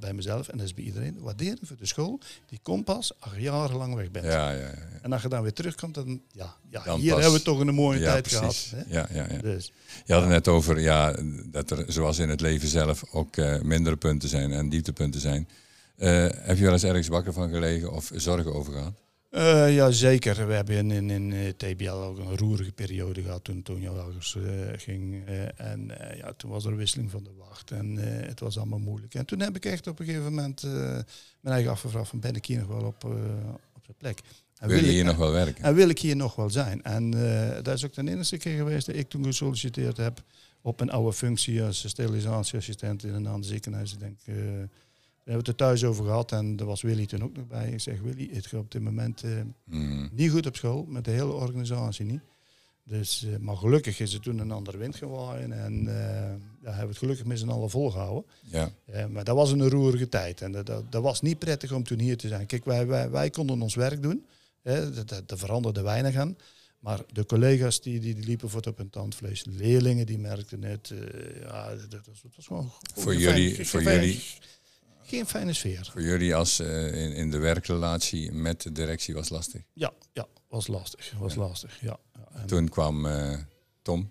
bij 0.00 0.12
mezelf 0.12 0.48
en 0.48 0.56
dat 0.58 0.66
is 0.66 0.74
bij 0.74 0.84
iedereen. 0.84 1.14
De 1.14 1.20
waardering 1.20 1.58
voor 1.62 1.76
de 1.76 1.86
school, 1.86 2.20
die 2.48 2.58
komt 2.62 2.84
pas 2.84 3.12
als 3.20 3.32
je 3.34 3.40
jarenlang 3.40 3.94
weg 3.94 4.10
bent. 4.10 4.24
Ja, 4.24 4.50
ja, 4.50 4.58
ja. 4.58 4.74
En 5.02 5.12
als 5.12 5.22
je 5.22 5.28
dan 5.28 5.42
weer 5.42 5.52
terugkomt, 5.52 5.94
dan, 5.94 6.20
ja, 6.32 6.54
ja 6.70 6.82
Dan 6.84 7.00
hier 7.00 7.12
pas. 7.12 7.20
hebben 7.22 7.38
we 7.38 7.44
toch 7.44 7.60
een 7.60 7.74
mooie 7.74 7.98
Ja, 8.00 8.10
tijd 8.12 8.22
precies. 8.22 8.66
gehad. 8.68 8.86
Hè? 8.88 8.94
Ja, 8.98 9.08
ja, 9.12 9.26
ja. 9.34 9.38
Dus, 9.40 9.72
Je 10.04 10.12
had 10.12 10.22
het 10.22 10.30
net 10.30 10.48
over 10.48 10.80
ja, 10.80 11.16
dat 11.46 11.70
er 11.70 11.84
zoals 11.92 12.18
in 12.18 12.28
het 12.28 12.40
leven 12.40 12.68
zelf 12.68 13.04
ook 13.12 13.36
eh, 13.36 13.60
mindere 13.60 13.96
punten 13.96 14.27
zijn 14.28 14.52
en 14.52 14.68
dieptepunten 14.68 15.20
zijn. 15.20 15.48
Eh, 15.96 16.26
heb 16.30 16.56
je 16.56 16.62
wel 16.64 16.72
eens 16.72 16.84
ergens 16.84 17.08
wakker 17.08 17.32
van 17.32 17.50
gelegen 17.50 17.92
of 17.92 18.10
zorgen 18.14 18.54
over 18.54 18.72
gehad? 18.72 18.92
Eh, 19.30 19.74
ja, 19.74 19.90
zeker. 19.90 20.46
We 20.46 20.52
hebben 20.52 20.74
in, 20.76 20.90
in, 20.90 21.10
in 21.10 21.32
eh, 21.32 21.48
TBL 21.72 21.90
ook 21.90 22.18
een 22.18 22.36
roerige 22.36 22.72
periode 22.72 23.22
gehad 23.22 23.44
toen 23.44 23.62
Tonio 23.62 23.94
Lagers 23.94 24.36
ging. 24.76 25.22
en 25.56 25.90
ja, 26.16 26.32
toen 26.36 26.50
was 26.50 26.64
er 26.64 26.76
wisseling 26.76 27.10
van 27.10 27.22
de 27.24 27.30
wacht 27.38 27.70
en 27.70 27.96
het 28.26 28.40
was 28.40 28.56
allemaal 28.58 28.78
moeilijk. 28.78 29.14
En 29.14 29.24
toen 29.26 29.40
heb 29.40 29.56
ik 29.56 29.64
echt 29.64 29.86
op 29.86 29.98
een 29.98 30.06
gegeven 30.06 30.24
moment 30.34 30.62
mijn 31.40 31.54
eigen 31.54 31.70
afgevraagd 31.70 32.08
van 32.08 32.20
ben 32.20 32.34
ik 32.34 32.46
hier 32.46 32.58
nog 32.58 32.68
wel 32.68 32.82
op, 32.84 33.04
op 33.74 33.84
zijn 33.84 33.96
plek? 33.98 34.20
En 34.58 34.68
Wil 34.68 34.76
je 34.78 34.84
ik- 34.84 34.90
hier 34.90 35.04
nog 35.04 35.16
wel 35.16 35.32
werken? 35.32 35.64
En 35.64 35.74
wil 35.74 35.88
ik 35.88 35.98
hier 35.98 36.16
nog 36.16 36.34
wel 36.34 36.50
zijn? 36.50 36.82
En 36.82 37.10
dat 37.62 37.74
is 37.74 37.84
ook 37.84 37.94
de 37.94 38.10
enige 38.10 38.36
keer 38.36 38.56
geweest 38.56 38.86
dat 38.86 38.94
ik 38.96 39.08
toen 39.08 39.24
gesolliciteerd 39.24 39.96
heb 39.96 40.22
op 40.62 40.80
een 40.80 40.90
oude 40.90 41.12
functie 41.12 41.62
als 41.62 41.88
sterilisatieassistent 41.88 43.04
in 43.04 43.14
een 43.14 43.26
ander 43.26 43.48
ziekenhuis. 43.50 43.92
Ik 43.92 43.98
denk, 43.98 44.18
eh, 44.24 44.34
daar 44.34 44.44
hebben 44.44 44.68
we 45.24 45.32
het 45.32 45.48
er 45.48 45.54
thuis 45.54 45.84
over 45.84 46.04
gehad 46.04 46.32
en 46.32 46.56
daar 46.56 46.66
was 46.66 46.82
Willy 46.82 47.06
toen 47.06 47.22
ook 47.22 47.36
nog 47.36 47.46
bij. 47.46 47.70
Ik 47.70 47.80
zeg, 47.80 48.00
Willy, 48.00 48.28
het 48.32 48.46
gaat 48.46 48.60
op 48.60 48.70
dit 48.70 48.82
moment 48.82 49.22
eh, 49.22 49.30
Hmm. 49.68 50.08
niet 50.12 50.30
goed 50.30 50.46
op 50.46 50.56
school, 50.56 50.84
met 50.88 51.04
de 51.04 51.10
hele 51.10 51.32
organisatie 51.32 52.04
niet. 52.04 52.20
Dus, 52.84 53.24
eh, 53.24 53.36
maar 53.38 53.56
gelukkig 53.56 54.00
is 54.00 54.14
er 54.14 54.20
toen 54.20 54.38
een 54.38 54.50
andere 54.50 54.78
wind 54.78 54.96
gewaaien 54.96 55.52
en 55.52 55.84
daar 55.84 56.76
hebben 56.76 56.80
we 56.82 56.88
het 56.88 56.98
gelukkig 56.98 57.26
met 57.26 57.38
z'n 57.38 57.48
allen 57.48 57.70
volgehouden. 57.70 58.24
Ja, 58.42 58.70
maar 59.08 59.24
dat 59.24 59.36
was 59.36 59.52
een 59.52 59.68
roerige 59.68 60.08
tijd 60.08 60.40
en 60.40 60.52
dat, 60.52 60.66
dat, 60.66 60.92
dat 60.92 61.02
was 61.02 61.20
niet 61.20 61.38
prettig 61.38 61.72
om 61.72 61.84
toen 61.84 61.98
hier 61.98 62.16
te 62.16 62.28
zijn. 62.28 62.46
Kijk, 62.46 62.64
wij, 62.64 62.86
wij, 62.86 63.10
wij 63.10 63.30
konden 63.30 63.62
ons 63.62 63.74
werk 63.74 64.02
doen, 64.02 64.26
hè, 64.62 65.04
daar 65.04 65.38
veranderde 65.38 65.82
weinig 65.82 66.16
aan. 66.16 66.36
Maar 66.78 67.00
de 67.12 67.26
collega's 67.26 67.80
die, 67.80 68.00
die, 68.00 68.14
die 68.14 68.24
liepen 68.24 68.48
voor 68.48 68.58
het 68.58 68.68
op 68.68 68.76
hun 68.78 68.90
tandvlees. 68.90 69.44
Leerlingen 69.44 70.06
die 70.06 70.18
merkten 70.18 70.62
het. 70.62 70.90
eh, 70.90 71.40
ja, 71.42 71.74
dat, 71.74 71.90
dat, 71.90 72.06
was- 72.06 72.22
dat 72.22 72.32
was 72.36 72.46
gewoon 72.46 72.72
Voor 72.94 73.14
jullie- 73.16 73.54
fijn- 73.54 73.66
voor 73.66 73.82
fijn- 73.82 74.00
jullie- 74.00 74.22
Geen 75.02 75.26
fijne 75.26 75.52
sfeer. 75.52 75.88
voor 75.92 76.02
jullie 76.02 76.34
als 76.34 76.58
eh, 76.58 77.02
in, 77.04 77.12
in 77.12 77.30
de 77.30 77.38
werkrelatie 77.38 78.32
met 78.32 78.62
de 78.62 78.72
directie 78.72 79.14
was 79.14 79.28
lastig. 79.28 79.62
Ja, 79.72 79.92
ja 80.12 80.26
was 80.48 80.66
lastig. 80.66 81.12
Was 81.18 81.34
lastig 81.34 81.80
ja. 81.80 81.98
Ja, 82.14 82.40
en- 82.40 82.46
Toen 82.46 82.68
kwam 82.68 83.06
eh, 83.06 83.36
Tom. 83.82 84.10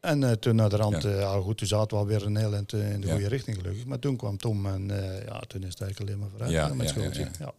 En 0.00 0.40
toen 0.40 0.54
naar 0.56 0.68
de 0.70 0.76
rand, 0.76 1.02
Ja. 1.02 1.10
ja. 1.10 1.16
ja, 1.18 1.40
goed, 1.40 1.58
toen 1.58 1.66
zaten 1.66 1.88
we 1.96 2.02
alweer 2.02 2.26
een 2.26 2.36
heel 2.36 2.54
in 2.54 3.00
de 3.00 3.06
Ja. 3.06 3.12
goede 3.12 3.28
richting 3.28 3.56
gelukkig. 3.56 3.84
Maar 3.84 3.98
toen 3.98 4.16
kwam 4.16 4.36
Tom 4.36 4.66
en 4.66 4.88
ja, 5.26 5.40
toen 5.40 5.62
is 5.62 5.68
het 5.68 5.80
eigenlijk 5.80 6.00
alleen 6.00 6.18
maar 6.18 6.28
vooruit 6.30 6.74
met 6.74 6.88
schooltje. 6.88 7.20
Ja, 7.22 7.30
ja. 7.38 7.54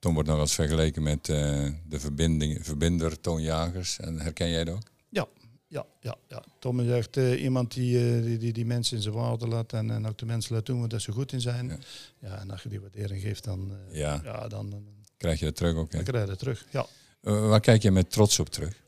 Tom 0.00 0.14
wordt 0.14 0.28
nog 0.28 0.36
wel 0.36 0.46
eens 0.46 0.54
vergeleken 0.54 1.02
met 1.02 1.28
eh, 1.28 1.68
de 1.88 2.00
verbinding, 2.00 2.58
verbinder 2.64 3.20
Toon 3.20 3.42
Jagers. 3.42 3.98
En 3.98 4.20
herken 4.20 4.50
jij 4.50 4.64
dat 4.64 4.74
ook? 4.74 4.82
Ja, 5.08 5.26
ja, 5.68 5.86
ja, 6.00 6.16
ja. 6.28 6.44
Tom 6.58 6.80
is 6.80 6.90
echt 6.90 7.16
eh, 7.16 7.42
iemand 7.42 7.74
die, 7.74 8.16
eh, 8.16 8.22
die, 8.22 8.38
die, 8.38 8.52
die 8.52 8.66
mensen 8.66 8.96
in 8.96 9.02
zijn 9.02 9.14
waarde 9.14 9.46
laat 9.46 9.72
en, 9.72 9.90
en 9.90 10.06
ook 10.06 10.18
de 10.18 10.26
mensen 10.26 10.54
laat 10.54 10.66
doen 10.66 10.78
waar 10.78 10.88
dat 10.88 11.02
ze 11.02 11.12
goed 11.12 11.32
in 11.32 11.40
zijn. 11.40 11.68
Ja. 11.68 11.78
Ja, 12.18 12.38
en 12.38 12.50
als 12.50 12.62
je 12.62 12.68
die 12.68 12.80
waardering 12.80 13.22
geeft, 13.22 13.44
dan, 13.44 13.72
Ja. 13.90 14.20
ja. 14.24 14.48
dan, 14.48 14.84
Krijg 15.16 15.38
je 15.38 15.44
dat 15.44 15.56
terug 15.56 15.74
ook? 15.76 15.90
Hè? 15.92 15.96
dan 15.96 16.06
krijg 16.06 16.24
je 16.24 16.30
dat 16.30 16.38
terug. 16.38 16.66
Ja. 16.70 16.86
Waar 17.20 17.60
kijk 17.60 17.82
je 17.82 17.90
met 17.90 18.10
trots 18.10 18.38
op 18.38 18.48
terug? 18.48 18.82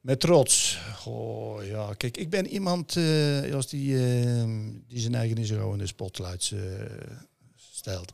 Met 0.00 0.20
trots. 0.20 0.80
Goh, 0.96 1.66
ja, 1.66 1.94
kijk, 1.94 2.16
ik 2.16 2.30
ben 2.30 2.46
iemand 2.46 2.96
als 3.52 3.68
die, 3.68 3.96
eh, 3.96 4.44
die 4.88 5.00
zijn 5.00 5.14
eigen 5.14 5.44
gauw 5.44 5.72
in 5.72 5.78
de 5.78 5.86
spotlights 5.86 6.54
stelt. 7.56 8.12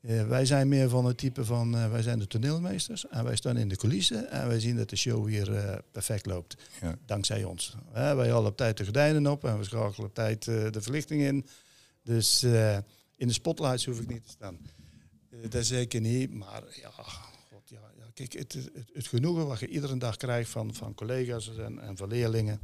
Eh, 0.00 0.28
wij 0.28 0.46
zijn 0.46 0.68
meer 0.68 0.88
van 0.88 1.04
het 1.04 1.16
type 1.16 1.44
van, 1.44 1.76
eh, 1.76 1.90
wij 1.90 2.02
zijn 2.02 2.18
de 2.18 2.26
toneelmeesters 2.26 3.08
en 3.08 3.24
wij 3.24 3.36
staan 3.36 3.56
in 3.56 3.68
de 3.68 3.76
coulissen 3.76 4.30
en 4.30 4.48
wij 4.48 4.60
zien 4.60 4.76
dat 4.76 4.90
de 4.90 4.96
show 4.96 5.28
hier 5.28 5.54
eh, 5.54 5.78
perfect 5.92 6.26
loopt. 6.26 6.56
Ja. 6.80 6.98
Dankzij 7.06 7.44
ons. 7.44 7.76
Wij 7.92 8.30
halen 8.30 8.50
op 8.50 8.56
tijd 8.56 8.76
de 8.76 8.84
gordijnen 8.84 9.26
op 9.26 9.44
en 9.44 9.58
we 9.58 9.64
schakelen 9.64 10.08
op 10.08 10.14
tijd 10.14 10.44
de 10.44 10.80
verlichting 10.80 11.22
in. 11.22 11.46
Dus 12.02 12.42
in 13.16 13.26
de 13.26 13.32
spotlights 13.32 13.84
hoef 13.84 14.00
ik 14.00 14.08
niet 14.08 14.24
te 14.24 14.30
staan. 14.30 14.58
Dat 15.48 15.64
zeker 15.64 16.00
niet, 16.00 16.34
maar 16.34 16.62
ja, 16.80 16.90
god, 16.90 17.68
ja, 17.68 17.80
ja 17.96 18.04
kijk, 18.14 18.32
het, 18.32 18.52
het, 18.52 18.70
het 18.92 19.06
genoegen 19.06 19.46
wat 19.46 19.60
je 19.60 19.68
iedere 19.68 19.96
dag 19.96 20.16
krijgt 20.16 20.50
van, 20.50 20.74
van 20.74 20.94
collega's 20.94 21.56
en, 21.56 21.78
en 21.78 21.96
van 21.96 22.08
leerlingen. 22.08 22.60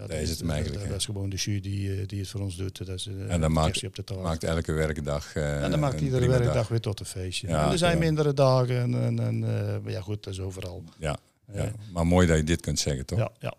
Ja, 0.00 0.06
dat 0.06 0.16
is 0.16 0.30
het 0.30 0.38
hem 0.38 0.50
eigenlijk, 0.50 0.88
Dat, 0.88 0.96
is 0.98 1.04
gewoon 1.04 1.28
de 1.30 1.36
jus 1.36 1.62
die, 1.62 2.00
eh, 2.00 2.06
die 2.06 2.18
het 2.20 2.28
voor 2.28 2.40
ons 2.40 2.56
doet. 2.56 2.86
Dat 2.86 2.88
is, 2.88 3.06
eh, 3.06 3.32
En 3.32 3.40
dan 3.40 3.52
maakt- 3.52 3.84
op 3.86 3.94
de. 4.06 4.14
Maakt 4.22 4.44
elke 4.44 4.72
werkdag. 4.72 5.34
eh, 5.34 5.62
en 5.64 5.70
dan 5.70 5.80
maakt 5.80 6.00
iedere 6.00 6.28
werkdag 6.28 6.54
dag. 6.54 6.68
weer 6.68 6.80
tot 6.80 7.00
een 7.00 7.06
feestje. 7.06 7.48
Ja, 7.48 7.64
en 7.66 7.72
er 7.72 7.78
zijn 7.78 7.92
ja. 7.92 7.98
mindere 7.98 8.34
dagen. 8.34 8.94
En, 8.94 9.18
en, 9.18 9.44
eh, 9.84 9.92
ja, 9.92 10.00
goed, 10.00 10.24
dat 10.24 10.32
is 10.32 10.40
overal. 10.40 10.84
Ja, 10.98 11.16
ja. 11.52 11.64
Eh, 11.64 11.70
maar 11.92 12.06
mooi 12.06 12.26
dat 12.26 12.36
je 12.36 12.44
dit 12.44 12.60
kunt 12.60 12.78
zeggen, 12.78 13.06
toch? 13.06 13.18
ja, 13.18 13.30
ja. 13.40 13.54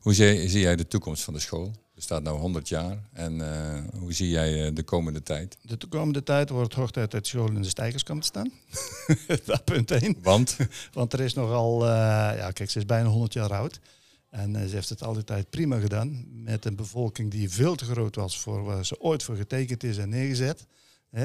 Hoe 0.00 0.14
zie, 0.14 0.48
zie 0.48 0.60
jij 0.60 0.76
de 0.76 0.86
toekomst 0.88 1.22
van 1.22 1.34
de 1.34 1.40
school? 1.40 1.72
Er 1.96 2.02
staat 2.02 2.22
nu 2.22 2.28
100 2.30 2.68
jaar. 2.68 2.98
En 3.12 3.40
eh, 3.52 3.98
hoe 3.98 4.12
zie 4.12 4.28
jij 4.28 4.66
eh, 4.66 4.74
de 4.74 4.82
komende 4.82 5.22
tijd? 5.22 5.56
De 5.62 5.86
komende 5.88 6.22
tijd 6.22 6.48
wordt 6.50 6.68
het 6.70 6.78
hoog 6.80 6.90
tijd 6.90 7.10
dat 7.10 7.22
de 7.22 7.28
school 7.28 7.46
in 7.46 7.62
de 7.62 7.68
stijgers 7.68 8.02
komt 8.02 8.20
te 8.20 8.26
staan. 8.26 8.52
dat 9.44 9.64
punt 9.64 9.90
één. 9.90 10.16
Want, 10.22 10.56
Want 10.92 11.12
er 11.12 11.20
is 11.20 11.34
nogal, 11.34 11.82
eh, 11.84 11.88
ja 12.36 12.50
kijk, 12.50 12.70
ze 12.70 12.78
is 12.78 12.86
bijna 12.86 13.08
100 13.08 13.32
jaar 13.32 13.52
oud. 13.52 13.80
En 14.34 14.56
eh, 14.56 14.66
ze 14.66 14.74
heeft 14.74 14.88
het 14.88 15.02
altijd 15.02 15.50
prima 15.50 15.78
gedaan. 15.78 16.24
Met 16.42 16.64
een 16.64 16.76
bevolking 16.76 17.30
die 17.30 17.50
veel 17.50 17.74
te 17.74 17.84
groot 17.84 18.16
was 18.16 18.40
voor 18.40 18.62
waar 18.62 18.86
ze 18.86 19.00
ooit 19.00 19.22
voor 19.22 19.36
getekend 19.36 19.82
is 19.82 19.98
en 19.98 20.08
neergezet. 20.08 20.66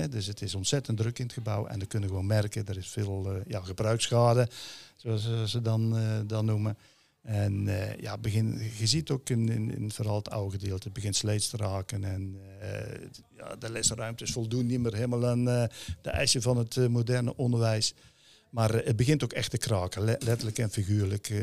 Dus 0.09 0.25
het 0.25 0.41
is 0.41 0.55
ontzettend 0.55 0.97
druk 0.97 1.19
in 1.19 1.25
het 1.25 1.33
gebouw. 1.33 1.65
En 1.65 1.79
we 1.79 1.85
kunnen 1.85 2.09
gewoon 2.09 2.25
merken, 2.25 2.65
er 2.65 2.77
is 2.77 2.87
veel 2.87 3.31
eh, 3.31 3.41
ja, 3.47 3.61
zoals 4.95 5.29
ze 5.45 5.61
dan, 5.61 5.97
eh, 5.97 6.19
dan 6.25 6.45
noemen. 6.45 6.77
En 7.21 7.67
ja, 7.99 8.17
begin, 8.17 8.71
je 8.77 8.87
ziet 8.87 9.09
ook 9.09 9.29
in, 9.29 9.49
in, 9.49 9.75
in 9.75 9.91
vooral 9.91 10.15
het 10.15 10.29
oude 10.29 10.51
gedeelte, 10.59 10.83
het 10.83 10.93
begint 10.93 11.15
sleets 11.15 11.49
te 11.49 11.57
raken. 11.57 12.03
En 12.03 12.39
ja, 13.37 13.55
de 13.55 13.71
lesruimtes 13.71 14.31
voldoen 14.31 14.65
niet 14.65 14.79
meer 14.79 14.93
helemaal 14.93 15.27
aan 15.27 15.45
de 16.01 16.09
eisen 16.09 16.41
van 16.41 16.57
het 16.57 16.89
moderne 16.89 17.35
onderwijs. 17.35 17.93
Maar 18.49 18.73
eh, 18.75 18.85
het 18.87 18.95
begint 18.95 19.23
ook 19.23 19.33
echt 19.33 19.51
te 19.51 19.57
kraken, 19.57 20.03
le- 20.03 20.15
letterlijk 20.19 20.57
en 20.57 20.69
figuurlijk. 20.71 21.29
eh, 21.29 21.37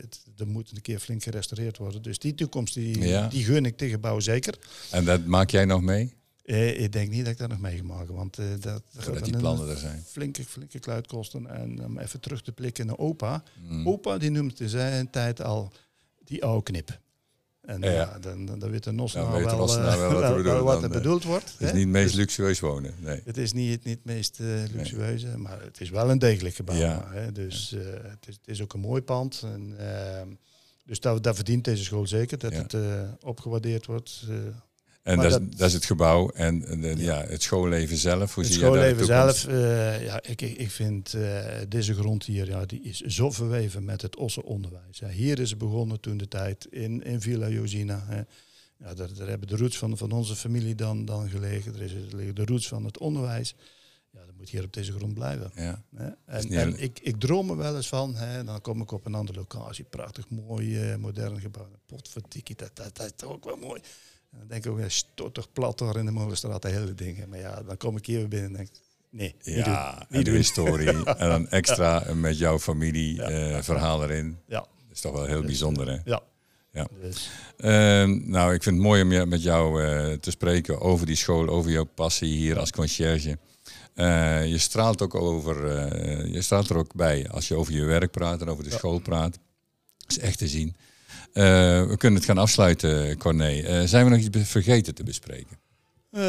het, 0.00 0.22
er 0.36 0.46
moet 0.46 0.70
een 0.74 0.80
keer 0.82 0.98
flink 0.98 1.22
gerestaureerd 1.22 1.78
worden. 1.78 2.02
Dus 2.02 2.18
die 2.18 2.34
toekomst, 2.34 2.74
die, 2.74 2.98
Ja. 3.00 3.28
die 3.28 3.44
gun 3.44 3.64
ik 3.66 3.76
tegen 3.76 4.00
bouw 4.00 4.20
zeker. 4.20 4.58
en 4.90 5.04
dat 5.04 5.24
maak 5.24 5.50
jij 5.50 5.64
nog 5.64 5.82
mee? 5.82 6.14
Eh, 6.44 6.80
ik 6.82 6.92
denk 6.92 7.10
niet 7.10 7.24
dat 7.24 7.32
ik 7.32 7.38
dat 7.38 7.48
nog 7.48 7.60
mee 7.60 7.76
ga 7.76 7.82
maken, 7.82 8.14
want 8.14 8.38
eh, 8.38 8.46
dat, 8.60 8.82
gaat 8.96 9.24
die 9.24 9.36
plannen 9.36 9.68
er 9.68 9.76
zijn. 9.76 10.02
Flinke, 10.06 10.44
flinke 10.44 10.78
kluit 10.78 11.06
kosten. 11.06 11.46
En 11.46 11.84
om 11.84 11.98
even 11.98 12.20
terug 12.20 12.42
te 12.42 12.52
blikken 12.52 12.86
naar 12.86 12.98
opa. 12.98 13.42
Mm. 13.68 13.88
Opa 13.88 14.18
die 14.18 14.30
noemt 14.30 14.60
in 14.60 14.68
zijn 14.68 15.10
tijd 15.10 15.42
al 15.42 15.72
die 16.24 16.44
oude 16.44 16.62
knip. 16.62 17.00
En 17.62 17.80
Ja, 17.82 18.18
dan, 18.20 18.46
dan, 18.46 18.58
dan 18.58 18.70
weet 18.70 18.84
de 18.84 18.94
Dan 18.94 19.06
weet 19.06 19.16
de 19.16 19.44
wel, 19.44 19.56
Nosnaar 19.56 19.92
eh, 19.92 19.98
wel 19.98 20.12
wat 20.12 20.22
er 20.22 20.34
wel- 20.42 20.42
wel 20.42 20.64
wat 20.64 20.78
er 20.78 20.84
eh, 20.84 20.90
bedoeld 20.90 21.24
wordt. 21.24 21.50
Het 21.52 21.60
is 21.60 21.66
hè. 21.66 21.72
niet 21.72 21.82
het 21.82 21.92
meest 21.92 22.06
Dus 22.08 22.14
luxueus 22.16 22.60
wonen. 22.60 22.94
Nee. 22.98 23.20
het 23.24 23.36
is 23.36 23.52
niet, 23.52 23.84
niet 23.84 23.94
het 23.96 24.04
meest 24.04 24.40
eh, 24.40 24.46
luxueuze, 24.74 25.38
maar 25.38 25.62
het 25.62 25.80
is 25.80 25.90
wel 25.90 26.10
een 26.10 26.18
degelijk 26.18 26.54
gebouw. 26.54 26.76
Ja. 26.76 27.08
Hè. 27.10 27.32
Dus 27.32 27.70
het, 28.02 28.28
is, 28.28 28.34
het 28.34 28.48
is 28.48 28.62
ook 28.62 28.72
een 28.74 28.80
mooi 28.80 29.02
pand. 29.02 29.42
En, 29.44 29.74
ehm, 29.78 30.28
dus 30.84 31.00
dat, 31.00 31.22
dat 31.22 31.34
verdient 31.34 31.64
deze 31.64 31.84
school 31.84 32.06
zeker, 32.06 32.38
dat 32.38 32.52
het 32.52 32.74
opgewaardeerd 33.20 33.86
wordt. 33.86 34.22
En 35.02 35.16
dat, 35.16 35.24
is- 35.24 35.30
dat- 35.32 35.56
dat 35.58 35.68
is 35.68 35.72
het 35.74 35.84
gebouw. 35.84 36.28
En 36.30 36.60
de- 36.60 36.94
ja. 36.96 37.18
Ja. 37.20 37.24
het 37.26 37.42
schoolleven 37.42 37.96
zelf. 37.96 38.34
Hoe 38.34 38.44
het 38.44 38.52
zie 38.52 38.62
schoolleven 38.62 39.06
zelf, 39.06 39.46
eh, 39.46 40.04
ja, 40.04 40.22
ik, 40.22 40.40
ik 40.40 40.70
vind 40.70 41.14
eh, 41.14 41.44
deze 41.68 41.94
grond 41.94 42.24
hier, 42.24 42.46
ja, 42.48 42.66
die 42.66 42.82
is 42.82 43.00
zo 43.00 43.30
verweven 43.30 43.84
met 43.84 44.02
het 44.02 44.16
ossenonderwijs. 44.16 45.00
hè. 45.00 45.10
Hier 45.10 45.38
is 45.38 45.50
het 45.50 45.58
begonnen 45.58 46.00
toen 46.00 46.16
de 46.16 46.28
tijd 46.28 46.66
in, 46.70 47.02
in 47.02 47.20
Villa 47.20 47.48
Josina. 47.48 48.04
Hè. 48.06 48.22
Ja, 48.76 48.94
daar, 48.94 49.14
daar 49.14 49.28
hebben 49.28 49.48
de 49.48 49.56
roots 49.56 49.78
van, 49.78 49.96
van 49.96 50.10
onze 50.12 50.36
familie 50.36 50.74
dan, 50.74 51.04
dan 51.04 51.28
gelegen. 51.28 51.74
Er, 51.74 51.82
is, 51.82 51.92
liggen 52.12 52.34
de 52.34 52.44
roots 52.44 52.68
van 52.68 52.84
het 52.84 52.98
onderwijs. 52.98 53.54
Ja, 54.10 54.18
dat 54.26 54.34
moet 54.36 54.48
hier 54.50 54.64
op 54.64 54.72
deze 54.72 54.92
grond 54.92 55.14
blijven. 55.14 55.50
Ja. 55.54 55.82
Hè. 55.96 56.08
En, 56.26 56.50
en 56.50 56.82
ik, 56.82 56.98
ik 57.02 57.20
droom 57.20 57.50
er 57.50 57.56
wel 57.56 57.76
eens 57.76 57.88
van, 57.88 58.14
hè, 58.14 58.44
dan 58.44 58.60
kom 58.60 58.80
ik 58.80 58.90
op 58.92 59.06
een 59.06 59.14
andere 59.14 59.38
locatie. 59.38 59.84
Prachtig 59.84 60.28
mooi, 60.28 60.78
eh, 60.90 60.96
modern 60.96 61.40
gebouw. 61.40 61.68
Potverdikkie, 61.86 62.56
dat, 62.56 62.70
dat, 62.76 62.96
dat 62.96 63.06
is 63.06 63.12
toch 63.16 63.30
ook 63.30 63.44
wel 63.44 63.56
mooi. 63.56 63.80
En 64.32 64.38
dan 64.38 64.48
denk 64.48 64.64
ik 64.64 64.70
ook, 64.70 64.78
ja, 64.78 64.88
stoot 64.88 65.34
toch 65.34 65.52
plat 65.52 65.78
daar 65.78 65.96
in 65.96 66.04
de 66.04 66.10
Molenstraat, 66.10 66.62
de 66.62 66.68
hele 66.68 66.94
dingen. 66.94 67.28
Maar 67.28 67.38
ja, 67.38 67.62
dan 67.62 67.76
kom 67.76 67.96
ik 67.96 68.06
hier 68.06 68.18
weer 68.18 68.28
binnen 68.28 68.50
en 68.50 68.56
denk 68.56 68.68
nee, 69.10 69.34
niet. 69.44 69.64
Ja, 69.64 70.06
Niet 70.08 70.24
doen. 70.24 70.34
historie. 70.34 70.88
En 71.04 71.28
dan 71.28 71.48
extra 71.48 72.14
met 72.14 72.38
jouw 72.38 72.58
familie 72.58 73.14
Ja. 73.14 73.28
eh, 73.30 73.62
verhaal 73.62 74.02
erin. 74.02 74.38
Ja, 74.46 74.58
Dat 74.58 74.68
is 74.92 75.00
toch 75.00 75.12
wel 75.12 75.24
heel 75.26 75.42
bijzonder, 75.42 75.88
hè? 75.88 75.98
ja. 76.04 76.20
Ja. 76.72 76.86
Dus, 77.00 77.30
Ehm, 77.56 78.30
nou, 78.30 78.54
ik 78.54 78.62
vind 78.62 78.74
het 78.76 78.84
mooi 78.84 79.02
om 79.02 79.12
je- 79.12 79.26
met 79.26 79.42
jou 79.42 79.82
eh, 79.84 80.12
te 80.12 80.30
spreken 80.30 80.80
over 80.80 81.06
die 81.06 81.16
school, 81.16 81.48
over 81.48 81.70
jouw 81.70 81.84
passie 81.84 82.36
hier 82.36 82.58
als 82.58 82.70
conciërge. 82.70 83.38
Eh, 83.94 84.46
je 84.46 84.58
straalt 84.58 85.02
ook 85.02 85.14
over, 85.14 85.66
je 86.32 86.42
straalt 86.42 86.68
er 86.70 86.76
ook 86.76 86.94
bij 86.94 87.28
als 87.30 87.48
je 87.48 87.54
over 87.56 87.72
je 87.72 87.84
werk 87.84 88.10
praat 88.10 88.40
en 88.40 88.48
over 88.48 88.64
de 88.64 88.70
Ja. 88.70 88.76
school 88.76 88.98
praat. 88.98 89.32
Dat 89.98 90.10
is 90.10 90.18
echt 90.18 90.38
te 90.38 90.48
zien. 90.48 90.76
We 91.32 91.94
kunnen 91.98 92.18
het 92.18 92.28
gaan 92.28 92.38
afsluiten, 92.38 93.18
Corné. 93.18 93.86
zijn 93.86 94.04
we 94.04 94.10
nog 94.10 94.20
iets 94.20 94.50
vergeten 94.50 94.94
te 94.94 95.04
bespreken? 95.04 95.60
Uh, 96.10 96.20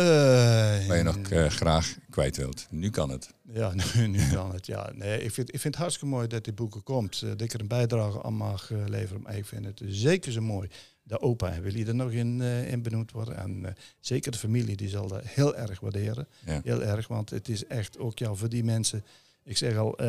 Waar 0.88 0.98
je 0.98 1.04
nog 1.04 1.18
graag 1.54 1.96
kwijt 2.10 2.38
wilt. 2.38 2.68
Nu 2.70 2.90
kan 2.90 3.10
het. 3.10 3.34
Ja, 3.54 3.74
nu, 3.96 4.08
nu 4.08 4.30
kan 4.34 4.54
het. 4.54 4.66
Ja. 4.66 4.92
Nee, 4.94 5.24
ik, 5.24 5.32
vind, 5.32 5.54
ik 5.54 5.60
vind 5.60 5.74
het 5.74 5.84
hartstikke 5.84 6.16
mooi 6.16 6.28
dat 6.28 6.44
die 6.44 6.54
boeken 6.54 6.84
komt. 6.84 7.20
dat 7.20 7.42
ik 7.42 7.54
er 7.54 7.60
een 7.60 7.68
bijdrage 7.68 8.24
aan 8.24 8.34
mag 8.34 8.70
leveren. 8.88 9.22
Maar 9.22 9.38
ik 9.38 9.46
vind 9.46 9.66
het 9.66 9.82
zeker 9.86 10.32
zo 10.32 10.42
mooi 10.42 10.70
de 11.04 11.22
opa 11.22 11.52
en 11.52 11.62
Willy 11.62 11.88
er 11.88 11.96
nog 11.96 12.12
in, 12.12 12.40
uh, 12.40 12.72
in 12.72 12.82
benoemd 12.82 13.12
worden. 13.12 13.38
En 13.38 13.60
uh, 13.62 13.70
zeker 14.00 14.32
de 14.32 14.38
familie, 14.38 14.76
die 14.76 14.90
zal 14.90 15.08
dat 15.08 15.24
heel 15.24 15.56
erg 15.56 15.80
waarderen. 15.80 16.28
Ja. 16.46 16.62
Heel 16.64 16.84
erg, 16.84 17.08
want 17.08 17.30
het 17.30 17.50
is 17.50 17.66
echt 17.66 17.98
ook 17.98 18.20
ja, 18.20 18.34
voor 18.34 18.50
die 18.50 18.64
mensen... 18.64 19.04
Ik 19.46 19.58
zeg 19.58 19.78
al, 19.78 20.02
uh, 20.02 20.08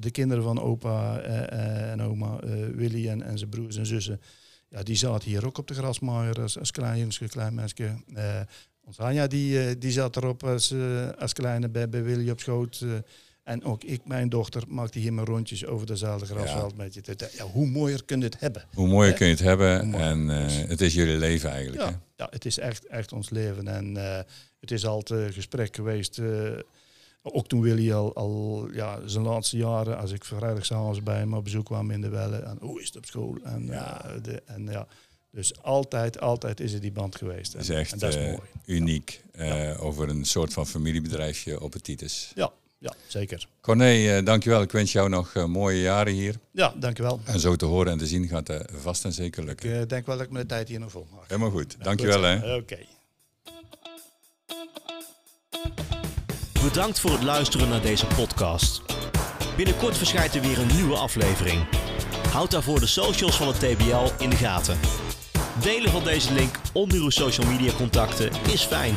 de 0.00 0.10
kinderen 0.12 0.42
van 0.42 0.60
opa 0.60 1.18
en 1.18 2.02
oma, 2.02 2.38
Willy 2.74 3.08
en, 3.08 3.22
en 3.22 3.38
zijn 3.38 3.50
broers 3.50 3.76
en 3.76 3.86
zussen... 3.86 4.20
Ja, 4.68 4.82
die 4.82 4.96
zaten 4.96 5.28
hier 5.28 5.46
ook 5.46 5.58
op 5.58 5.68
de 5.68 5.74
grasmaaier 5.74 6.40
als, 6.40 6.58
als 6.58 6.70
klein 6.70 6.98
jongske, 6.98 7.28
klein 7.28 7.54
mensje. 7.54 7.94
ons 8.84 8.98
Anja, 8.98 9.26
die, 9.26 9.78
die 9.78 9.90
zat 9.90 10.16
erop 10.16 10.44
als, 10.44 10.74
als 11.18 11.32
kleine 11.32 11.68
bij, 11.68 11.88
bij 11.88 12.02
Willy 12.02 12.30
op 12.30 12.40
schoot... 12.40 12.84
En 13.44 13.64
ook 13.64 13.84
ik, 13.84 14.00
mijn 14.04 14.28
dochter, 14.28 14.62
maakte 14.68 14.98
hier 14.98 15.12
mijn 15.12 15.26
rondjes 15.26 15.66
over 15.66 15.86
dezelfde 15.86 16.26
grasveld 16.26 16.70
ja. 16.70 16.76
met 16.76 16.94
je. 16.94 17.28
Ja, 17.36 17.44
hoe 17.44 17.66
mooier 17.66 18.04
kun 18.04 18.18
je 18.18 18.24
het 18.24 18.40
hebben? 18.40 18.64
Hoe 18.74 18.88
mooier 18.88 19.12
kun 19.12 19.26
je 19.26 19.32
het 19.32 19.42
hebben 19.42 19.94
en 19.94 20.28
uh, 20.28 20.68
het 20.68 20.80
is 20.80 20.94
jullie 20.94 21.16
leven 21.16 21.50
eigenlijk. 21.50 21.82
Ja, 21.82 21.88
hè? 21.88 21.96
ja 22.16 22.26
het 22.30 22.44
is 22.44 22.58
echt, 22.58 22.86
echt 22.86 23.12
ons 23.12 23.30
leven. 23.30 23.68
En 23.68 23.96
uh, 23.96 24.18
het 24.60 24.70
is 24.70 24.86
altijd 24.86 25.34
gesprek 25.34 25.76
geweest. 25.76 26.18
Uh, 26.18 26.58
ook 27.32 27.46
toen 27.46 27.60
Willy 27.60 27.92
al, 27.92 28.14
al 28.14 28.68
ja, 28.72 29.00
zijn 29.04 29.24
laatste 29.24 29.56
jaren, 29.56 29.98
als 29.98 30.12
ik 30.12 30.24
vrijdagavond 30.24 31.04
bij 31.04 31.18
hem 31.18 31.34
op 31.34 31.44
bezoek 31.44 31.64
kwam 31.64 31.90
in 31.90 32.00
de 32.00 32.08
Wellen. 32.08 32.46
En 32.46 32.56
hoe 32.60 32.80
is 32.80 32.86
het 32.86 32.96
op 32.96 33.04
school? 33.04 33.38
En 33.42 33.66
ja, 33.66 34.18
de, 34.22 34.42
en, 34.46 34.66
ja 34.66 34.86
dus 35.34 35.62
altijd, 35.62 36.20
altijd 36.20 36.60
is 36.60 36.72
er 36.72 36.80
die 36.80 36.92
band 36.92 37.16
geweest. 37.16 37.54
Is 37.54 37.68
echt 37.68 37.92
en 37.92 37.98
dat 37.98 38.14
is 38.14 38.16
mooi. 38.16 38.38
uniek 38.64 39.22
ja. 39.32 39.74
over 39.74 40.08
een 40.08 40.24
soort 40.24 40.52
van 40.52 40.66
familiebedrijfje 40.66 41.60
op 41.60 41.72
het 41.72 41.84
Titus. 41.84 42.32
Ja, 42.34 42.52
ja, 42.78 42.94
zeker. 43.06 43.48
Corné, 43.60 44.18
uh, 44.18 44.24
dankjewel. 44.24 44.62
Ik 44.62 44.72
wens 44.72 44.92
jou 44.92 45.08
nog 45.08 45.46
mooie 45.46 45.80
jaren 45.80 46.12
hier. 46.12 46.34
Ja, 46.50 46.74
dankjewel. 46.76 47.20
En 47.24 47.40
zo 47.40 47.56
te 47.56 47.64
horen 47.64 47.92
en 47.92 47.98
te 47.98 48.06
zien 48.06 48.28
gaat 48.28 48.64
vast 48.72 49.04
en 49.04 49.12
zeker 49.12 49.44
lukken. 49.44 49.80
Ik 49.80 49.88
denk 49.88 50.06
wel 50.06 50.16
dat 50.16 50.26
ik 50.26 50.32
mijn 50.32 50.46
tijd 50.46 50.68
hier 50.68 50.80
nog 50.80 50.90
vol 50.90 51.06
mag. 51.10 51.24
Helemaal 51.28 51.50
goed. 51.50 51.76
Dankjewel. 51.78 52.36
Oké. 52.36 52.54
Okay. 52.54 52.86
Bedankt 56.64 57.00
voor 57.00 57.10
het 57.10 57.22
luisteren 57.22 57.68
naar 57.68 57.80
deze 57.80 58.06
podcast. 58.06 58.82
Binnenkort 59.56 59.96
verschijnt 59.96 60.34
er 60.34 60.40
weer 60.40 60.58
een 60.58 60.76
nieuwe 60.76 60.96
aflevering. 60.96 61.66
Houd 62.32 62.50
daarvoor 62.50 62.80
de 62.80 62.86
socials 62.86 63.36
van 63.36 63.46
het 63.46 63.58
TBL 63.58 64.22
in 64.22 64.30
de 64.30 64.36
gaten. 64.36 64.78
Delen 65.60 65.90
van 65.90 66.04
deze 66.04 66.32
link 66.32 66.60
onder 66.72 66.98
uw 66.98 67.10
social 67.10 67.46
media 67.46 67.72
contacten 67.72 68.30
is 68.52 68.62
fijn. 68.62 68.94